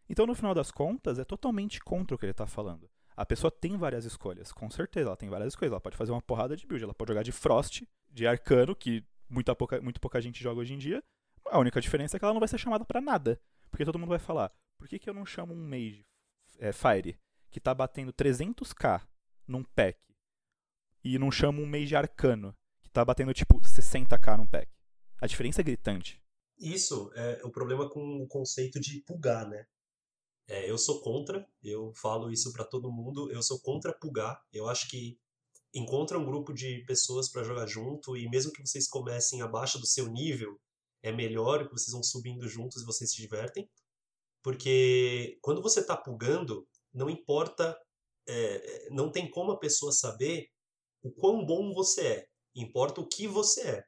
Então, 0.10 0.26
no 0.26 0.34
final 0.34 0.56
das 0.56 0.72
contas, 0.72 1.19
é 1.19 1.24
totalmente 1.24 1.80
contra 1.82 2.15
o 2.15 2.17
que 2.17 2.26
ele 2.26 2.32
está 2.32 2.48
falando. 2.48 2.89
A 3.15 3.26
pessoa 3.26 3.52
tem 3.52 3.78
várias 3.78 4.06
escolhas, 4.06 4.52
com 4.52 4.69
certeza, 4.72 5.10
ela 5.10 5.17
tem 5.17 5.30
várias 5.30 5.50
escolhas. 5.50 5.74
Ela 5.74 5.82
pode 5.82 5.98
fazer 5.98 6.12
uma 6.12 6.22
porrada 6.22 6.56
de 6.56 6.65
build, 6.65 6.84
ela 6.84 6.93
pode 6.93 7.10
jogar 7.10 7.24
de 7.24 7.32
Frost, 7.32 7.84
de 8.10 8.26
Arcano, 8.26 8.76
que 8.76 9.04
muita 9.30 9.54
pouca, 9.54 9.82
muito 9.82 10.00
pouca 10.00 10.22
gente 10.22 10.41
joga 10.41 10.62
hoje 10.62 10.74
em 10.74 10.78
dia. 10.78 11.04
A 11.45 11.60
única 11.60 11.82
diferença 11.82 12.15
é 12.15 12.19
que 12.19 12.26
ela 12.26 12.34
não 12.34 12.39
vai 12.39 12.48
ser 12.48 12.58
chamada 12.58 12.86
para 12.86 13.02
nada. 13.02 13.39
Porque 13.69 13.86
todo 13.86 14.00
mundo 14.00 14.10
vai 14.10 14.19
falar, 14.19 14.52
por 14.78 14.88
que, 14.88 14.98
que 14.98 15.10
eu 15.10 15.13
não 15.13 15.26
chamo 15.26 15.54
um 15.54 15.67
Mage 15.67 16.06
é, 16.58 16.72
Fire 16.72 17.19
que 17.52 17.60
tá 17.60 17.74
batendo 17.74 18.13
300k 18.13 19.02
num 19.48 19.63
pack 19.63 20.00
e 21.15 21.17
não 21.17 21.32
chamo 21.32 21.62
um 21.62 21.65
Mage 21.65 21.95
Arcano 21.95 22.56
que 22.82 22.89
tá 22.89 23.04
batendo 23.04 23.34
tipo 23.34 23.60
60k 23.60 24.38
num 24.38 24.45
pack? 24.45 24.72
A 25.19 25.26
diferença 25.26 25.62
é 25.62 25.63
gritante. 25.63 26.22
Isso 26.60 27.12
é 27.15 27.41
o 27.43 27.50
problema 27.50 27.89
com 27.89 28.22
o 28.22 28.28
conceito 28.28 28.80
de 28.80 29.02
pugar, 29.02 29.48
né? 29.48 29.65
É, 30.48 30.69
eu 30.69 30.78
sou 30.78 31.02
contra, 31.02 31.48
eu 31.63 31.91
falo 31.93 32.32
isso 32.32 32.52
para 32.52 32.63
todo 32.63 32.91
mundo, 32.91 33.32
eu 33.32 33.41
sou 33.41 33.60
contra 33.60 33.91
pugar. 33.91 34.39
Eu 34.54 34.67
acho 34.67 34.88
que 34.88 35.19
encontra 35.74 36.17
um 36.17 36.26
grupo 36.26 36.54
de 36.54 36.84
pessoas 36.86 37.30
para 37.30 37.43
jogar 37.43 37.65
junto 37.65 38.15
e 38.15 38.30
mesmo 38.30 38.52
que 38.52 38.62
vocês 38.62 38.88
comecem 38.88 39.41
abaixo 39.41 39.80
do 39.80 39.86
seu 39.86 40.08
nível, 40.08 40.60
é 41.02 41.12
melhor 41.12 41.67
que 41.67 41.74
vocês 41.74 41.91
vão 41.91 42.04
subindo 42.04 42.48
juntos 42.48 42.82
e 42.82 42.86
vocês 42.86 43.12
se 43.12 43.17
divertem. 43.17 43.69
Porque 44.43 45.38
quando 45.41 45.62
você 45.62 45.80
está 45.80 45.98
pugando, 45.98 46.67
não 46.93 47.10
importa, 47.10 47.78
é, 48.28 48.89
não 48.91 49.12
tem 49.12 49.30
como 49.30 49.52
a 49.52 49.60
pessoa 49.60 49.91
saber 49.91 50.50
o 51.01 51.12
quão 51.12 51.45
bom 51.45 51.73
você 51.73 52.01
é, 52.01 52.27
importa 52.55 53.01
o 53.01 53.07
que 53.07 53.27
você 53.27 53.62
é. 53.62 53.83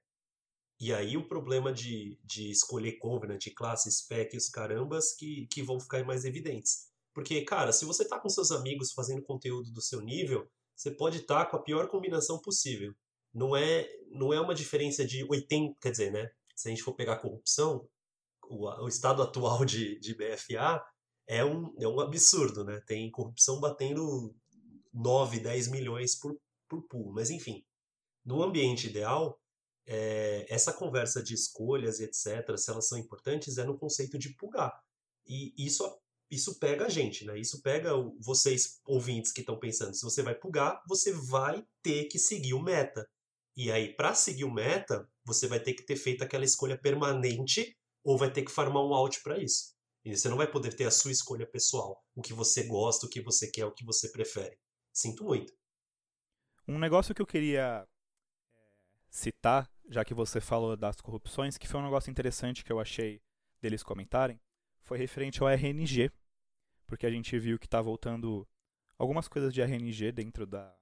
E 0.80 0.92
aí 0.92 1.16
o 1.16 1.28
problema 1.28 1.72
de, 1.72 2.20
de 2.24 2.50
escolher 2.50 2.98
Covenant, 2.98 3.46
classe, 3.56 3.92
spec 3.92 4.34
e 4.34 4.38
os 4.38 4.50
carambas 4.50 5.14
que, 5.14 5.46
que 5.52 5.62
vão 5.62 5.80
ficar 5.80 6.04
mais 6.04 6.26
evidentes. 6.26 6.88
Porque, 7.14 7.42
cara, 7.44 7.72
se 7.72 7.86
você 7.86 8.04
está 8.04 8.20
com 8.20 8.30
seus 8.30 8.52
amigos 8.52 8.92
fazendo 8.92 9.22
conteúdo 9.22 9.72
do 9.72 9.82
seu 9.82 10.02
nível, 10.02 10.50
você 10.76 10.90
pode 10.90 11.20
estar 11.20 11.46
tá 11.46 11.52
com 11.52 11.58
a 11.58 11.62
pior 11.62 11.88
combinação 11.88 12.40
possível. 12.40 12.94
Não 13.34 13.56
é, 13.56 13.88
não 14.10 14.34
é 14.34 14.42
uma 14.42 14.56
diferença 14.56 15.06
de 15.06 15.24
80, 15.30 15.76
quer 15.80 15.92
dizer, 15.92 16.12
né? 16.12 16.30
Se 16.56 16.68
a 16.68 16.72
gente 16.72 16.84
for 16.84 16.96
pegar 16.96 17.18
corrupção, 17.18 17.88
o, 18.48 18.68
o 18.84 18.88
estado 18.88 19.22
atual 19.22 19.64
de, 19.64 20.00
de 20.00 20.16
BFA 20.16 20.84
é 21.28 21.46
um, 21.46 21.74
é 21.80 21.88
um 21.88 22.00
absurdo, 22.00 22.64
né? 22.64 22.82
Tem 22.88 23.12
corrupção 23.12 23.60
batendo 23.60 24.34
9, 24.94 25.40
10 25.40 25.68
milhões 25.70 26.20
por, 26.20 26.36
por 26.72 26.88
pool. 26.88 27.12
Mas, 27.12 27.30
enfim, 27.30 27.66
no 28.26 28.42
ambiente 28.42 28.88
ideal, 28.88 29.38
é, 29.86 30.46
essa 30.50 30.72
conversa 30.72 31.22
de 31.22 31.34
escolhas 31.34 32.00
e 32.00 32.06
etc., 32.06 32.58
se 32.58 32.72
elas 32.72 32.88
são 32.88 32.98
importantes, 32.98 33.58
é 33.58 33.66
no 33.66 33.78
conceito 33.78 34.18
de 34.18 34.34
pulgar. 34.36 34.74
E 35.28 35.54
isso, 35.58 35.84
isso 36.30 36.58
pega 36.60 36.86
a 36.86 36.90
gente, 36.90 37.26
né? 37.26 37.38
Isso 37.38 37.62
pega 37.62 37.92
vocês, 38.20 38.80
ouvintes, 38.86 39.34
que 39.34 39.42
estão 39.42 39.60
pensando. 39.60 39.94
Se 39.94 40.04
você 40.04 40.24
vai 40.24 40.34
pulgar, 40.34 40.82
você 40.88 41.12
vai 41.12 41.66
ter 41.84 42.06
que 42.06 42.18
seguir 42.18 42.54
o 42.54 42.62
meta. 42.62 43.06
E 43.56 43.70
aí, 43.70 43.94
para 43.94 44.16
seguir 44.16 44.46
o 44.46 44.54
meta, 44.54 45.10
você 45.26 45.48
vai 45.48 45.60
ter 45.60 45.74
que 45.74 45.84
ter 45.84 45.98
feito 45.98 46.24
aquela 46.24 46.46
escolha 46.46 46.78
permanente 46.78 47.76
ou 48.04 48.18
vai 48.18 48.32
ter 48.32 48.44
que 48.44 48.52
farmar 48.52 48.84
um 48.84 48.94
out 48.94 49.22
para 49.22 49.38
isso. 49.38 49.74
E 50.06 50.16
você 50.16 50.30
não 50.30 50.38
vai 50.38 50.50
poder 50.50 50.74
ter 50.74 50.86
a 50.86 50.92
sua 50.92 51.12
escolha 51.12 51.46
pessoal, 51.46 52.02
o 52.16 52.22
que 52.22 52.34
você 52.34 52.64
gosta, 52.64 53.06
o 53.06 53.10
que 53.10 53.22
você 53.22 53.52
quer, 53.52 53.66
o 53.66 53.74
que 53.74 53.86
você 53.86 54.10
prefere. 54.10 54.58
Sinto 54.94 55.24
muito. 55.24 55.54
Um 56.72 56.80
negócio 56.80 57.14
que 57.14 57.22
eu 57.22 57.28
queria 57.28 57.86
é, 57.86 57.88
citar, 59.10 59.70
já 59.90 60.06
que 60.06 60.14
você 60.14 60.40
falou 60.40 60.78
das 60.78 61.02
corrupções, 61.02 61.58
que 61.58 61.68
foi 61.68 61.82
um 61.82 61.84
negócio 61.84 62.10
interessante 62.10 62.64
que 62.64 62.72
eu 62.72 62.80
achei 62.80 63.22
deles 63.62 63.84
comentarem, 63.84 64.40
foi 64.82 64.98
referente 64.98 65.44
ao 65.44 65.50
RNG, 65.50 66.10
porque 66.88 67.06
a 67.06 67.12
gente 67.12 67.38
viu 67.38 67.60
que 67.60 67.66
está 67.66 67.82
voltando 67.82 68.48
algumas 68.98 69.28
coisas 69.28 69.54
de 69.54 69.62
RNG 69.62 70.14
dentro 70.14 70.46
da, 70.48 70.74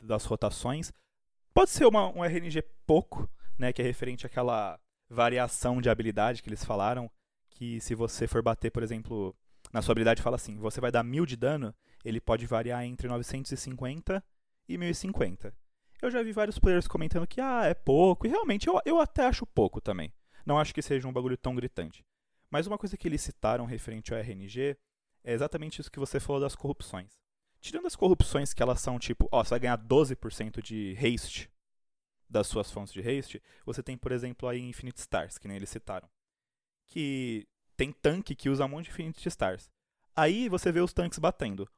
das 0.00 0.24
rotações. 0.24 0.90
Pode 1.52 1.68
ser 1.68 1.84
uma, 1.84 2.08
um 2.08 2.24
RNG 2.24 2.62
pouco, 2.86 3.28
né, 3.58 3.74
que 3.74 3.82
é 3.82 3.84
referente 3.84 4.24
àquela 4.24 4.80
variação 5.10 5.82
de 5.82 5.90
habilidade 5.90 6.42
que 6.42 6.48
eles 6.48 6.64
falaram, 6.64 7.10
que 7.50 7.82
se 7.82 7.94
você 7.94 8.26
for 8.26 8.40
bater, 8.40 8.70
por 8.70 8.82
exemplo, 8.82 9.36
na 9.70 9.82
sua 9.82 9.92
habilidade 9.92 10.22
fala 10.22 10.36
assim, 10.36 10.56
você 10.56 10.80
vai 10.80 10.90
dar 10.90 11.02
mil 11.02 11.26
de 11.26 11.36
dano, 11.36 11.74
ele 12.02 12.18
pode 12.18 12.46
variar 12.46 12.82
entre 12.82 13.06
950 13.08 14.24
e 14.68 14.76
1050. 14.76 15.54
Eu 16.02 16.10
já 16.10 16.22
vi 16.22 16.32
vários 16.32 16.58
players 16.58 16.86
comentando 16.86 17.26
que 17.26 17.40
ah, 17.40 17.64
é 17.64 17.74
pouco, 17.74 18.26
e 18.26 18.30
realmente 18.30 18.68
eu, 18.68 18.80
eu 18.84 19.00
até 19.00 19.24
acho 19.26 19.46
pouco 19.46 19.80
também. 19.80 20.12
Não 20.44 20.58
acho 20.58 20.74
que 20.74 20.82
seja 20.82 21.08
um 21.08 21.12
bagulho 21.12 21.36
tão 21.36 21.54
gritante. 21.54 22.04
Mas 22.50 22.66
uma 22.66 22.78
coisa 22.78 22.96
que 22.96 23.08
eles 23.08 23.22
citaram 23.22 23.64
referente 23.64 24.12
ao 24.12 24.20
RNG 24.20 24.76
é 25.24 25.32
exatamente 25.32 25.80
isso 25.80 25.90
que 25.90 25.98
você 25.98 26.20
falou 26.20 26.40
das 26.40 26.54
corrupções. 26.54 27.10
Tirando 27.60 27.86
as 27.86 27.96
corrupções 27.96 28.54
que 28.54 28.62
elas 28.62 28.80
são 28.80 28.98
tipo, 28.98 29.28
ó, 29.32 29.42
você 29.42 29.50
vai 29.50 29.60
ganhar 29.60 29.78
12% 29.78 30.62
de 30.62 30.96
haste 30.98 31.50
das 32.28 32.46
suas 32.46 32.70
fontes 32.70 32.92
de 32.92 33.00
haste, 33.00 33.42
você 33.64 33.82
tem, 33.82 33.96
por 33.96 34.12
exemplo, 34.12 34.48
aí 34.48 34.60
Infinite 34.60 34.98
Stars, 34.98 35.38
que 35.38 35.48
nem 35.48 35.56
eles 35.56 35.70
citaram. 35.70 36.08
Que 36.86 37.46
tem 37.76 37.92
tanque 37.92 38.34
que 38.34 38.48
usa 38.48 38.64
um 38.64 38.68
monte 38.68 38.86
de 38.86 38.90
Infinite 38.90 39.28
Stars. 39.28 39.70
Aí 40.14 40.48
você 40.48 40.70
vê 40.70 40.80
os 40.80 40.92
tanques 40.92 41.18
batendo. 41.18 41.68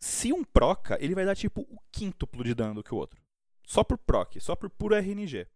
Se 0.00 0.32
um 0.32 0.42
proca, 0.42 0.96
ele 1.00 1.14
vai 1.14 1.26
dar 1.26 1.36
tipo 1.36 1.60
o 1.60 1.78
quíntuplo 1.92 2.42
de 2.42 2.54
dano 2.54 2.76
do 2.76 2.82
que 2.82 2.94
o 2.94 2.96
outro. 2.96 3.20
Só 3.66 3.84
por 3.84 3.98
proc, 3.98 4.40
só 4.40 4.56
por 4.56 4.70
puro 4.70 4.94
RNG. 4.94 5.46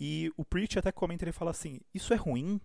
E 0.00 0.32
o 0.36 0.44
Preach 0.44 0.78
até 0.78 0.90
comenta, 0.90 1.24
ele 1.24 1.32
fala 1.32 1.50
assim, 1.50 1.80
isso 1.94 2.12
é 2.12 2.16
ruim 2.16 2.60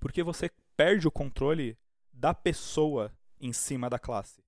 porque 0.00 0.22
você 0.22 0.50
perde 0.76 1.06
o 1.06 1.10
controle 1.10 1.78
da 2.12 2.34
pessoa 2.34 3.16
em 3.40 3.52
cima 3.52 3.88
da 3.88 3.98
classe. 3.98 4.42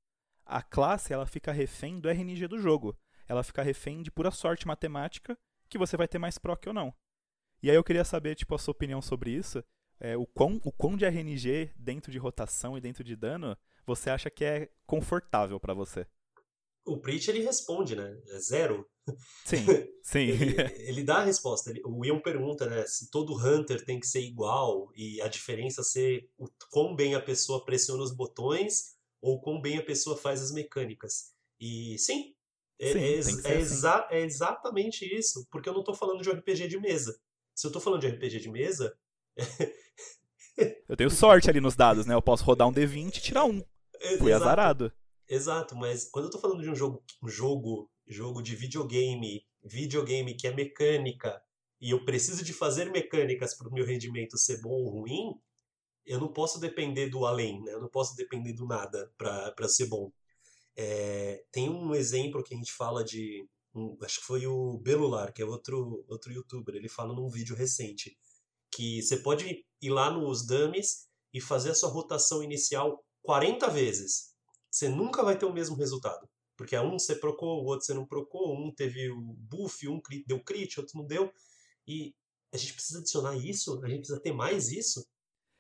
A 0.45 0.63
classe, 0.63 1.13
ela 1.13 1.27
fica 1.27 1.53
refém 1.53 1.99
do 1.99 2.09
RNG 2.09 2.47
do 2.47 2.59
jogo. 2.59 2.97
Ela 3.27 3.43
fica 3.43 3.63
refém 3.63 4.03
de 4.03 4.11
pura 4.11 4.31
sorte 4.31 4.67
matemática 4.67 5.37
que 5.69 5.79
você 5.79 5.97
vai 5.97 6.07
ter 6.07 6.19
mais 6.19 6.39
proc 6.39 6.67
ou 6.67 6.73
não. 6.73 6.95
E 7.63 7.71
aí 7.71 7.77
eu 7.77 7.83
queria 7.83 8.05
saber, 8.05 8.35
tipo, 8.35 8.55
a 8.55 8.59
sua 8.59 8.73
opinião 8.73 9.03
sobre 9.03 9.31
isso. 9.31 9.65
É, 9.99 10.17
o, 10.17 10.27
quão, 10.27 10.61
o 10.63 10.71
quão 10.71 10.97
de 10.97 11.05
RNG 11.05 11.73
dentro 11.77 12.13
de 12.13 12.19
rotação 12.19 12.77
e 12.77 12.81
dentro 12.81 13.03
de 13.03 13.17
dano 13.17 13.57
você 13.87 14.11
acha 14.11 14.31
que 14.31 14.45
é 14.45 14.69
confortável 14.87 15.61
para 15.61 15.75
você? 15.75 16.07
O 16.85 16.99
Preach 16.99 17.29
ele 17.29 17.43
responde, 17.43 17.97
né? 17.97 18.17
É 18.29 18.39
zero. 18.39 18.89
Sim, 19.45 19.65
sim. 20.03 20.29
ele, 20.29 20.57
ele, 20.89 21.03
dá 21.03 21.19
a 21.19 21.25
resposta. 21.25 21.71
Ele, 21.71 21.83
o 21.85 22.05
Ian 22.05 22.21
pergunta, 22.21 22.69
né? 22.69 22.85
Se 22.87 23.11
todo 23.11 23.37
Hunter 23.37 23.85
tem 23.85 23.99
que 23.99 24.07
ser 24.07 24.21
igual 24.21 24.91
e 24.95 25.21
a 25.21 25.29
diferença 25.29 25.83
ser 25.83 26.29
o 26.39 26.47
quão 26.71 26.95
bem 26.95 27.15
a 27.15 27.21
pessoa 27.21 27.65
pressiona 27.65 28.03
os 28.03 28.15
botões 28.15 28.97
ou 29.21 29.41
quão 29.41 29.61
bem 29.61 29.79
a 29.79 29.85
pessoa 29.85 30.17
faz 30.17 30.43
as 30.43 30.53
mecânicas. 30.53 31.33
E 31.59 31.99
sim, 31.99 32.35
é, 32.79 32.93
sim, 32.93 32.99
é, 32.99 33.15
é, 33.15 33.19
assim. 33.19 33.49
exa 33.49 34.09
é, 34.11 34.21
exatamente 34.21 35.05
isso, 35.05 35.47
porque 35.51 35.69
eu 35.69 35.73
não 35.73 35.81
estou 35.81 35.95
falando 35.95 36.23
de 36.23 36.29
um 36.29 36.33
RPG 36.33 36.69
de 36.69 36.79
mesa. 36.79 37.19
Se 37.55 37.67
eu 37.67 37.71
estou 37.71 37.81
falando 37.81 38.03
de 38.03 38.09
RPG 38.09 38.41
de 38.41 38.51
mesa. 38.51 38.97
eu 40.89 40.97
tenho 40.97 41.11
sorte 41.11 41.49
ali 41.49 41.61
nos 41.61 41.75
dados, 41.75 42.07
né? 42.07 42.15
Eu 42.15 42.23
posso 42.23 42.45
rodar 42.45 42.69
um 42.69 42.73
D20 42.73 43.17
e 43.17 43.21
tirar 43.21 43.45
um. 43.45 43.63
Fui 44.19 44.31
Exato. 44.31 44.45
azarado. 44.45 44.93
Exato, 45.29 45.77
mas 45.77 46.09
quando 46.09 46.27
eu 46.27 46.31
tô 46.31 46.39
falando 46.39 46.63
de 46.63 46.71
um 46.71 46.75
jogo, 46.75 47.03
um 47.23 47.29
jogo, 47.29 47.91
jogo 48.07 48.43
de 48.43 48.55
videogame, 48.55 49.45
videogame 49.65 50.37
que 50.37 50.47
é 50.47 50.55
mecânica, 50.55 51.43
e 51.81 51.91
eu 51.91 52.05
preciso 52.05 52.45
de 52.45 52.53
fazer 52.53 52.91
mecânicas 52.91 53.57
para 53.57 53.69
o 53.69 53.73
meu 53.73 53.85
rendimento 53.85 54.39
ser 54.39 54.61
bom 54.61 54.71
ou 54.71 55.01
ruim, 55.01 55.35
eu 56.07 56.21
não 56.21 56.33
posso 56.33 56.61
depender 56.61 57.09
do 57.09 57.27
além, 57.27 57.63
né? 57.63 57.73
Eu 57.73 57.81
não 57.81 57.89
posso 57.89 58.15
depender 58.15 58.53
do 58.53 58.67
nada 58.67 59.13
para 59.19 59.69
ser 59.69 59.87
bom. 59.87 60.11
É, 60.77 61.43
tem 61.51 61.69
um 61.69 61.95
exemplo 61.95 62.43
que 62.45 62.55
a 62.55 62.57
gente 62.57 62.73
fala 62.73 63.03
de. 63.05 63.47
Um, 63.75 63.97
acho 64.03 64.21
que 64.21 64.27
foi 64.27 64.47
o 64.47 64.79
Belular, 64.79 65.33
que 65.33 65.43
é 65.43 65.45
outro, 65.45 66.05
outro 66.09 66.33
youtuber. 66.33 66.75
Ele 66.75 66.89
fala 66.89 67.13
num 67.15 67.29
vídeo 67.29 67.57
recente 67.57 68.17
que 68.71 69.03
você 69.03 69.19
pode 69.19 69.65
ir 69.83 69.91
lá 69.91 70.11
nos 70.11 70.47
dummies 70.47 71.09
e 71.33 71.41
fazer 71.41 71.71
a 71.71 71.75
sua 71.75 71.91
rotação 71.91 72.43
inicial 72.43 73.05
40 73.27 73.69
vezes. 73.69 74.35
Você 74.71 74.89
nunca 74.89 75.23
vai 75.23 75.37
ter 75.37 75.45
o 75.45 75.53
mesmo 75.53 75.77
resultado. 75.77 76.29
Porque 76.57 76.75
a 76.75 76.83
um 76.83 76.99
você 76.99 77.15
procou, 77.17 77.63
o 77.63 77.67
outro 77.67 77.85
você 77.85 77.93
não 77.93 78.07
procou, 78.07 78.57
um 78.57 78.73
teve 78.73 79.11
o 79.11 79.21
buff, 79.21 79.87
um 79.89 80.01
deu 80.27 80.43
crit, 80.43 80.81
outro 80.81 80.97
não 80.97 81.07
deu. 81.07 81.31
E 81.87 82.15
a 82.55 82.57
gente 82.57 82.73
precisa 82.73 83.01
adicionar 83.01 83.37
isso? 83.37 83.79
A 83.85 83.89
gente 83.89 83.99
precisa 83.99 84.21
ter 84.21 84.33
mais 84.33 84.71
isso? 84.71 85.07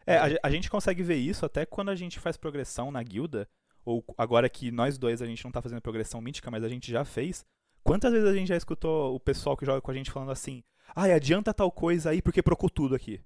É, 0.06 0.16
a, 0.16 0.38
a 0.42 0.50
gente 0.50 0.70
consegue 0.70 1.02
ver 1.02 1.16
isso 1.16 1.44
até 1.44 1.66
quando 1.66 1.90
a 1.90 1.96
gente 1.96 2.20
faz 2.20 2.36
progressão 2.36 2.90
na 2.90 3.02
guilda 3.02 3.48
ou 3.84 4.04
agora 4.16 4.48
que 4.48 4.70
nós 4.70 4.96
dois 4.96 5.20
a 5.20 5.26
gente 5.26 5.44
não 5.44 5.52
tá 5.52 5.60
fazendo 5.60 5.82
progressão 5.82 6.20
mítica, 6.20 6.50
mas 6.50 6.64
a 6.64 6.68
gente 6.68 6.90
já 6.90 7.04
fez. 7.04 7.44
Quantas 7.82 8.12
vezes 8.12 8.28
a 8.28 8.34
gente 8.34 8.48
já 8.48 8.56
escutou 8.56 9.14
o 9.14 9.20
pessoal 9.20 9.56
que 9.56 9.66
joga 9.66 9.80
com 9.80 9.90
a 9.90 9.94
gente 9.94 10.10
falando 10.10 10.32
assim: 10.32 10.62
"Ai, 10.94 11.12
adianta 11.12 11.52
tal 11.52 11.70
coisa 11.70 12.10
aí 12.10 12.22
porque 12.22 12.42
procou 12.42 12.70
tudo 12.70 12.94
aqui". 12.94 13.20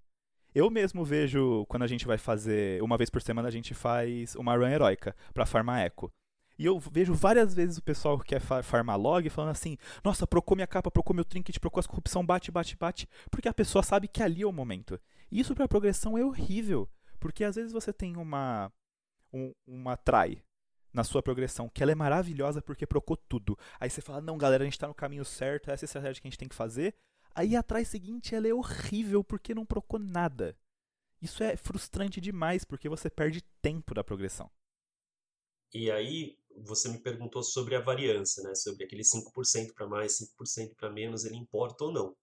Eu 0.54 0.68
mesmo 0.70 1.04
vejo 1.04 1.64
quando 1.66 1.84
a 1.84 1.86
gente 1.86 2.06
vai 2.06 2.18
fazer, 2.18 2.82
uma 2.82 2.96
vez 2.96 3.08
por 3.08 3.22
semana 3.22 3.48
a 3.48 3.52
gente 3.52 3.72
faz 3.72 4.34
uma 4.34 4.56
run 4.56 4.66
heróica 4.66 5.14
para 5.32 5.46
farmar 5.46 5.80
eco. 5.80 6.12
E 6.58 6.66
eu 6.66 6.78
vejo 6.78 7.14
várias 7.14 7.54
vezes 7.54 7.78
o 7.78 7.82
pessoal 7.82 8.18
que 8.18 8.26
quer 8.26 8.40
farmar 8.40 8.98
log 8.98 9.28
falando 9.30 9.52
assim: 9.52 9.78
"Nossa, 10.04 10.26
procou 10.26 10.56
minha 10.56 10.66
capa, 10.66 10.90
procou 10.90 11.14
meu 11.14 11.24
trinket, 11.24 11.58
procou 11.58 11.80
as 11.80 11.86
corrupção, 11.86 12.26
bate, 12.26 12.50
bate, 12.50 12.76
bate", 12.76 13.08
porque 13.30 13.48
a 13.48 13.54
pessoa 13.54 13.82
sabe 13.82 14.08
que 14.08 14.22
ali 14.22 14.42
é 14.42 14.46
o 14.46 14.52
momento. 14.52 15.00
E 15.30 15.40
isso 15.40 15.54
para 15.54 15.68
progressão 15.68 16.18
é 16.18 16.24
horrível, 16.24 16.88
porque 17.18 17.44
às 17.44 17.56
vezes 17.56 17.72
você 17.72 17.92
tem 17.92 18.16
uma 18.16 18.70
um, 19.32 19.54
uma 19.66 19.96
try 19.96 20.42
na 20.92 21.04
sua 21.04 21.22
progressão, 21.22 21.68
que 21.68 21.82
ela 21.82 21.92
é 21.92 21.94
maravilhosa 21.94 22.60
porque 22.60 22.86
procou 22.86 23.16
tudo. 23.16 23.56
Aí 23.78 23.88
você 23.88 24.00
fala, 24.00 24.20
não, 24.20 24.36
galera, 24.36 24.64
a 24.64 24.66
gente 24.66 24.78
tá 24.78 24.88
no 24.88 24.94
caminho 24.94 25.24
certo, 25.24 25.70
essa 25.70 25.84
é 25.84 25.86
a 25.86 25.86
estratégia 25.86 26.20
que 26.20 26.28
a 26.28 26.30
gente 26.30 26.38
tem 26.38 26.48
que 26.48 26.54
fazer. 26.54 26.94
Aí 27.34 27.56
atrás 27.56 27.88
seguinte 27.88 28.34
ela 28.34 28.48
é 28.48 28.54
horrível 28.54 29.22
porque 29.22 29.54
não 29.54 29.64
procou 29.64 29.98
nada. 29.98 30.56
Isso 31.20 31.42
é 31.42 31.56
frustrante 31.56 32.20
demais 32.20 32.64
porque 32.64 32.88
você 32.88 33.10
perde 33.10 33.42
tempo 33.60 33.94
da 33.94 34.02
progressão. 34.02 34.50
E 35.72 35.90
aí 35.90 36.36
você 36.56 36.88
me 36.88 36.98
perguntou 36.98 37.42
sobre 37.42 37.76
a 37.76 37.80
variância, 37.80 38.42
né? 38.42 38.54
Sobre 38.54 38.84
aquele 38.84 39.02
5% 39.02 39.74
para 39.74 39.86
mais, 39.86 40.18
5% 40.18 40.74
para 40.74 40.90
menos, 40.90 41.24
ele 41.24 41.36
importa 41.36 41.84
ou 41.84 41.92
não. 41.92 42.16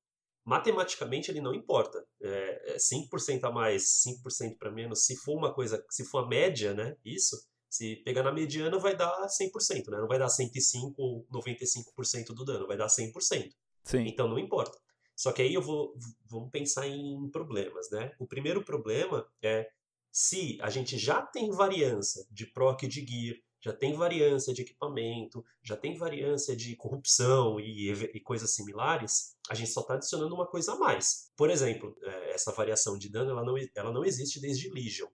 Matematicamente 0.43 1.30
ele 1.30 1.41
não 1.41 1.53
importa. 1.53 2.05
É 2.22 2.78
5% 2.78 3.43
é 3.43 3.47
a 3.47 3.51
mais, 3.51 4.03
5% 4.05 4.58
para 4.58 4.72
menos, 4.72 5.05
se 5.05 5.16
for 5.18 5.38
uma 5.38 5.53
coisa, 5.53 5.84
se 5.89 6.05
for 6.05 6.20
a 6.20 6.28
média, 6.28 6.74
né? 6.74 6.95
Isso, 7.05 7.38
se 7.70 7.97
pegar 7.97 8.24
na 8.24 8.32
mediana, 8.32 8.78
vai 8.80 8.95
dar 8.95 9.28
100%, 9.28 9.89
né? 9.89 9.97
Não 9.99 10.08
vai 10.08 10.18
dar 10.18 10.30
105 10.30 10.95
ou 10.97 11.28
95% 11.32 12.28
do 12.34 12.45
dano, 12.45 12.68
vai 12.68 12.78
dar 12.78 12.88
100%. 12.88 13.53
Sim. 13.84 14.05
Então 14.08 14.28
não 14.28 14.39
importa. 14.39 14.78
Só 15.18 15.32
que 15.32 15.41
aí 15.41 15.53
eu 15.53 15.61
vou 15.61 15.95
vamos 16.28 16.51
pensar 16.51 16.88
em 16.88 17.28
problemas, 17.30 17.89
né? 17.89 18.13
O 18.20 18.28
primeiro 18.28 18.63
problema 18.63 19.28
é 19.41 19.68
se 20.11 20.59
a 20.61 20.70
gente 20.70 20.97
já 20.97 21.24
tem 21.24 21.49
variância 21.49 22.24
de 22.32 22.45
proc 22.45 22.84
de 22.84 23.05
gear, 23.05 23.36
já 23.59 23.74
tem 23.74 23.93
variância 23.93 24.53
de 24.53 24.61
equipamento, 24.61 25.43
já 25.63 25.76
tem 25.76 25.97
variância 25.97 26.55
de 26.55 26.76
corrupção 26.76 27.59
e, 27.59 27.91
e 27.91 28.20
coisas 28.20 28.51
similares, 28.53 29.36
a 29.49 29.55
gente 29.55 29.72
só 29.72 29.82
está 29.82 29.95
adicionando 29.95 30.36
uma 30.36 30.45
coisa 30.45 30.74
a 30.74 30.76
mais. 30.78 31.32
Por 31.36 31.49
exemplo, 31.49 31.97
é, 32.03 32.32
essa 32.34 32.51
variação 32.51 32.97
de 32.97 33.09
dano 33.09 33.32
ela 33.32 33.43
não, 33.43 33.55
ela 33.76 33.91
não 33.91 34.05
existe 34.05 34.39
desde 34.39 34.70
Legion. 34.70 35.07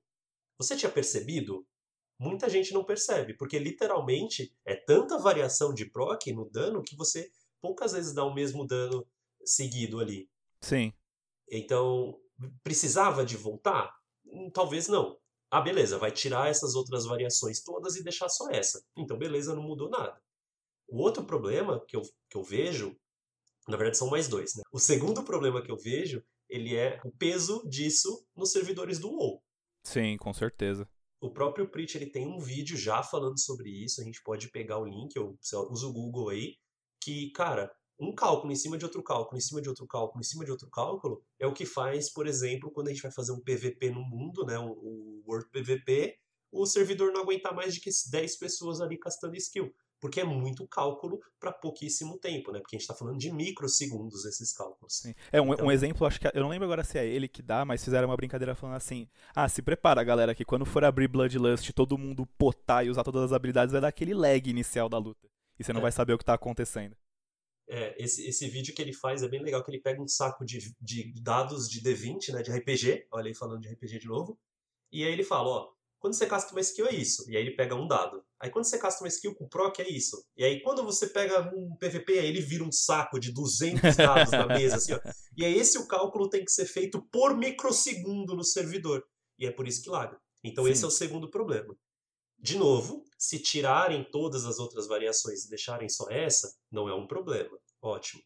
Você 0.58 0.76
tinha 0.76 0.92
percebido 0.92 1.66
muita 2.20 2.50
gente 2.50 2.74
não 2.74 2.84
percebe, 2.84 3.34
porque 3.36 3.58
literalmente 3.58 4.54
é 4.66 4.76
tanta 4.76 5.18
variação 5.18 5.74
de 5.74 5.86
proc 5.86 6.28
no 6.28 6.50
dano 6.50 6.84
que 6.84 6.96
você 6.96 7.32
poucas 7.62 7.94
vezes 7.94 8.14
dá 8.14 8.26
o 8.26 8.34
mesmo 8.34 8.68
dano 8.68 9.08
seguido 9.46 10.00
ali. 10.00 10.30
Sim. 10.62 10.94
Então, 11.50 12.20
precisava 12.64 13.26
de 13.26 13.38
voltar? 13.38 13.94
Hum, 14.26 14.50
talvez 14.52 14.88
não. 14.88 15.18
Ah, 15.52 15.62
beleza, 15.62 16.00
vai 16.00 16.12
tirar 16.12 16.50
essas 16.50 16.74
outras 16.74 17.06
variações 17.06 17.62
todas 17.62 17.96
e 17.96 18.04
deixar 18.04 18.28
só 18.30 18.50
essa. 18.50 18.84
Então, 18.98 19.18
beleza, 19.18 19.56
não 19.56 19.64
mudou 19.64 19.90
nada. 19.90 20.20
O 20.88 21.00
outro 21.02 21.24
problema 21.24 21.84
que 21.86 21.96
eu, 21.96 22.02
que 22.30 22.38
eu 22.38 22.44
vejo, 22.44 22.96
na 23.68 23.78
verdade 23.78 23.98
são 23.98 24.10
mais 24.10 24.28
dois, 24.28 24.56
né? 24.56 24.64
O 24.72 24.80
segundo 24.80 25.24
problema 25.24 25.62
que 25.62 25.72
eu 25.72 25.78
vejo, 25.78 26.24
ele 26.50 26.76
é 26.76 27.00
o 27.04 27.12
peso 27.12 27.64
disso 27.68 28.26
nos 28.36 28.52
servidores 28.52 29.00
do 29.00 29.12
WoW. 29.12 29.44
Sim, 29.84 30.18
com 30.18 30.34
certeza. 30.34 30.88
O 31.22 31.32
próprio 31.32 31.70
Preach 31.70 31.96
ele 31.96 32.08
tem 32.08 32.28
um 32.28 32.40
vídeo 32.40 32.76
já 32.76 33.02
falando 33.02 33.40
sobre 33.40 33.70
isso, 33.70 34.02
a 34.02 34.04
gente 34.04 34.22
pode 34.24 34.50
pegar 34.50 34.78
o 34.78 34.86
link, 34.86 35.16
eu 35.16 35.38
uso 35.70 35.90
o 35.90 35.94
Google 35.94 36.30
aí, 36.30 36.58
que, 37.00 37.32
cara, 37.32 37.74
um 38.00 38.14
cálculo 38.14 38.52
em 38.52 38.56
cima 38.56 38.78
de 38.78 38.86
outro 38.86 39.04
cálculo, 39.04 39.38
em 39.38 39.42
cima 39.42 39.62
de 39.62 39.70
outro 39.70 39.88
cálculo, 39.88 40.20
em 40.20 40.24
cima 40.24 40.44
de 40.44 40.52
outro 40.52 40.70
cálculo, 40.70 41.24
é 41.40 41.48
o 41.48 41.54
que 41.54 41.66
faz, 41.66 42.12
por 42.12 42.28
exemplo, 42.28 42.72
quando 42.72 42.88
a 42.88 42.92
gente 42.92 43.02
vai 43.02 43.12
fazer 43.12 43.32
um 43.32 43.40
PVP 43.40 43.92
no 43.92 44.02
mundo, 44.02 44.46
né, 44.46 44.58
o 44.58 45.24
World 45.28 45.48
PVP, 45.50 46.18
o 46.52 46.66
servidor 46.66 47.12
não 47.12 47.22
aguentar 47.22 47.54
mais 47.56 47.74
de 47.74 47.80
que 47.80 47.90
10 48.12 48.38
pessoas 48.38 48.82
ali 48.82 48.98
castando 48.98 49.36
skill 49.36 49.74
porque 50.04 50.20
é 50.20 50.26
muito 50.26 50.68
cálculo 50.68 51.18
para 51.40 51.50
pouquíssimo 51.50 52.20
tempo, 52.20 52.52
né? 52.52 52.60
Porque 52.60 52.76
a 52.76 52.78
gente 52.78 52.82
está 52.82 52.94
falando 52.94 53.18
de 53.18 53.32
microsegundos 53.32 54.26
esses 54.26 54.52
cálculos. 54.52 54.98
Sim. 54.98 55.16
É 55.32 55.42
um, 55.42 55.54
então... 55.54 55.68
um, 55.68 55.72
exemplo, 55.72 56.06
acho 56.06 56.20
que 56.20 56.28
eu 56.28 56.42
não 56.42 56.50
lembro 56.50 56.66
agora 56.66 56.84
se 56.84 57.00
é 57.00 57.08
ele 57.08 57.26
que 57.26 57.42
dá, 57.42 57.64
mas 57.64 57.82
fizeram 57.82 58.10
uma 58.10 58.18
brincadeira 58.18 58.54
falando 58.54 58.76
assim: 58.76 59.08
ah, 59.34 59.48
se 59.48 59.62
prepara, 59.62 60.04
galera, 60.04 60.36
que 60.36 60.44
quando 60.44 60.66
for 60.66 60.84
abrir 60.84 61.08
Bloodlust, 61.08 61.72
todo 61.72 61.98
mundo 61.98 62.26
potar 62.38 62.86
e 62.86 62.90
usar 62.90 63.06
todas 63.06 63.24
as 63.24 63.32
habilidades, 63.32 63.72
vai 63.72 63.80
dar 63.80 63.88
aquele 63.88 64.14
lag 64.14 64.50
inicial 64.50 64.90
da 64.90 64.98
luta. 64.98 65.26
E 65.58 65.64
você 65.64 65.72
não 65.72 65.80
é. 65.80 65.84
vai 65.84 65.92
saber 65.94 66.12
o 66.12 66.18
que 66.18 66.24
está 66.24 66.34
acontecendo. 66.34 66.98
É, 67.70 67.96
esse, 68.04 68.28
esse 68.28 68.48
vídeo 68.50 68.74
que 68.74 68.82
ele 68.82 68.94
faz 68.94 69.24
é 69.24 69.28
bem 69.28 69.42
legal, 69.42 69.64
que 69.64 69.72
ele 69.72 69.82
pega 69.82 70.02
um 70.02 70.08
saco 70.08 70.46
de, 70.46 70.76
de 70.82 71.14
dados 71.22 71.70
de 71.70 71.82
D20, 71.82 72.34
né, 72.34 72.42
de 72.42 72.52
RPG, 72.52 73.08
olha 73.12 73.28
aí 73.28 73.34
falando 73.34 73.62
de 73.62 73.70
RPG 73.70 74.00
de 74.00 74.08
novo, 74.08 74.38
e 74.92 75.04
aí 75.04 75.12
ele 75.12 75.24
fala, 75.24 75.50
ó, 75.50 75.74
quando 76.04 76.16
você 76.16 76.28
casta 76.28 76.52
uma 76.52 76.60
skill 76.60 76.86
é 76.88 76.94
isso. 76.94 77.24
E 77.32 77.38
aí 77.38 77.42
ele 77.42 77.56
pega 77.56 77.74
um 77.76 77.88
dado. 77.88 78.22
Aí 78.38 78.50
quando 78.50 78.66
você 78.66 78.78
casta 78.78 79.02
uma 79.02 79.08
skill 79.08 79.34
com 79.34 79.48
proc 79.48 79.80
é 79.80 79.90
isso. 79.90 80.22
E 80.36 80.44
aí 80.44 80.62
quando 80.62 80.84
você 80.84 81.08
pega 81.08 81.50
um 81.56 81.78
PVP, 81.78 82.20
aí 82.20 82.28
ele 82.28 82.42
vira 82.42 82.62
um 82.62 82.72
saco 82.74 83.18
de 83.18 83.32
200 83.32 83.96
dados 83.96 84.32
na 84.32 84.46
mesa, 84.46 84.76
assim, 84.76 84.92
ó. 84.92 85.00
E 85.38 85.46
aí 85.46 85.58
esse 85.58 85.78
o 85.78 85.88
cálculo 85.88 86.30
tem 86.30 86.44
que 86.44 86.52
ser 86.52 86.66
feito 86.66 87.02
por 87.10 87.38
microsegundo 87.38 88.36
no 88.36 88.44
servidor. 88.44 89.02
E 89.40 89.46
é 89.48 89.52
por 89.52 89.66
isso 89.66 89.82
que 89.82 89.90
laga. 89.90 90.20
Então 90.44 90.66
Sim. 90.66 90.72
esse 90.72 90.84
é 90.84 90.88
o 90.88 90.92
segundo 90.92 91.30
problema. 91.30 91.74
De 92.38 92.58
novo, 92.58 93.06
se 93.24 93.40
tirarem 93.40 94.04
todas 94.04 94.44
as 94.44 94.60
outras 94.60 94.86
variações 94.86 95.46
e 95.46 95.50
deixarem 95.50 95.88
só 95.88 96.10
essa, 96.10 96.54
não 96.70 96.90
é 96.90 96.94
um 96.94 97.08
problema. 97.08 97.58
Ótimo. 97.82 98.22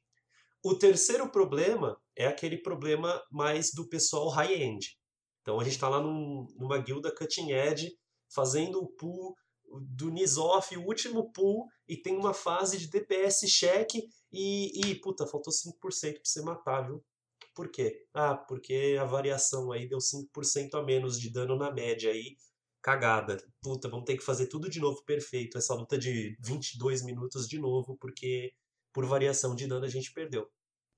O 0.63 0.73
terceiro 0.73 1.29
problema 1.29 2.01
é 2.15 2.25
aquele 2.25 2.57
problema 2.57 3.23
mais 3.29 3.71
do 3.71 3.87
pessoal 3.87 4.27
high-end. 4.29 4.97
Então 5.43 5.59
a 5.59 5.63
gente 5.63 5.73
está 5.73 5.87
lá 5.87 6.01
num, 6.01 6.47
numa 6.57 6.79
guilda 6.79 7.13
cutting 7.13 7.51
edge, 7.51 7.95
fazendo 8.27 8.81
o 8.81 8.87
pull 8.87 9.35
do 9.81 10.09
Nisoff, 10.09 10.75
o 10.75 10.87
último 10.87 11.31
pull, 11.31 11.67
e 11.87 11.95
tem 11.95 12.17
uma 12.17 12.33
fase 12.33 12.79
de 12.79 12.87
DPS 12.87 13.41
check 13.47 13.93
e, 14.31 14.81
e 14.81 14.95
puta, 14.95 15.27
faltou 15.27 15.53
5% 15.53 15.79
para 15.79 16.21
você 16.23 16.41
matar, 16.41 16.87
viu? 16.87 17.05
Por 17.53 17.69
quê? 17.69 18.03
Ah, 18.15 18.35
porque 18.35 18.97
a 18.99 19.05
variação 19.05 19.71
aí 19.71 19.87
deu 19.87 19.99
5% 19.99 20.73
a 20.73 20.81
menos 20.81 21.19
de 21.19 21.29
dano 21.29 21.55
na 21.55 21.71
média 21.71 22.11
aí. 22.11 22.35
Cagada. 22.81 23.37
Puta, 23.61 23.89
vamos 23.89 24.05
ter 24.05 24.17
que 24.17 24.23
fazer 24.23 24.47
tudo 24.47 24.69
de 24.69 24.79
novo 24.79 25.03
perfeito. 25.03 25.57
Essa 25.57 25.73
luta 25.73 25.97
de 25.97 26.37
22 26.41 27.03
minutos 27.03 27.47
de 27.47 27.59
novo, 27.59 27.97
porque 27.97 28.53
por 28.93 29.05
variação 29.05 29.55
de 29.55 29.67
dano 29.67 29.85
a 29.85 29.89
gente 29.89 30.11
perdeu. 30.13 30.49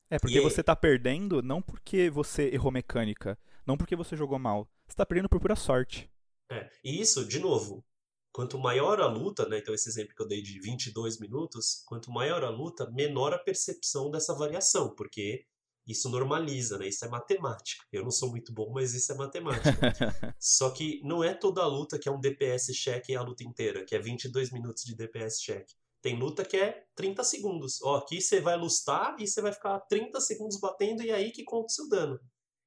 É, 0.10 0.18
porque 0.18 0.38
e 0.38 0.42
você 0.42 0.64
tá 0.64 0.76
perdendo 0.76 1.42
não 1.42 1.62
porque 1.62 2.10
você 2.10 2.50
errou 2.50 2.72
mecânica, 2.72 3.38
não 3.66 3.78
porque 3.78 3.96
você 3.96 4.16
jogou 4.16 4.40
mal. 4.40 4.68
Você 4.88 4.96
tá 4.96 5.06
perdendo 5.06 5.30
por 5.30 5.40
pura 5.40 5.56
sorte. 5.56 6.10
É, 6.52 6.68
e 6.84 7.00
isso, 7.00 7.28
de 7.28 7.40
novo, 7.40 7.86
quanto 8.32 8.58
maior 8.58 9.00
a 9.00 9.08
luta, 9.08 9.48
né, 9.48 9.60
então 9.60 9.74
esse 9.74 9.88
exemplo 9.88 10.16
que 10.16 10.22
eu 10.22 10.28
dei 10.28 10.42
de 10.42 10.60
22 10.60 11.20
minutos, 11.20 11.84
quanto 11.86 12.12
maior 12.12 12.44
a 12.44 12.50
luta, 12.50 12.90
menor 12.90 13.34
a 13.34 13.38
percepção 13.38 14.10
dessa 14.10 14.34
variação, 14.34 14.96
porque 14.96 15.46
isso 15.90 16.08
normaliza, 16.08 16.78
né? 16.78 16.88
Isso 16.88 17.04
é 17.04 17.10
matemática. 17.10 17.84
Eu 17.92 18.04
não 18.04 18.12
sou 18.12 18.30
muito 18.30 18.54
bom, 18.54 18.72
mas 18.72 18.94
isso 18.94 19.12
é 19.12 19.16
matemática. 19.16 19.74
Só 20.40 20.70
que 20.70 21.02
não 21.04 21.24
é 21.24 21.34
toda 21.34 21.64
a 21.64 21.68
luta 21.68 21.98
que 21.98 22.08
é 22.08 22.12
um 22.12 22.20
DPS 22.20 22.72
check 22.74 23.10
a 23.10 23.22
luta 23.24 23.44
inteira, 23.44 23.84
que 23.84 23.96
é 23.96 24.00
22 24.00 24.52
minutos 24.52 24.84
de 24.84 24.96
DPS 24.96 25.42
check. 25.42 25.68
Tem 26.00 26.16
luta 26.16 26.46
que 26.46 26.56
é 26.56 26.86
30 26.96 27.24
segundos. 27.24 27.82
Ó, 27.82 27.96
aqui 27.96 28.22
você 28.22 28.40
vai 28.40 28.56
lustar 28.56 29.16
e 29.20 29.28
você 29.28 29.42
vai 29.42 29.52
ficar 29.52 29.80
30 29.82 30.22
segundos 30.22 30.60
batendo 30.60 31.02
e 31.02 31.10
é 31.10 31.16
aí 31.16 31.32
que 31.32 31.44
conta 31.44 31.66
o 31.66 31.72
seu 31.72 31.90
dano. 31.90 32.20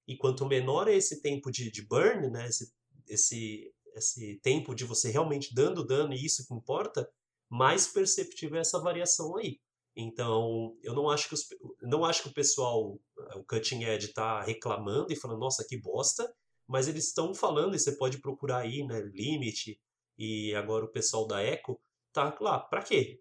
E 0.07 0.17
quanto 0.17 0.45
menor 0.45 0.89
é 0.89 0.95
esse 0.95 1.23
tempo 1.23 1.49
de, 1.51 1.71
de 1.71 1.87
burn, 1.87 2.29
né? 2.29 2.49
Esse, 2.49 2.73
esse, 3.09 3.73
esse 3.95 4.41
tempo 4.43 4.75
de 4.75 4.85
você 4.85 5.11
realmente 5.13 5.55
dando 5.55 5.87
dano 5.87 6.13
e 6.13 6.27
isso 6.27 6.45
que 6.47 6.55
importa, 6.55 7.09
mais 7.49 7.87
perceptível 7.87 8.59
é 8.59 8.63
essa 8.63 8.81
variação 8.81 9.37
aí. 9.37 9.61
Então, 9.95 10.77
eu 10.83 10.95
não 10.95 11.11
acho 11.11 11.29
que, 11.29 11.35
os, 11.35 11.47
não 11.83 12.05
acho 12.05 12.23
que 12.23 12.29
o 12.29 12.35
pessoal, 12.35 12.99
o 13.37 13.45
Cutting 13.45 13.85
Edge, 13.85 14.07
está 14.07 14.43
reclamando 14.43 15.13
e 15.13 15.17
falando, 15.17 15.41
nossa, 15.41 15.67
que 15.69 15.79
bosta, 15.79 16.33
mas 16.67 16.89
eles 16.89 17.09
estão 17.09 17.35
falando, 17.35 17.75
e 17.75 17.79
você 17.79 17.97
pode 17.97 18.19
procurar 18.19 18.61
aí, 18.61 18.87
né, 18.87 19.01
Limit, 19.01 19.79
e 20.17 20.55
agora 20.55 20.85
o 20.85 20.91
pessoal 20.91 21.27
da 21.27 21.45
Echo, 21.45 21.79
tá 22.13 22.35
lá, 22.41 22.59
pra 22.59 22.83
quê? 22.83 23.21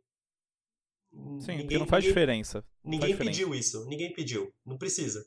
Sim, 1.39 1.57
ninguém, 1.57 1.79
não 1.79 1.87
faz 1.87 2.03
ninguém, 2.03 2.13
diferença. 2.13 2.65
Ninguém 2.83 3.15
faz 3.15 3.29
pediu 3.29 3.47
diferença. 3.47 3.77
isso, 3.77 3.89
ninguém 3.89 4.13
pediu, 4.13 4.53
não 4.65 4.77
precisa. 4.77 5.25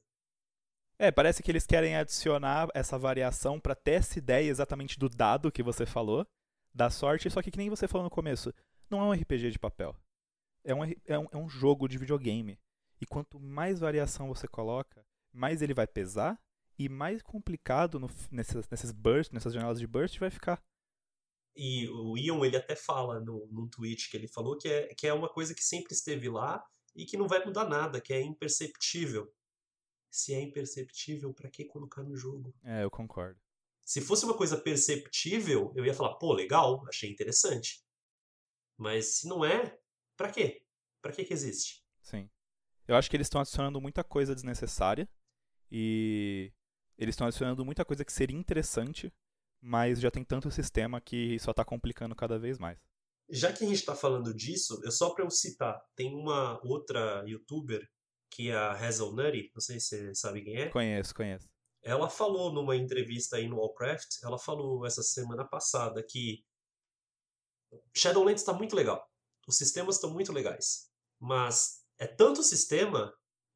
É, 0.98 1.10
parece 1.10 1.42
que 1.42 1.50
eles 1.50 1.66
querem 1.66 1.96
adicionar 1.96 2.68
essa 2.72 2.98
variação 2.98 3.60
para 3.60 3.74
ter 3.74 3.92
essa 3.92 4.18
ideia 4.18 4.48
exatamente 4.48 4.98
do 4.98 5.08
dado 5.08 5.52
que 5.52 5.62
você 5.62 5.84
falou, 5.84 6.26
da 6.72 6.88
sorte, 6.88 7.28
só 7.28 7.42
que 7.42 7.50
que 7.50 7.58
nem 7.58 7.68
você 7.68 7.86
falou 7.86 8.04
no 8.04 8.10
começo, 8.10 8.54
não 8.88 9.00
é 9.00 9.04
um 9.04 9.12
RPG 9.12 9.50
de 9.50 9.58
papel. 9.58 9.94
É 10.64 10.74
um, 10.74 10.84
é 10.84 11.18
um, 11.18 11.28
é 11.32 11.36
um 11.36 11.48
jogo 11.48 11.86
de 11.86 11.98
videogame. 11.98 12.58
E 13.00 13.06
quanto 13.06 13.38
mais 13.38 13.78
variação 13.78 14.28
você 14.28 14.48
coloca, 14.48 15.06
mais 15.32 15.60
ele 15.60 15.74
vai 15.74 15.86
pesar 15.86 16.40
e 16.78 16.88
mais 16.88 17.22
complicado 17.22 18.00
no, 18.00 18.08
nesses, 18.30 18.68
nesses 18.68 18.90
bursts, 18.90 19.32
nessas 19.32 19.52
janelas 19.52 19.78
de 19.78 19.86
burst 19.86 20.18
vai 20.18 20.30
ficar. 20.30 20.62
E 21.56 21.88
o 21.88 22.16
Ion, 22.16 22.44
ele 22.44 22.56
até 22.56 22.74
fala 22.74 23.20
no, 23.20 23.46
no 23.46 23.68
tweet 23.68 24.10
que 24.10 24.16
ele 24.16 24.26
falou 24.26 24.58
que 24.58 24.68
é, 24.68 24.94
que 24.94 25.06
é 25.06 25.12
uma 25.12 25.28
coisa 25.28 25.54
que 25.54 25.62
sempre 25.62 25.92
esteve 25.92 26.28
lá 26.28 26.64
e 26.96 27.04
que 27.04 27.16
não 27.16 27.28
vai 27.28 27.44
mudar 27.44 27.68
nada, 27.68 28.00
que 28.00 28.12
é 28.12 28.20
imperceptível. 28.20 29.32
Se 30.10 30.32
é 30.32 30.40
imperceptível, 30.40 31.32
para 31.32 31.50
que 31.50 31.64
colocar 31.64 32.02
no 32.02 32.16
jogo? 32.16 32.54
É, 32.62 32.84
eu 32.84 32.90
concordo. 32.90 33.38
Se 33.84 34.00
fosse 34.00 34.24
uma 34.24 34.36
coisa 34.36 34.56
perceptível, 34.56 35.72
eu 35.76 35.84
ia 35.84 35.94
falar, 35.94 36.14
pô, 36.14 36.32
legal, 36.32 36.84
achei 36.88 37.10
interessante. 37.10 37.84
Mas 38.76 39.16
se 39.16 39.28
não 39.28 39.44
é, 39.44 39.78
para 40.16 40.30
quê? 40.30 40.62
Para 41.02 41.12
que 41.12 41.24
que 41.24 41.32
existe? 41.32 41.84
Sim. 42.00 42.30
Eu 42.86 42.96
acho 42.96 43.10
que 43.10 43.16
eles 43.16 43.26
estão 43.26 43.40
adicionando 43.40 43.80
muita 43.80 44.04
coisa 44.04 44.34
desnecessária 44.34 45.08
e 45.70 46.52
eles 46.98 47.14
estão 47.14 47.26
adicionando 47.26 47.64
muita 47.64 47.84
coisa 47.84 48.04
que 48.04 48.12
seria 48.12 48.36
interessante, 48.36 49.12
mas 49.60 50.00
já 50.00 50.10
tem 50.10 50.24
tanto 50.24 50.50
sistema 50.50 51.00
que 51.00 51.38
só 51.38 51.52
tá 51.52 51.64
complicando 51.64 52.14
cada 52.14 52.38
vez 52.38 52.58
mais. 52.58 52.78
Já 53.30 53.52
que 53.52 53.64
a 53.64 53.66
gente 53.66 53.78
está 53.78 53.94
falando 53.96 54.34
disso, 54.34 54.80
eu 54.84 54.90
só 54.90 55.14
para 55.14 55.24
eu 55.24 55.30
citar, 55.30 55.82
tem 55.96 56.14
uma 56.14 56.60
outra 56.64 57.24
youtuber 57.26 57.88
que 58.30 58.50
é 58.50 58.54
a 58.54 58.72
Hazel 58.72 59.12
Nutty, 59.12 59.50
não 59.54 59.60
sei 59.60 59.78
se 59.78 59.86
você 59.86 60.14
sabe 60.14 60.42
quem 60.42 60.56
é. 60.56 60.68
Conheço, 60.68 61.14
conheço. 61.14 61.48
Ela 61.82 62.10
falou 62.10 62.52
numa 62.52 62.76
entrevista 62.76 63.36
aí 63.36 63.48
no 63.48 63.58
Warcraft, 63.60 64.22
ela 64.24 64.38
falou 64.38 64.84
essa 64.84 65.02
semana 65.02 65.44
passada 65.46 66.02
que 66.02 66.44
Shadowlands 67.94 68.42
está 68.42 68.52
muito 68.52 68.74
legal. 68.74 69.08
Os 69.46 69.56
sistemas 69.56 69.96
estão 69.96 70.12
muito 70.12 70.32
legais. 70.32 70.90
Mas 71.20 71.84
é 71.98 72.06
tanto 72.06 72.42
sistema 72.42 73.12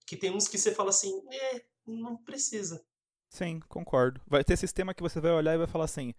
que 0.06 0.16
tem 0.16 0.30
uns 0.30 0.48
que 0.48 0.58
você 0.58 0.74
fala 0.74 0.90
assim, 0.90 1.12
é, 1.32 1.64
não 1.86 2.16
precisa. 2.22 2.84
Sim, 3.30 3.60
concordo. 3.68 4.20
Vai 4.26 4.42
ter 4.42 4.56
sistema 4.56 4.94
que 4.94 5.02
você 5.02 5.20
vai 5.20 5.32
olhar 5.32 5.54
e 5.54 5.58
vai 5.58 5.66
falar 5.66 5.84
assim: 5.84 6.14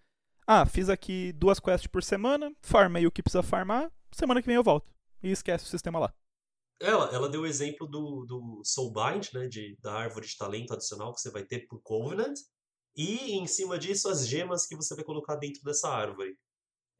ah, 0.45 0.65
fiz 0.65 0.89
aqui 0.89 1.31
duas 1.33 1.59
quests 1.59 1.87
por 1.87 2.03
semana, 2.03 2.51
farmei 2.61 3.05
o 3.05 3.11
que 3.11 3.23
precisa 3.23 3.43
farmar, 3.43 3.91
semana 4.11 4.41
que 4.41 4.47
vem 4.47 4.55
eu 4.55 4.63
volto. 4.63 4.91
E 5.21 5.31
esquece 5.31 5.65
o 5.65 5.67
sistema 5.67 5.99
lá. 5.99 6.13
Ela, 6.81 7.13
ela 7.13 7.29
deu 7.29 7.41
o 7.41 7.45
exemplo 7.45 7.85
do, 7.85 8.25
do 8.25 8.61
Soulbind, 8.63 9.33
né, 9.33 9.47
de, 9.47 9.77
da 9.81 9.93
árvore 9.93 10.25
de 10.25 10.37
talento 10.37 10.73
adicional 10.73 11.13
que 11.13 11.19
você 11.19 11.29
vai 11.29 11.43
ter 11.43 11.67
por 11.67 11.81
Covenant, 11.81 12.33
e 12.95 13.33
em 13.33 13.45
cima 13.47 13.77
disso 13.77 14.07
as 14.07 14.25
gemas 14.25 14.65
que 14.65 14.75
você 14.75 14.95
vai 14.95 15.03
colocar 15.03 15.35
dentro 15.35 15.61
dessa 15.63 15.89
árvore. 15.89 16.37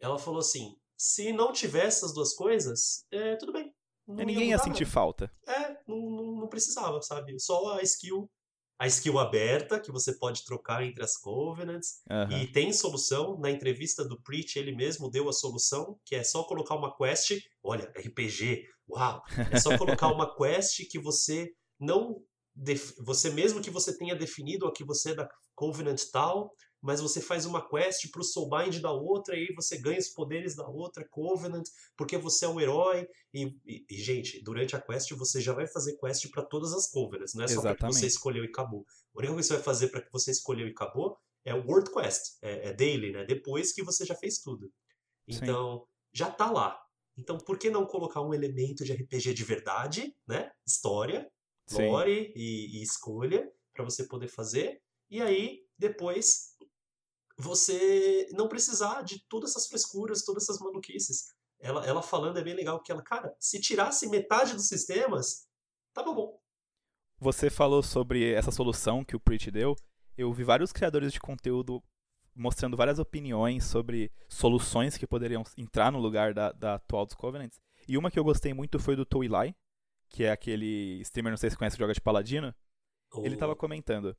Ela 0.02 0.20
falou 0.20 0.40
assim: 0.40 0.76
se 1.00 1.32
não 1.32 1.54
tiver 1.54 1.86
essas 1.86 2.14
duas 2.14 2.34
coisas, 2.34 3.06
é, 3.10 3.38
tudo 3.38 3.54
bem. 3.54 3.74
Não 4.06 4.22
E 4.22 4.26
ninguém 4.26 4.50
ia 4.50 4.58
mudar 4.58 4.64
sentir 4.66 4.84
nada. 4.84 4.94
falta. 4.94 5.32
É, 5.48 5.78
não, 5.88 5.98
não, 5.98 6.36
não 6.42 6.48
precisava, 6.50 7.02
sabe? 7.02 7.40
Só 7.40 7.78
a 7.78 7.82
skill. 7.84 8.30
A 8.78 8.88
skill 8.88 9.20
aberta, 9.20 9.80
que 9.80 9.92
você 9.92 10.18
pode 10.18 10.44
trocar 10.46 10.84
entre 10.84 11.04
as 11.04 11.18
Covenants. 11.18 12.02
Aham. 12.10 12.38
E 12.42 12.48
tem 12.52 12.72
solução. 12.74 13.38
Na 13.40 13.52
entrevista 13.52 14.04
do 14.06 14.22
Preach, 14.22 14.58
ele 14.58 14.76
mesmo 14.76 15.10
deu 15.10 15.28
a 15.30 15.34
solução, 15.34 15.98
que 16.06 16.16
é 16.16 16.24
só 16.24 16.44
colocar 16.44 16.76
uma 16.76 16.96
quest. 16.96 17.40
Olha, 17.64 17.92
RPG, 17.96 18.66
uau! 18.90 19.22
É 19.52 19.60
só 19.60 19.78
colocar 19.78 20.08
uma 20.08 20.34
quest 20.36 20.90
que 20.90 21.00
você 21.00 21.52
não. 21.80 22.22
Você 23.06 23.30
mesmo 23.30 23.62
que 23.62 23.70
você 23.70 23.98
tenha 23.98 24.16
definido 24.16 24.66
ó, 24.66 24.72
que 24.72 24.84
você 24.84 25.12
é 25.12 25.16
da 25.16 25.30
Covenant 25.56 26.02
tal, 26.12 26.54
mas 26.82 27.02
você 27.02 27.20
faz 27.22 27.46
uma 27.46 27.68
quest 27.68 28.10
pro 28.12 28.24
Soulbind 28.24 28.80
da 28.80 28.92
outra, 28.92 29.36
e 29.36 29.48
aí 29.48 29.54
você 29.54 29.78
ganha 29.78 30.00
os 30.00 30.10
poderes 30.10 30.56
da 30.56 30.68
outra 30.68 31.06
Covenant, 31.10 31.66
porque 31.98 32.18
você 32.18 32.46
é 32.46 32.48
um 32.48 32.60
herói. 32.60 33.08
E, 33.34 33.46
e- 33.66 33.86
e, 33.90 33.98
gente, 33.98 34.42
durante 34.44 34.76
a 34.76 34.82
quest 34.82 35.12
você 35.14 35.42
já 35.42 35.54
vai 35.54 35.68
fazer 35.68 35.98
quest 35.98 36.30
para 36.32 36.44
todas 36.44 36.74
as 36.74 36.90
Covenants, 36.90 37.34
não 37.34 37.44
é 37.44 37.48
só 37.56 37.62
pra 37.62 37.76
que 37.76 37.82
você 37.94 38.06
escolheu 38.08 38.44
e 38.44 38.48
acabou. 38.48 38.86
A 39.16 39.20
única 39.20 39.34
coisa 39.34 39.48
que 39.48 39.54
você 39.54 39.54
vai 39.56 39.64
fazer 39.64 39.88
para 39.90 40.02
que 40.02 40.12
você 40.12 40.32
escolheu 40.32 40.68
e 40.68 40.72
acabou 40.72 41.18
é 41.46 41.54
o 41.54 41.66
World 41.66 41.92
Quest, 41.92 42.38
é, 42.42 42.70
é 42.70 42.74
daily, 42.74 43.12
né? 43.12 43.26
Depois 43.26 43.74
que 43.74 43.84
você 43.84 44.06
já 44.06 44.16
fez 44.16 44.40
tudo. 44.40 44.72
Sim. 45.30 45.40
Então, 45.44 45.86
já 46.14 46.30
tá 46.32 46.50
lá. 46.52 46.80
Então, 47.18 47.38
por 47.38 47.58
que 47.58 47.70
não 47.70 47.86
colocar 47.86 48.22
um 48.22 48.34
elemento 48.34 48.84
de 48.86 48.94
RPG 48.94 49.34
de 49.34 49.44
verdade, 49.44 50.16
né? 50.28 50.52
História, 50.66 51.30
Sim. 51.68 51.88
lore 51.90 52.32
e, 52.36 52.80
e 52.80 52.82
escolha 52.84 53.50
para 53.74 53.84
você 53.84 54.06
poder 54.08 54.28
fazer. 54.30 54.82
E 55.10 55.22
aí, 55.22 55.66
depois, 55.78 56.56
você 57.40 58.28
não 58.34 58.50
precisar 58.50 59.02
de 59.02 59.26
todas 59.30 59.52
essas 59.52 59.68
frescuras, 59.68 60.26
todas 60.26 60.44
essas 60.44 60.60
maluquices. 60.60 61.34
Ela, 61.58 61.86
ela 61.86 62.02
falando 62.02 62.38
é 62.38 62.44
bem 62.44 62.54
legal, 62.54 62.78
porque 62.78 62.92
ela, 62.92 63.02
cara, 63.02 63.34
se 63.40 63.62
tirasse 63.62 64.10
metade 64.10 64.54
dos 64.54 64.68
sistemas, 64.68 65.48
tava 65.94 66.14
bom. 66.14 66.38
Você 67.18 67.50
falou 67.50 67.82
sobre 67.82 68.34
essa 68.34 68.52
solução 68.52 69.06
que 69.06 69.16
o 69.16 69.20
Preach 69.20 69.50
deu. 69.52 69.74
Eu 70.18 70.34
vi 70.34 70.44
vários 70.44 70.74
criadores 70.74 71.14
de 71.14 71.20
conteúdo 71.20 71.82
mostrando 72.36 72.76
várias 72.76 73.00
opiniões 73.00 73.64
sobre 73.64 74.12
soluções 74.28 74.98
que 74.98 75.08
poderiam 75.08 75.44
entrar 75.58 75.92
no 75.92 76.00
lugar 76.00 76.34
da, 76.34 76.52
da 76.52 76.76
atual 76.76 77.06
dos 77.06 77.16
Covenants. 77.16 77.60
E 77.88 77.98
uma 77.98 78.12
que 78.12 78.20
eu 78.20 78.24
gostei 78.24 78.54
muito 78.54 78.80
foi 78.80 78.96
do 78.98 79.06
Toilai, 79.06 79.56
que 80.10 80.26
é 80.26 80.32
aquele 80.32 81.00
streamer, 81.02 81.32
não 81.32 81.38
sei 81.38 81.50
se 81.50 81.54
você 81.54 81.58
conhece, 81.58 81.78
que 81.78 81.84
joga 81.84 81.94
de 81.94 82.02
Paladino. 82.02 82.54
Ele 83.24 83.36
O 83.36 83.40
tava 83.40 83.56
comentando. 83.56 84.16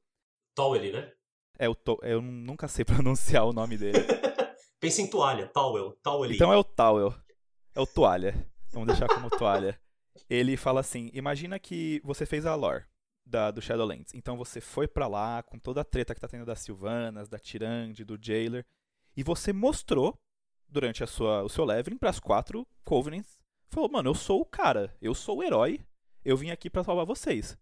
Towel, 0.54 0.92
né? 0.92 1.12
É 1.60 1.68
o 1.68 1.74
to 1.74 1.98
eu 2.02 2.22
nunca 2.22 2.66
sei 2.66 2.86
pronunciar 2.86 3.44
o 3.44 3.52
nome 3.52 3.76
dele. 3.76 3.98
Pensa 4.80 5.02
em 5.02 5.10
toalha, 5.10 5.46
towel, 5.48 5.92
towel. 6.02 6.32
Então 6.32 6.50
é 6.50 6.56
o 6.56 6.64
Towel. 6.64 7.14
É 7.74 7.80
o 7.80 7.86
Toalha. 7.86 8.50
Vamos 8.72 8.88
deixar 8.88 9.06
como 9.06 9.28
Toalha. 9.28 9.78
Ele 10.28 10.56
fala 10.56 10.80
assim: 10.80 11.10
imagina 11.12 11.58
que 11.58 12.00
você 12.02 12.24
fez 12.24 12.46
a 12.46 12.54
lore 12.54 12.86
da, 13.26 13.50
do 13.50 13.60
Shadowlands. 13.60 14.14
Então 14.14 14.38
você 14.38 14.58
foi 14.58 14.88
pra 14.88 15.06
lá 15.06 15.42
com 15.42 15.58
toda 15.58 15.82
a 15.82 15.84
treta 15.84 16.14
que 16.14 16.20
tá 16.20 16.26
tendo 16.26 16.46
das 16.46 16.60
Sylvanas, 16.60 17.28
da 17.28 17.38
Tyrande, 17.38 18.04
do 18.04 18.18
Jailer. 18.18 18.64
E 19.14 19.22
você 19.22 19.52
mostrou, 19.52 20.18
durante 20.66 21.04
a 21.04 21.06
sua, 21.06 21.42
o 21.42 21.48
seu 21.50 21.66
leveling, 21.66 21.98
pras 21.98 22.18
quatro 22.18 22.66
Covenants. 22.84 23.38
Falou, 23.68 23.90
mano, 23.90 24.08
eu 24.08 24.14
sou 24.14 24.40
o 24.40 24.46
cara. 24.46 24.96
Eu 24.98 25.14
sou 25.14 25.38
o 25.38 25.42
herói. 25.42 25.78
Eu 26.24 26.38
vim 26.38 26.50
aqui 26.50 26.70
pra 26.70 26.82
salvar 26.82 27.04
vocês. 27.04 27.58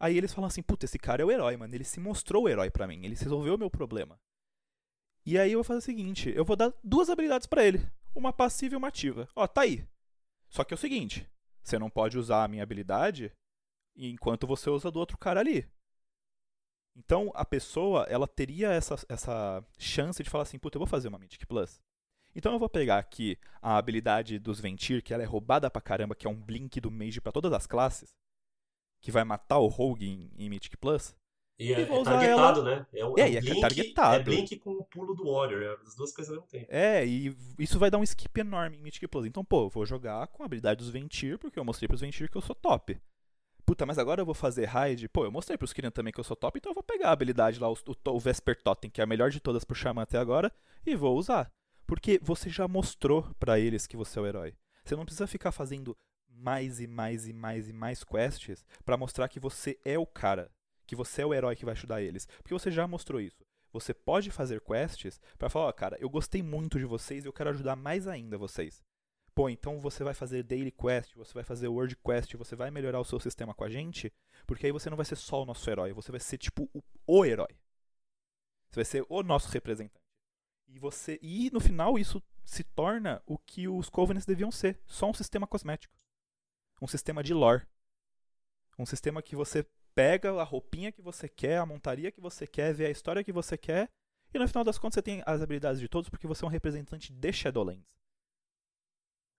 Aí 0.00 0.16
eles 0.16 0.32
falam 0.32 0.48
assim: 0.48 0.62
puta, 0.62 0.86
esse 0.86 0.98
cara 0.98 1.22
é 1.22 1.24
o 1.24 1.30
herói, 1.30 1.56
mano. 1.58 1.74
Ele 1.74 1.84
se 1.84 2.00
mostrou 2.00 2.44
o 2.44 2.48
herói 2.48 2.70
pra 2.70 2.86
mim. 2.86 3.04
Ele 3.04 3.14
resolveu 3.14 3.54
o 3.54 3.58
meu 3.58 3.70
problema. 3.70 4.18
E 5.26 5.38
aí 5.38 5.52
eu 5.52 5.58
vou 5.58 5.64
fazer 5.64 5.78
o 5.78 5.82
seguinte: 5.82 6.32
eu 6.34 6.44
vou 6.44 6.56
dar 6.56 6.72
duas 6.82 7.10
habilidades 7.10 7.46
pra 7.46 7.64
ele. 7.64 7.86
Uma 8.14 8.32
passiva 8.32 8.74
e 8.74 8.78
uma 8.78 8.88
ativa. 8.88 9.28
Ó, 9.36 9.46
tá 9.46 9.60
aí. 9.60 9.86
Só 10.48 10.64
que 10.64 10.72
é 10.72 10.76
o 10.76 10.78
seguinte: 10.78 11.30
você 11.62 11.78
não 11.78 11.90
pode 11.90 12.18
usar 12.18 12.44
a 12.44 12.48
minha 12.48 12.62
habilidade 12.62 13.30
enquanto 13.94 14.46
você 14.46 14.70
usa 14.70 14.90
do 14.90 14.98
outro 14.98 15.18
cara 15.18 15.40
ali. 15.40 15.68
Então 16.96 17.30
a 17.34 17.44
pessoa, 17.44 18.04
ela 18.08 18.26
teria 18.26 18.72
essa, 18.72 18.96
essa 19.08 19.64
chance 19.78 20.22
de 20.22 20.30
falar 20.30 20.42
assim: 20.42 20.58
puta, 20.58 20.76
eu 20.76 20.80
vou 20.80 20.88
fazer 20.88 21.08
uma 21.08 21.18
Mythic 21.18 21.46
Plus. 21.46 21.78
Então 22.34 22.52
eu 22.52 22.58
vou 22.58 22.68
pegar 22.68 22.98
aqui 22.98 23.38
a 23.60 23.76
habilidade 23.76 24.38
dos 24.38 24.60
Ventir, 24.60 25.02
que 25.02 25.12
ela 25.12 25.22
é 25.22 25.26
roubada 25.26 25.70
pra 25.70 25.82
caramba, 25.82 26.14
que 26.14 26.26
é 26.26 26.30
um 26.30 26.40
blink 26.40 26.80
do 26.80 26.90
Mage 26.90 27.20
pra 27.20 27.32
todas 27.32 27.52
as 27.52 27.66
classes, 27.66 28.14
que 29.00 29.10
vai 29.10 29.24
matar 29.24 29.58
o 29.58 29.66
Rogue 29.66 30.08
em, 30.08 30.30
em 30.36 30.48
Mythic 30.48 30.76
Plus. 30.76 31.14
E 31.58 31.74
é, 31.74 31.80
e 31.80 31.84
vou 31.84 31.98
é 31.98 32.00
usar 32.00 32.12
targetado, 32.12 32.60
ela. 32.60 32.76
né? 32.76 32.86
É, 32.94 33.04
um, 33.04 33.18
É, 33.18 33.20
é, 33.20 33.24
um 33.24 33.28
e 33.28 33.36
é 33.36 33.40
blink, 33.40 33.60
targetado. 33.60 34.16
é 34.16 34.22
blink 34.22 34.56
com 34.56 34.70
o 34.70 34.84
pulo 34.84 35.14
do 35.14 35.30
Warrior, 35.30 35.62
é 35.62 35.86
as 35.86 35.94
duas 35.94 36.10
coisas 36.12 36.32
ao 36.32 36.36
mesmo 36.40 36.48
tempo. 36.50 36.66
É, 36.70 37.06
e 37.06 37.36
isso 37.58 37.78
vai 37.78 37.90
dar 37.90 37.98
um 37.98 38.02
skip 38.02 38.40
enorme 38.40 38.78
em 38.78 38.82
Mythic 38.82 39.06
Plus. 39.08 39.26
Então, 39.26 39.44
pô, 39.44 39.64
eu 39.64 39.68
vou 39.68 39.84
jogar 39.84 40.26
com 40.28 40.42
a 40.42 40.46
habilidade 40.46 40.78
dos 40.78 40.88
Ventir, 40.88 41.38
porque 41.38 41.58
eu 41.58 41.64
mostrei 41.64 41.86
pros 41.86 42.00
Ventir 42.00 42.30
que 42.30 42.36
eu 42.36 42.40
sou 42.40 42.54
top. 42.54 42.98
Puta, 43.66 43.84
mas 43.86 43.98
agora 43.98 44.22
eu 44.22 44.26
vou 44.26 44.34
fazer 44.34 44.64
raid. 44.64 45.06
Pô, 45.08 45.24
eu 45.24 45.30
mostrei 45.30 45.56
pros 45.56 45.72
Kyrian 45.72 45.90
também 45.90 46.12
que 46.12 46.18
eu 46.18 46.24
sou 46.24 46.34
top, 46.34 46.58
então 46.58 46.70
eu 46.70 46.74
vou 46.74 46.82
pegar 46.82 47.10
a 47.10 47.12
habilidade 47.12 47.60
lá, 47.60 47.70
o, 47.70 47.74
o, 47.74 48.10
o 48.10 48.18
Vesper 48.18 48.60
Totem, 48.60 48.90
que 48.90 49.00
é 49.00 49.04
a 49.04 49.06
melhor 49.06 49.30
de 49.30 49.38
todas 49.38 49.62
pro 49.62 49.76
Xamã 49.76 50.02
até 50.02 50.18
agora, 50.18 50.50
e 50.84 50.96
vou 50.96 51.16
usar. 51.16 51.52
Porque 51.86 52.18
você 52.22 52.48
já 52.48 52.66
mostrou 52.66 53.22
pra 53.38 53.60
eles 53.60 53.86
que 53.86 53.96
você 53.96 54.18
é 54.18 54.22
o 54.22 54.26
herói. 54.26 54.54
Você 54.84 54.96
não 54.96 55.04
precisa 55.04 55.26
ficar 55.26 55.52
fazendo 55.52 55.96
mais 56.40 56.80
e 56.80 56.86
mais 56.86 57.28
e 57.28 57.32
mais 57.32 57.68
e 57.68 57.72
mais 57.72 58.02
quests 58.02 58.64
pra 58.84 58.96
mostrar 58.96 59.28
que 59.28 59.38
você 59.38 59.78
é 59.84 59.98
o 59.98 60.06
cara, 60.06 60.50
que 60.86 60.96
você 60.96 61.22
é 61.22 61.26
o 61.26 61.34
herói 61.34 61.54
que 61.54 61.64
vai 61.64 61.72
ajudar 61.72 62.02
eles. 62.02 62.26
Porque 62.26 62.54
você 62.54 62.70
já 62.70 62.86
mostrou 62.86 63.20
isso. 63.20 63.44
Você 63.72 63.94
pode 63.94 64.30
fazer 64.30 64.60
quests 64.60 65.20
pra 65.38 65.48
falar, 65.48 65.66
ó, 65.66 65.72
cara, 65.72 65.96
eu 66.00 66.08
gostei 66.08 66.42
muito 66.42 66.78
de 66.78 66.84
vocês 66.84 67.24
e 67.24 67.28
eu 67.28 67.32
quero 67.32 67.50
ajudar 67.50 67.76
mais 67.76 68.08
ainda 68.08 68.36
vocês. 68.38 68.82
Pô, 69.34 69.48
então 69.48 69.80
você 69.80 70.02
vai 70.02 70.12
fazer 70.12 70.42
daily 70.42 70.72
quest, 70.72 71.14
você 71.14 71.32
vai 71.32 71.44
fazer 71.44 71.68
word 71.68 71.96
quest, 71.96 72.34
você 72.34 72.56
vai 72.56 72.70
melhorar 72.70 72.98
o 73.00 73.04
seu 73.04 73.20
sistema 73.20 73.54
com 73.54 73.62
a 73.62 73.70
gente, 73.70 74.12
porque 74.46 74.66
aí 74.66 74.72
você 74.72 74.90
não 74.90 74.96
vai 74.96 75.06
ser 75.06 75.16
só 75.16 75.42
o 75.42 75.46
nosso 75.46 75.68
herói, 75.70 75.92
você 75.92 76.10
vai 76.10 76.20
ser 76.20 76.36
tipo 76.36 76.68
o, 76.74 76.82
o 77.06 77.24
herói. 77.24 77.56
Você 78.70 78.76
vai 78.76 78.84
ser 78.84 79.06
o 79.08 79.22
nosso 79.22 79.48
representante. 79.50 80.00
E 80.66 80.78
você 80.78 81.18
e 81.22 81.50
no 81.52 81.60
final 81.60 81.98
isso 81.98 82.22
se 82.44 82.64
torna 82.64 83.22
o 83.26 83.38
que 83.38 83.68
os 83.68 83.88
Covenants 83.88 84.26
deviam 84.26 84.50
ser, 84.50 84.80
só 84.86 85.08
um 85.08 85.14
sistema 85.14 85.46
cosmético. 85.46 85.94
Um 86.80 86.86
sistema 86.86 87.22
de 87.22 87.34
lore. 87.34 87.66
Um 88.78 88.86
sistema 88.86 89.22
que 89.22 89.36
você 89.36 89.66
pega 89.94 90.32
a 90.32 90.44
roupinha 90.44 90.92
que 90.92 91.02
você 91.02 91.28
quer, 91.28 91.58
a 91.58 91.66
montaria 91.66 92.10
que 92.10 92.20
você 92.20 92.46
quer, 92.46 92.72
vê 92.72 92.86
a 92.86 92.90
história 92.90 93.22
que 93.24 93.32
você 93.32 93.58
quer, 93.58 93.90
e 94.32 94.38
no 94.38 94.46
final 94.48 94.64
das 94.64 94.78
contas 94.78 94.94
você 94.94 95.02
tem 95.02 95.22
as 95.26 95.42
habilidades 95.42 95.80
de 95.80 95.88
todos 95.88 96.08
porque 96.08 96.26
você 96.26 96.44
é 96.44 96.48
um 96.48 96.50
representante 96.50 97.12
de 97.12 97.32
Shadowlands. 97.32 97.98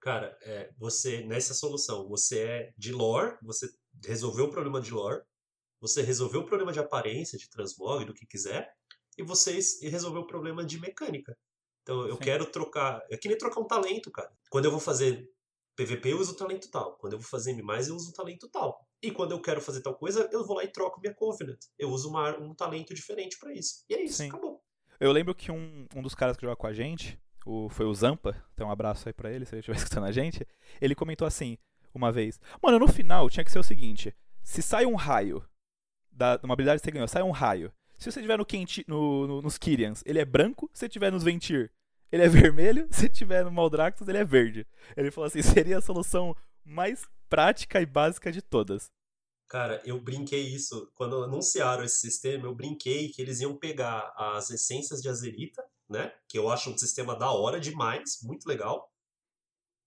Cara, 0.02 0.38
é, 0.42 0.72
você, 0.78 1.24
nessa 1.24 1.54
solução, 1.54 2.08
você 2.08 2.42
é 2.42 2.74
de 2.78 2.92
lore, 2.92 3.38
você 3.42 3.72
resolveu 4.04 4.46
o 4.46 4.50
problema 4.50 4.82
de 4.82 4.92
lore, 4.92 5.24
você 5.80 6.02
resolveu 6.02 6.42
o 6.42 6.46
problema 6.46 6.74
de 6.74 6.80
aparência, 6.80 7.38
de 7.38 7.50
transmog, 7.50 8.04
do 8.06 8.14
que 8.14 8.26
quiser, 8.26 8.74
e 9.18 9.24
você 9.24 9.58
es- 9.58 9.82
resolveu 9.82 10.22
o 10.22 10.28
problema 10.28 10.66
de 10.66 10.80
mecânica. 10.80 11.38
Então, 11.84 12.08
eu 12.08 12.16
Sim. 12.16 12.22
quero 12.22 12.46
trocar. 12.52 13.02
É 13.10 13.18
que 13.18 13.28
nem 13.28 13.38
trocar 13.38 13.60
um 13.62 13.68
talento, 13.68 14.12
cara. 14.12 14.32
Quando 14.50 14.66
eu 14.66 14.72
vou 14.72 14.80
fazer 14.80 15.28
PVP, 15.76 16.12
eu 16.12 16.20
uso 16.20 16.34
o 16.34 16.36
talento 16.36 16.70
tal. 16.70 16.96
Quando 16.98 17.14
eu 17.14 17.20
vou 17.20 17.28
fazer 17.28 17.52
M, 17.52 17.62
eu 17.88 17.96
uso 17.96 18.14
talento 18.14 18.48
tal. 18.50 18.86
E 19.02 19.10
quando 19.12 19.32
eu 19.32 19.42
quero 19.42 19.62
fazer 19.62 19.82
tal 19.82 19.96
coisa, 19.96 20.30
eu 20.32 20.46
vou 20.46 20.56
lá 20.58 20.64
e 20.64 20.68
troco 20.68 21.00
minha 21.02 21.14
Covenant. 21.14 21.60
Eu 21.78 21.90
uso 21.90 22.10
uma- 22.10 22.38
um 22.38 22.54
talento 22.54 22.94
diferente 22.94 23.38
pra 23.40 23.54
isso. 23.54 23.84
E 23.90 23.94
é 23.96 24.04
isso, 24.04 24.18
Sim. 24.18 24.28
acabou. 24.30 24.62
Eu 25.00 25.12
lembro 25.12 25.34
que 25.34 25.52
um, 25.52 25.88
um 25.96 26.02
dos 26.04 26.14
caras 26.14 26.38
que 26.38 26.44
joga 26.44 26.56
com 26.56 26.68
a 26.68 26.74
gente, 26.74 27.20
o, 27.46 27.68
foi 27.70 27.86
o 27.88 27.94
Zampa, 27.94 28.36
então 28.54 28.68
um 28.68 28.72
abraço 28.72 29.10
aí 29.10 29.14
pra 29.14 29.32
ele, 29.32 29.46
se 29.46 29.56
ele 29.56 29.62
estiver 29.62 29.74
escutando 30.00 30.06
a 30.06 30.12
gente, 30.12 30.46
ele 30.80 30.94
comentou 30.94 31.26
assim, 31.28 31.58
uma 31.94 32.12
vez, 32.12 32.40
mano, 32.62 32.78
no 32.78 32.88
final 32.88 33.28
tinha 33.30 33.44
que 33.44 33.52
ser 33.52 33.58
o 33.58 33.64
seguinte, 33.64 34.16
se 34.44 34.62
sai 34.62 34.86
um 34.86 34.94
raio, 34.96 35.44
da, 36.12 36.40
uma 36.44 36.54
habilidade 36.54 36.80
que 36.82 36.86
você 36.86 36.92
ganhou, 36.92 37.08
sai 37.08 37.24
um 37.24 37.32
raio, 37.32 37.74
se 37.98 38.12
você 38.12 38.22
tiver 38.22 38.38
no, 38.38 38.46
Kenti, 38.46 38.86
no, 38.88 39.26
no- 39.26 39.42
nos 39.42 39.58
Kyrians, 39.58 40.04
ele 40.06 40.20
é 40.20 40.26
branco, 40.26 40.70
se 40.74 40.88
tiver 40.88 41.12
nos 41.12 41.24
Ventir, 41.24 41.72
ele 42.12 42.24
é 42.24 42.30
vermelho, 42.30 42.88
se 42.91 43.07
tiver 43.07 43.45
no 43.45 43.51
Maldraxxus, 43.51 44.07
ele 44.07 44.18
é 44.18 44.26
verde. 44.26 44.68
Ele 44.97 45.12
falou 45.12 45.28
assim, 45.28 45.41
seria 45.41 45.78
a 45.78 45.82
solução 45.82 46.36
mais 46.64 47.07
prática 47.30 47.82
e 47.82 47.86
básica 47.86 48.32
de 48.32 48.41
todas. 48.41 48.91
Cara, 49.47 49.82
eu 49.86 49.99
brinquei 49.99 50.41
isso. 50.41 50.89
Quando 50.95 51.24
anunciaram 51.24 51.84
esse 51.84 51.99
sistema, 51.99 52.45
eu 52.45 52.55
brinquei 52.55 53.09
que 53.09 53.22
eles 53.22 53.41
iam 53.41 53.57
pegar 53.57 54.14
as 54.16 54.49
essências 54.49 55.01
de 55.01 55.09
azerita, 55.09 55.62
né? 55.89 56.14
Que 56.28 56.38
eu 56.38 56.49
acho 56.49 56.70
um 56.70 56.78
sistema 56.78 57.18
da 57.18 57.32
hora 57.32 57.59
demais, 57.59 58.20
muito 58.24 58.47
legal. 58.47 58.89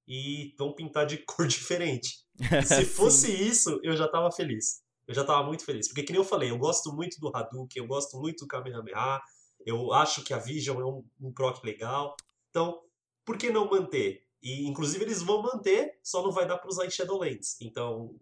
E 0.06 0.54
vão 0.58 0.74
pintar 0.74 1.06
de 1.06 1.16
cor 1.24 1.46
diferente. 1.46 2.24
Se 2.66 2.84
fosse 2.84 3.32
isso, 3.32 3.80
eu 3.82 3.96
já 3.96 4.06
tava 4.06 4.30
feliz. 4.30 4.82
Eu 5.06 5.14
já 5.14 5.24
tava 5.24 5.46
muito 5.46 5.64
feliz. 5.64 5.88
Porque, 5.88 6.02
que 6.02 6.12
nem 6.12 6.20
eu 6.20 6.26
falei, 6.26 6.50
eu 6.50 6.58
gosto 6.58 6.92
muito 6.92 7.18
do 7.18 7.34
Hadouken, 7.34 7.82
eu 7.82 7.86
gosto 7.86 8.18
muito 8.18 8.44
do 8.44 8.48
Kamehameha, 8.48 9.20
eu 9.64 9.92
acho 9.92 10.22
que 10.22 10.32
a 10.32 10.38
Vision 10.38 10.80
é 10.80 10.84
um, 10.84 11.04
um 11.20 11.32
proc 11.32 11.62
legal. 11.64 12.16
Então, 12.50 12.82
por 13.24 13.36
que 13.38 13.50
não 13.50 13.68
manter? 13.68 14.24
E, 14.42 14.68
inclusive, 14.68 15.04
eles 15.04 15.22
vão 15.22 15.42
manter, 15.42 15.98
só 16.02 16.22
não 16.22 16.30
vai 16.30 16.46
dar 16.46 16.58
pra 16.58 16.68
usar 16.68 16.84
em 16.84 16.90
Shadowlands. 16.90 17.56
Então, 17.60 18.14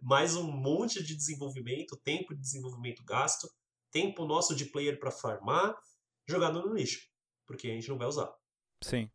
mais 0.00 0.34
um 0.34 0.50
monte 0.50 1.02
de 1.02 1.14
desenvolvimento, 1.14 1.96
tempo 1.96 2.34
de 2.34 2.40
desenvolvimento 2.40 3.04
gasto, 3.04 3.48
tempo 3.90 4.24
nosso 4.24 4.54
de 4.54 4.64
player 4.64 4.98
pra 4.98 5.10
farmar, 5.10 5.76
jogado 6.26 6.62
no 6.62 6.74
lixo. 6.74 7.08
Porque 7.46 7.68
a 7.68 7.74
gente 7.74 7.88
não 7.88 7.98
vai 7.98 8.06
usar. 8.06 8.32
Sim. 8.82 9.10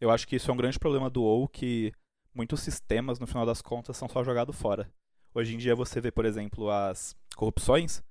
Eu 0.00 0.10
acho 0.10 0.28
que 0.28 0.36
isso 0.36 0.50
é 0.50 0.54
um 0.54 0.56
grande 0.56 0.78
problema 0.78 1.10
do 1.10 1.22
WoW, 1.22 1.48
que 1.48 1.92
muitos 2.32 2.60
sistemas, 2.60 3.18
no 3.18 3.26
final 3.26 3.44
das 3.44 3.60
contas, 3.60 3.96
são 3.96 4.08
só 4.08 4.22
jogados 4.22 4.56
fora. 4.56 4.92
Hoje 5.34 5.54
em 5.54 5.58
dia 5.58 5.74
você 5.74 6.00
vê, 6.00 6.10
por 6.10 6.24
exemplo, 6.24 6.70
as 6.70 7.16
corrupções. 7.36 8.02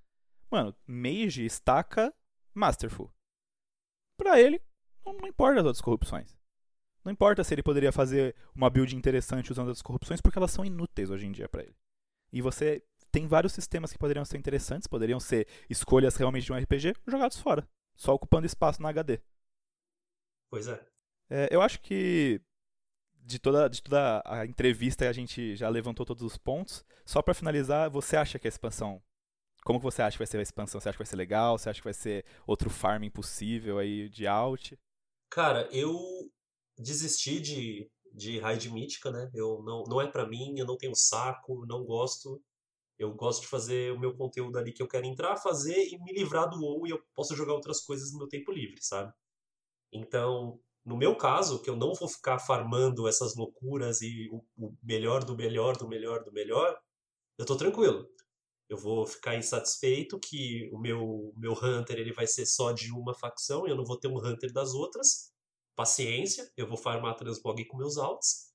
Mano, 0.52 0.76
Mage 0.86 1.46
estaca 1.46 2.14
Masterful. 2.54 3.12
Pra 4.18 4.40
ele, 4.40 4.62
não, 5.06 5.28
importa 5.28 5.60
as 5.60 5.66
outras 5.66 5.82
corrupções. 5.82 6.38
Não 7.04 7.12
importa 7.12 7.44
se 7.44 7.54
ele 7.54 7.64
poderia 7.64 7.92
fazer 7.92 8.36
uma 8.54 8.70
build 8.70 8.96
interessante 8.96 9.52
usando 9.52 9.72
as 9.72 9.82
corrupções, 9.82 10.22
porque 10.22 10.38
elas 10.38 10.52
são 10.52 10.66
inúteis 10.66 11.10
hoje 11.10 11.26
em 11.26 11.32
dia 11.32 11.48
pra 11.48 11.64
ele. 11.64 11.76
E 12.32 12.42
você 12.42 12.84
tem 13.12 13.28
vários 13.28 13.54
sistemas 13.54 13.92
que 13.92 13.98
poderiam 13.98 14.26
ser 14.26 14.38
interessantes, 14.38 14.88
poderiam 14.88 15.20
ser 15.20 15.48
escolhas 15.70 16.16
realmente 16.16 16.46
de 16.46 16.54
um 16.54 16.58
RPG, 16.58 16.94
jogados 17.08 17.40
fora. 17.40 17.68
Só 17.96 18.14
ocupando 18.14 18.46
espaço 18.46 18.82
na 18.82 18.90
HD. 18.90 19.20
Pois 20.50 20.68
é. 20.68 20.86
É, 21.30 21.48
eu 21.52 21.62
acho 21.62 21.80
que 21.82 22.42
de 23.30 23.38
toda, 23.38 23.70
de 23.70 23.82
toda 23.82 24.24
a 24.26 24.46
entrevista 24.46 25.08
a 25.08 25.14
gente 25.14 25.56
já 25.56 25.70
levantou 25.70 26.06
todos 26.06 26.24
os 26.24 26.38
pontos. 26.38 26.84
Só 27.06 27.22
pra 27.22 27.34
finalizar, 27.34 27.90
você 27.90 28.18
acha 28.18 28.40
que 28.40 28.48
a 28.48 28.50
expansão. 28.50 29.02
Como 29.64 29.80
que 29.80 29.84
você 29.84 30.02
acha 30.02 30.16
que 30.16 30.20
vai 30.20 30.28
ser 30.28 30.38
a 30.38 30.42
expansão? 30.42 30.80
Você 30.80 30.90
acha 30.90 30.98
que 30.98 31.04
vai 31.04 31.10
ser 31.10 31.16
legal? 31.16 31.58
Você 31.58 31.70
acha 31.70 31.80
que 31.80 31.84
vai 31.86 31.94
ser 31.94 32.26
outro 32.48 32.70
farm 32.70 33.04
impossível 33.04 33.78
aí 33.78 34.10
de 34.10 34.26
alt? 34.26 34.74
Cara, 35.30 35.68
eu 35.72 36.00
desisti 36.78 37.40
de, 37.40 37.92
de 38.14 38.40
raid 38.40 38.72
mítica, 38.72 39.12
né? 39.12 39.30
Eu 39.34 39.62
não, 39.64 39.84
não 39.84 40.02
é 40.02 40.08
pra 40.08 40.28
mim, 40.28 40.58
eu 40.58 40.66
não 40.66 40.78
tenho 40.78 40.96
saco, 40.96 41.66
não 41.66 41.84
gosto. 41.84 42.42
Eu 42.98 43.14
gosto 43.14 43.42
de 43.42 43.48
fazer 43.48 43.94
o 43.94 44.00
meu 44.00 44.16
conteúdo 44.16 44.58
ali 44.58 44.74
que 44.74 44.82
eu 44.82 44.88
quero 44.88 45.06
entrar, 45.06 45.38
fazer 45.38 45.88
e 45.88 45.98
me 46.04 46.12
livrar 46.14 46.50
do 46.50 46.60
WoW 46.60 46.88
e 46.88 46.90
eu 46.90 47.02
posso 47.16 47.36
jogar 47.36 47.54
outras 47.54 47.80
coisas 47.82 48.12
no 48.12 48.20
meu 48.20 48.28
tempo 48.28 48.52
livre, 48.52 48.82
sabe? 48.82 49.14
Então, 49.92 50.60
no 50.86 50.98
meu 50.98 51.16
caso, 51.16 51.62
que 51.62 51.70
eu 51.70 51.76
não 51.76 51.94
vou 51.94 52.08
ficar 52.08 52.40
farmando 52.40 53.08
essas 53.08 53.36
loucuras 53.36 54.02
e 54.02 54.30
o, 54.32 54.44
o 54.58 54.76
melhor 54.84 55.24
do 55.24 55.36
melhor 55.36 55.78
do 55.78 55.88
melhor 55.88 56.24
do 56.24 56.32
melhor, 56.32 56.78
eu 57.38 57.46
tô 57.46 57.56
tranquilo. 57.56 58.10
Eu 58.70 58.78
vou 58.78 59.06
ficar 59.08 59.36
insatisfeito 59.36 60.20
que 60.20 60.70
o 60.72 60.80
meu, 60.80 61.34
meu 61.36 61.54
Hunter 61.54 61.98
ele 61.98 62.14
vai 62.14 62.28
ser 62.28 62.46
só 62.46 62.72
de 62.72 62.92
uma 62.92 63.16
facção 63.16 63.66
e 63.66 63.72
eu 63.72 63.76
não 63.76 63.84
vou 63.84 64.00
ter 64.00 64.08
um 64.08 64.18
Hunter 64.18 64.54
das 64.54 64.74
outras. 64.74 65.34
Paciência, 65.76 66.52
eu 66.56 66.68
vou 66.68 66.78
farmar 66.78 67.16
Transmog 67.16 67.66
com 67.66 67.78
meus 67.78 67.98
alts. 67.98 68.54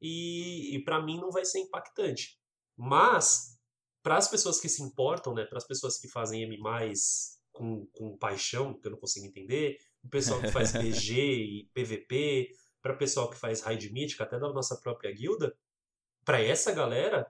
E, 0.00 0.76
e 0.76 0.84
para 0.84 1.02
mim 1.02 1.20
não 1.20 1.32
vai 1.32 1.44
ser 1.44 1.58
impactante. 1.58 2.38
Mas, 2.76 3.58
para 4.00 4.16
as 4.16 4.28
pessoas 4.28 4.60
que 4.60 4.68
se 4.68 4.80
importam, 4.80 5.34
né, 5.34 5.44
para 5.44 5.58
as 5.58 5.66
pessoas 5.66 5.98
que 5.98 6.06
fazem 6.06 6.42
M 6.42 6.56
com, 7.50 7.84
com 7.86 8.16
paixão, 8.16 8.78
que 8.78 8.86
eu 8.86 8.92
não 8.92 8.98
consigo 8.98 9.26
entender, 9.26 9.76
o 10.04 10.08
pessoal 10.08 10.40
que 10.40 10.52
faz 10.52 10.70
BG 10.78 11.14
e 11.14 11.70
PVP, 11.74 12.50
para 12.80 12.94
o 12.94 12.98
pessoal 12.98 13.28
que 13.28 13.36
faz 13.36 13.60
raid 13.60 13.92
mítica, 13.92 14.22
até 14.22 14.38
da 14.38 14.52
nossa 14.52 14.76
própria 14.76 15.12
guilda, 15.12 15.52
para 16.24 16.40
essa 16.40 16.72
galera, 16.72 17.26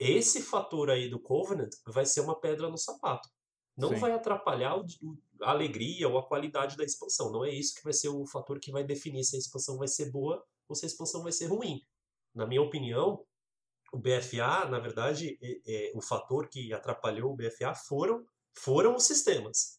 esse 0.00 0.42
fator 0.42 0.90
aí 0.90 1.08
do 1.08 1.20
Covenant 1.20 1.70
vai 1.86 2.06
ser 2.06 2.22
uma 2.22 2.40
pedra 2.40 2.68
no 2.70 2.78
sapato. 2.78 3.28
Não 3.76 3.90
Sim. 3.90 3.96
vai 3.96 4.12
atrapalhar 4.12 4.76
o- 4.78 4.84
a 5.42 5.50
alegria 5.50 6.08
ou 6.08 6.18
a 6.18 6.26
qualidade 6.26 6.76
da 6.76 6.84
expansão. 6.84 7.30
Não 7.30 7.44
é 7.44 7.50
isso 7.50 7.74
que 7.74 7.84
vai 7.84 7.92
ser 7.92 8.08
o 8.08 8.26
fator 8.26 8.58
que 8.58 8.72
vai 8.72 8.82
definir 8.82 9.22
se 9.24 9.36
a 9.36 9.38
expansão 9.38 9.76
vai 9.78 9.88
ser 9.88 10.10
boa 10.10 10.44
ou 10.68 10.74
se 10.74 10.86
a 10.86 10.88
expansão 10.88 11.22
vai 11.22 11.32
ser 11.32 11.46
ruim. 11.46 11.80
Na 12.34 12.46
minha 12.46 12.62
opinião, 12.62 13.24
o 13.92 13.98
BFA, 13.98 14.66
na 14.68 14.78
verdade, 14.78 15.38
é- 15.42 15.60
é, 15.66 15.92
o 15.94 16.00
fator 16.00 16.48
que 16.48 16.72
atrapalhou 16.72 17.32
o 17.32 17.36
BFA 17.36 17.74
foram, 17.74 18.24
foram 18.54 18.96
os 18.96 19.04
sistemas. 19.04 19.78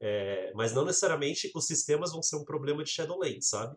É, 0.00 0.52
mas 0.54 0.72
não 0.72 0.84
necessariamente 0.84 1.50
os 1.54 1.66
sistemas 1.66 2.12
vão 2.12 2.22
ser 2.22 2.36
um 2.36 2.44
problema 2.44 2.84
de 2.84 2.90
Shadowlands, 2.90 3.48
sabe? 3.48 3.76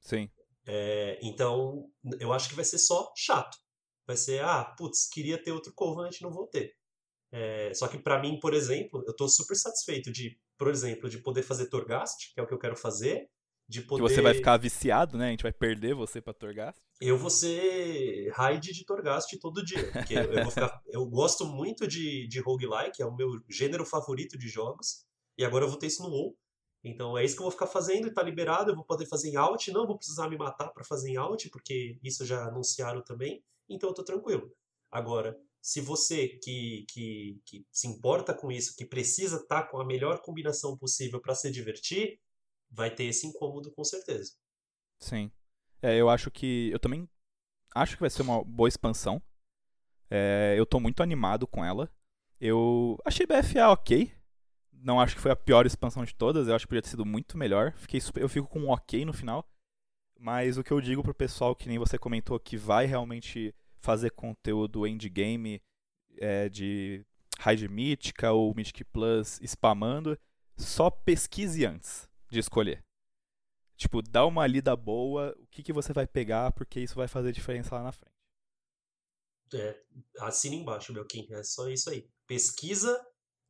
Sim. 0.00 0.30
É, 0.64 1.18
então, 1.22 1.90
eu 2.20 2.32
acho 2.32 2.48
que 2.48 2.54
vai 2.54 2.64
ser 2.64 2.78
só 2.78 3.12
chato. 3.16 3.56
Vai 4.06 4.16
ser, 4.16 4.42
ah, 4.42 4.64
putz, 4.64 5.08
queria 5.08 5.42
ter 5.42 5.52
outro 5.52 5.72
Covenant, 5.74 6.20
não 6.20 6.30
vou 6.30 6.46
ter. 6.46 6.74
É, 7.32 7.74
só 7.74 7.88
que 7.88 7.98
pra 7.98 8.20
mim, 8.20 8.38
por 8.38 8.54
exemplo, 8.54 9.02
eu 9.06 9.14
tô 9.14 9.28
super 9.28 9.56
satisfeito 9.56 10.12
de, 10.12 10.38
por 10.56 10.68
exemplo, 10.68 11.10
de 11.10 11.18
poder 11.18 11.42
fazer 11.42 11.68
Torghast, 11.68 12.32
que 12.32 12.40
é 12.40 12.42
o 12.42 12.46
que 12.46 12.54
eu 12.54 12.58
quero 12.58 12.76
fazer, 12.76 13.28
de 13.68 13.82
poder... 13.82 14.04
Que 14.04 14.08
você 14.08 14.22
vai 14.22 14.32
ficar 14.32 14.56
viciado, 14.58 15.18
né? 15.18 15.26
A 15.26 15.30
gente 15.30 15.42
vai 15.42 15.52
perder 15.52 15.92
você 15.92 16.20
pra 16.20 16.32
Torghast. 16.32 16.80
Eu 17.00 17.18
vou 17.18 17.28
ser 17.28 18.30
raid 18.32 18.72
de 18.72 18.84
Torghast 18.84 19.36
todo 19.40 19.64
dia. 19.64 19.90
Porque 19.90 20.14
eu, 20.14 20.42
vou 20.44 20.52
ficar... 20.52 20.80
eu 20.86 21.04
gosto 21.04 21.44
muito 21.44 21.86
de, 21.86 22.28
de 22.28 22.40
roguelike, 22.40 23.02
é 23.02 23.06
o 23.06 23.14
meu 23.14 23.28
gênero 23.50 23.84
favorito 23.84 24.38
de 24.38 24.48
jogos. 24.48 25.04
E 25.36 25.44
agora 25.44 25.64
eu 25.64 25.68
vou 25.68 25.78
ter 25.78 25.88
isso 25.88 26.02
no 26.02 26.08
WoW. 26.08 26.38
Então 26.84 27.18
é 27.18 27.24
isso 27.24 27.34
que 27.34 27.42
eu 27.42 27.46
vou 27.46 27.50
ficar 27.50 27.66
fazendo 27.66 28.06
e 28.06 28.14
tá 28.14 28.22
liberado. 28.22 28.70
Eu 28.70 28.76
vou 28.76 28.84
poder 28.84 29.06
fazer 29.06 29.30
em 29.30 29.36
alt. 29.36 29.66
Não 29.68 29.84
vou 29.84 29.98
precisar 29.98 30.30
me 30.30 30.38
matar 30.38 30.68
para 30.68 30.84
fazer 30.84 31.10
em 31.10 31.16
alt, 31.16 31.48
porque 31.50 31.98
isso 32.04 32.24
já 32.24 32.46
anunciaram 32.46 33.02
também. 33.02 33.42
Então 33.68 33.90
eu 33.90 33.94
tô 33.94 34.04
tranquilo. 34.04 34.50
Agora, 34.90 35.36
se 35.60 35.80
você 35.80 36.28
que, 36.28 36.86
que, 36.88 37.40
que 37.44 37.66
se 37.72 37.88
importa 37.88 38.32
com 38.32 38.52
isso, 38.52 38.74
que 38.76 38.86
precisa 38.86 39.36
estar 39.36 39.62
tá 39.62 39.68
com 39.68 39.80
a 39.80 39.84
melhor 39.84 40.22
combinação 40.22 40.78
possível 40.78 41.20
para 41.20 41.34
se 41.34 41.50
divertir, 41.50 42.20
vai 42.70 42.94
ter 42.94 43.04
esse 43.04 43.26
incômodo 43.26 43.72
com 43.72 43.82
certeza. 43.82 44.32
Sim. 45.00 45.30
É, 45.82 45.96
eu 45.96 46.08
acho 46.08 46.30
que. 46.30 46.70
Eu 46.70 46.78
também 46.78 47.08
acho 47.74 47.96
que 47.96 48.00
vai 48.00 48.10
ser 48.10 48.22
uma 48.22 48.42
boa 48.44 48.68
expansão. 48.68 49.20
É, 50.10 50.54
eu 50.56 50.64
tô 50.64 50.78
muito 50.78 51.02
animado 51.02 51.46
com 51.46 51.64
ela. 51.64 51.90
Eu 52.40 52.98
achei 53.04 53.26
BFA 53.26 53.70
ok. 53.70 54.12
Não 54.72 55.00
acho 55.00 55.16
que 55.16 55.20
foi 55.20 55.30
a 55.30 55.36
pior 55.36 55.66
expansão 55.66 56.04
de 56.04 56.14
todas. 56.14 56.48
Eu 56.48 56.54
acho 56.54 56.64
que 56.64 56.68
podia 56.68 56.82
ter 56.82 56.90
sido 56.90 57.04
muito 57.04 57.36
melhor. 57.36 57.72
Fiquei 57.76 58.00
super, 58.00 58.22
eu 58.22 58.28
fico 58.28 58.46
com 58.46 58.60
um 58.60 58.70
ok 58.70 59.04
no 59.04 59.12
final. 59.12 59.44
Mas 60.18 60.56
o 60.56 60.64
que 60.64 60.72
eu 60.72 60.80
digo 60.80 61.02
pro 61.02 61.14
pessoal, 61.14 61.54
que 61.54 61.68
nem 61.68 61.78
você 61.78 61.98
comentou, 61.98 62.38
que 62.40 62.56
vai 62.56 62.86
realmente 62.86 63.54
fazer 63.80 64.10
conteúdo 64.10 64.86
endgame 64.86 65.62
é, 66.18 66.48
de 66.48 67.04
raid 67.38 67.68
mítica 67.68 68.32
ou 68.32 68.54
Mythic 68.54 68.84
Plus 68.84 69.40
spamando, 69.42 70.18
só 70.56 70.90
pesquise 70.90 71.64
antes 71.64 72.08
de 72.30 72.38
escolher. 72.38 72.82
Tipo, 73.76 74.00
dá 74.00 74.24
uma 74.24 74.46
lida 74.46 74.74
boa, 74.74 75.36
o 75.38 75.46
que, 75.48 75.62
que 75.62 75.72
você 75.72 75.92
vai 75.92 76.06
pegar, 76.06 76.50
porque 76.52 76.80
isso 76.80 76.94
vai 76.94 77.06
fazer 77.06 77.30
diferença 77.30 77.74
lá 77.74 77.82
na 77.82 77.92
frente. 77.92 78.16
É, 79.54 79.80
assina 80.20 80.56
embaixo, 80.56 80.92
meu 80.92 81.04
Kim. 81.04 81.26
É 81.30 81.42
só 81.42 81.68
isso 81.68 81.90
aí. 81.90 82.08
Pesquisa, 82.26 82.98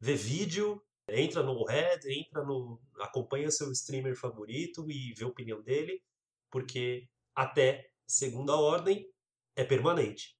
vê 0.00 0.14
vídeo, 0.14 0.82
entra 1.08 1.42
no 1.42 1.64
Red, 1.64 2.00
entra 2.06 2.44
no. 2.44 2.80
acompanha 3.00 3.50
seu 3.50 3.70
streamer 3.72 4.16
favorito 4.16 4.90
e 4.90 5.14
vê 5.14 5.24
a 5.24 5.28
opinião 5.28 5.62
dele, 5.62 6.02
porque 6.50 7.08
até 7.34 7.88
segunda 8.06 8.54
ordem 8.56 9.06
é 9.54 9.64
permanente. 9.64 10.36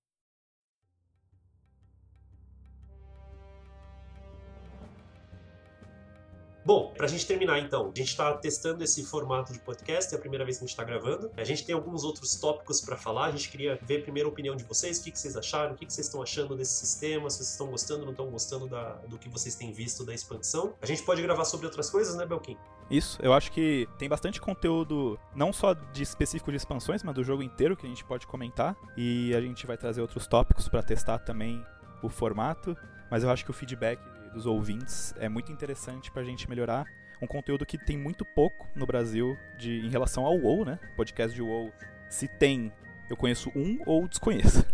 Bom, 6.67 6.93
para 6.97 7.07
a 7.07 7.09
gente 7.09 7.25
terminar 7.25 7.61
então, 7.61 7.93
a 7.95 7.99
gente 7.99 8.09
está 8.09 8.37
testando 8.37 8.83
esse 8.83 9.05
formato 9.05 9.53
de 9.53 9.61
podcast, 9.61 10.13
é 10.13 10.19
a 10.19 10.21
primeira 10.21 10.45
vez 10.45 10.59
que 10.59 10.65
a 10.65 10.67
gente 10.67 10.73
está 10.73 10.83
gravando. 10.83 11.31
A 11.37 11.45
gente 11.45 11.65
tem 11.65 11.73
alguns 11.73 12.03
outros 12.03 12.35
tópicos 12.35 12.81
para 12.81 12.97
falar, 12.97 13.27
a 13.27 13.31
gente 13.31 13.49
queria 13.49 13.79
ver 13.83 14.03
primeiro 14.03 14.29
a 14.29 14.33
opinião 14.33 14.57
de 14.57 14.65
vocês, 14.65 14.99
o 14.99 15.05
que, 15.05 15.13
que 15.13 15.19
vocês 15.21 15.37
acharam, 15.37 15.75
o 15.75 15.77
que, 15.77 15.87
que 15.87 15.93
vocês 15.93 16.09
estão 16.09 16.21
achando 16.21 16.57
desse 16.57 16.75
sistema, 16.75 17.31
se 17.31 17.37
vocês 17.37 17.51
estão 17.51 17.69
gostando 17.69 18.01
ou 18.01 18.07
não 18.07 18.11
estão 18.11 18.29
gostando 18.29 18.67
da, 18.67 18.95
do 19.07 19.17
que 19.17 19.29
vocês 19.29 19.55
têm 19.55 19.73
visto 19.73 20.05
da 20.05 20.13
expansão. 20.13 20.75
A 20.83 20.87
gente 20.87 21.05
pode 21.05 21.23
gravar 21.23 21.45
sobre 21.45 21.67
outras 21.67 21.89
coisas, 21.89 22.17
né, 22.17 22.27
Belkin? 22.27 22.57
Isso, 22.91 23.19
eu 23.21 23.33
acho 23.33 23.51
que 23.51 23.89
tem 23.99 24.09
bastante 24.09 24.41
conteúdo, 24.41 25.19
não 25.35 25.53
só 25.53 25.75
de 25.75 26.03
específico 26.03 26.51
de 26.51 26.57
expansões, 26.57 27.03
mas 27.03 27.15
do 27.15 27.25
jogo 27.25 27.43
inteiro 27.43 27.77
que 27.77 27.85
a 27.85 27.89
gente 27.89 28.05
pode 28.05 28.27
comentar. 28.27 28.77
E 28.97 29.35
a 29.35 29.41
gente 29.41 29.67
vai 29.67 29.77
trazer 29.77 30.01
outros 30.01 30.27
tópicos 30.27 30.69
para 30.69 30.83
testar 30.83 31.19
também 31.19 31.65
o 32.03 32.09
formato. 32.09 32.77
Mas 33.11 33.23
eu 33.23 33.31
acho 33.31 33.45
que 33.45 33.51
o 33.51 33.55
feedback 33.55 34.01
dos 34.33 34.47
ouvintes 34.47 35.15
é 35.19 35.29
muito 35.29 35.51
interessante 35.51 36.11
para 36.11 36.23
a 36.23 36.25
gente 36.25 36.49
melhorar 36.49 36.85
um 37.21 37.27
conteúdo 37.27 37.65
que 37.65 37.79
tem 37.79 37.97
muito 37.97 38.25
pouco 38.25 38.67
no 38.75 38.87
Brasil 38.87 39.37
de, 39.59 39.81
em 39.81 39.89
relação 39.89 40.25
ao 40.25 40.37
WoW, 40.37 40.65
né? 40.65 40.79
Podcast 40.97 41.35
de 41.35 41.43
WoW. 41.43 41.73
Se 42.11 42.29
tem, 42.29 42.73
eu 43.09 43.17
conheço 43.17 43.51
um 43.57 43.79
ou 43.87 44.07
desconheço. 44.07 44.65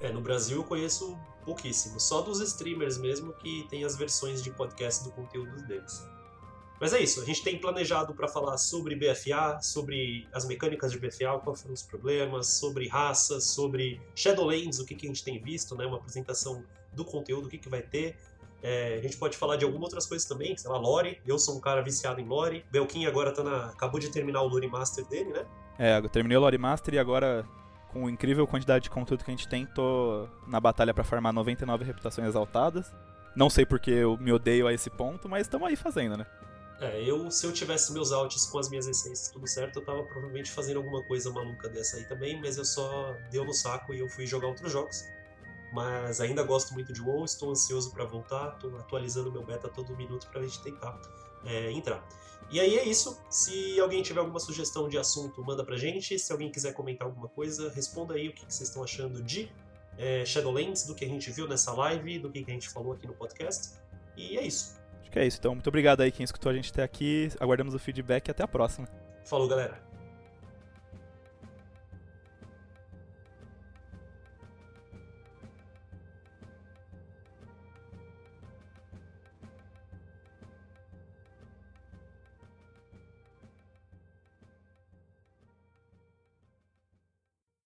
É, 0.00 0.10
no 0.10 0.20
Brasil 0.20 0.58
eu 0.58 0.64
conheço 0.64 1.18
pouquíssimo. 1.44 2.00
Só 2.00 2.22
dos 2.22 2.40
streamers 2.40 2.98
mesmo 2.98 3.32
que 3.34 3.66
tem 3.68 3.84
as 3.84 3.96
versões 3.96 4.42
de 4.42 4.50
podcast 4.50 5.04
do 5.04 5.10
conteúdo 5.10 5.62
deles. 5.66 6.04
Mas 6.80 6.92
é 6.92 7.00
isso, 7.00 7.22
a 7.22 7.24
gente 7.24 7.42
tem 7.42 7.58
planejado 7.58 8.14
para 8.14 8.28
falar 8.28 8.58
sobre 8.58 8.94
BFA, 8.94 9.58
sobre 9.62 10.28
as 10.32 10.46
mecânicas 10.46 10.92
de 10.92 10.98
BFA, 10.98 11.38
quais 11.42 11.62
foram 11.62 11.74
os 11.74 11.82
problemas, 11.82 12.48
sobre 12.48 12.86
raças, 12.86 13.44
sobre 13.44 14.00
Shadowlands, 14.14 14.78
o 14.78 14.84
que, 14.84 14.94
que 14.94 15.06
a 15.06 15.08
gente 15.08 15.24
tem 15.24 15.40
visto, 15.40 15.74
né? 15.74 15.86
Uma 15.86 15.96
apresentação 15.96 16.62
do 16.92 17.04
conteúdo, 17.04 17.46
o 17.46 17.48
que, 17.48 17.58
que 17.58 17.68
vai 17.68 17.82
ter. 17.82 18.16
É, 18.62 18.96
a 18.98 19.02
gente 19.02 19.16
pode 19.16 19.36
falar 19.36 19.56
de 19.56 19.64
algumas 19.64 19.84
outras 19.84 20.06
coisas 20.06 20.26
também, 20.26 20.56
sei 20.56 20.70
lá, 20.70 20.76
Lore. 20.76 21.20
Eu 21.26 21.38
sou 21.38 21.56
um 21.56 21.60
cara 21.60 21.82
viciado 21.82 22.20
em 22.20 22.26
Lore. 22.26 22.64
Belkin 22.70 23.06
agora 23.06 23.32
tá 23.32 23.42
na, 23.42 23.66
acabou 23.66 24.00
de 24.00 24.10
terminar 24.10 24.42
o 24.42 24.48
Lore 24.48 24.66
Master 24.66 25.06
dele, 25.06 25.30
né? 25.30 25.46
É, 25.78 25.98
eu 25.98 26.08
terminei 26.08 26.36
o 26.36 26.40
Lore 26.40 26.58
Master 26.58 26.94
e 26.94 26.98
agora, 26.98 27.46
com 27.92 28.06
a 28.06 28.10
incrível 28.10 28.46
quantidade 28.46 28.84
de 28.84 28.90
conteúdo 28.90 29.24
que 29.24 29.30
a 29.30 29.34
gente 29.34 29.46
tem, 29.48 29.66
tô 29.66 30.26
na 30.46 30.58
batalha 30.58 30.92
para 30.92 31.04
farmar 31.04 31.32
99 31.32 31.84
reputações 31.84 32.28
exaltadas. 32.28 32.92
Não 33.36 33.50
sei 33.50 33.66
porque 33.66 33.90
eu 33.90 34.16
me 34.16 34.32
odeio 34.32 34.66
a 34.66 34.72
esse 34.72 34.88
ponto, 34.88 35.28
mas 35.28 35.42
estamos 35.42 35.68
aí 35.68 35.76
fazendo, 35.76 36.16
né? 36.16 36.26
É, 36.80 37.02
eu, 37.02 37.30
se 37.30 37.46
eu 37.46 37.52
tivesse 37.52 37.92
meus 37.92 38.12
alts 38.12 38.44
com 38.46 38.58
as 38.58 38.68
minhas 38.68 38.86
essências 38.86 39.30
tudo 39.30 39.46
certo, 39.46 39.78
eu 39.78 39.84
tava 39.84 40.02
provavelmente 40.02 40.50
fazendo 40.50 40.76
alguma 40.76 41.02
coisa 41.04 41.30
maluca 41.30 41.68
dessa 41.70 41.96
aí 41.96 42.04
também, 42.04 42.38
mas 42.40 42.58
eu 42.58 42.64
só 42.64 43.16
deu 43.30 43.44
no 43.44 43.54
saco 43.54 43.94
e 43.94 44.00
eu 44.00 44.08
fui 44.08 44.26
jogar 44.26 44.48
outros 44.48 44.70
jogos 44.70 45.04
mas 45.72 46.20
ainda 46.20 46.42
gosto 46.42 46.72
muito 46.72 46.92
de 46.92 47.02
WoW, 47.02 47.24
estou 47.24 47.50
ansioso 47.50 47.90
para 47.90 48.04
voltar, 48.04 48.54
estou 48.54 48.74
atualizando 48.78 49.30
meu 49.30 49.44
beta 49.44 49.68
todo 49.68 49.94
minuto 49.96 50.26
para 50.28 50.40
a 50.40 50.42
gente 50.42 50.62
tentar 50.62 51.00
é, 51.44 51.70
entrar. 51.70 52.02
E 52.50 52.60
aí 52.60 52.78
é 52.78 52.84
isso. 52.84 53.20
Se 53.28 53.78
alguém 53.80 54.02
tiver 54.02 54.20
alguma 54.20 54.38
sugestão 54.38 54.88
de 54.88 54.96
assunto, 54.96 55.44
manda 55.44 55.64
pra 55.64 55.76
gente. 55.76 56.18
Se 56.18 56.30
alguém 56.32 56.50
quiser 56.50 56.72
comentar 56.72 57.06
alguma 57.06 57.28
coisa, 57.28 57.70
responda 57.70 58.14
aí 58.14 58.28
o 58.28 58.32
que 58.32 58.42
vocês 58.42 58.68
estão 58.68 58.84
achando 58.84 59.22
de 59.22 59.50
é, 59.98 60.24
Shadowlands, 60.24 60.86
do 60.86 60.94
que 60.94 61.04
a 61.04 61.08
gente 61.08 61.30
viu 61.30 61.48
nessa 61.48 61.72
live, 61.72 62.20
do 62.20 62.30
que 62.30 62.38
a 62.38 62.52
gente 62.52 62.68
falou 62.68 62.92
aqui 62.92 63.06
no 63.06 63.14
podcast. 63.14 63.72
E 64.16 64.38
é 64.38 64.46
isso. 64.46 64.75
É 65.16 65.26
isso. 65.26 65.38
Então, 65.38 65.54
muito 65.54 65.66
obrigado 65.66 66.02
aí 66.02 66.12
quem 66.12 66.24
escutou 66.24 66.50
a 66.50 66.54
gente 66.54 66.70
até 66.70 66.82
aqui. 66.82 67.30
Aguardamos 67.40 67.74
o 67.74 67.78
feedback 67.78 68.28
e 68.28 68.30
até 68.30 68.42
a 68.42 68.48
próxima. 68.48 68.86
Falou, 69.24 69.48
galera. 69.48 69.85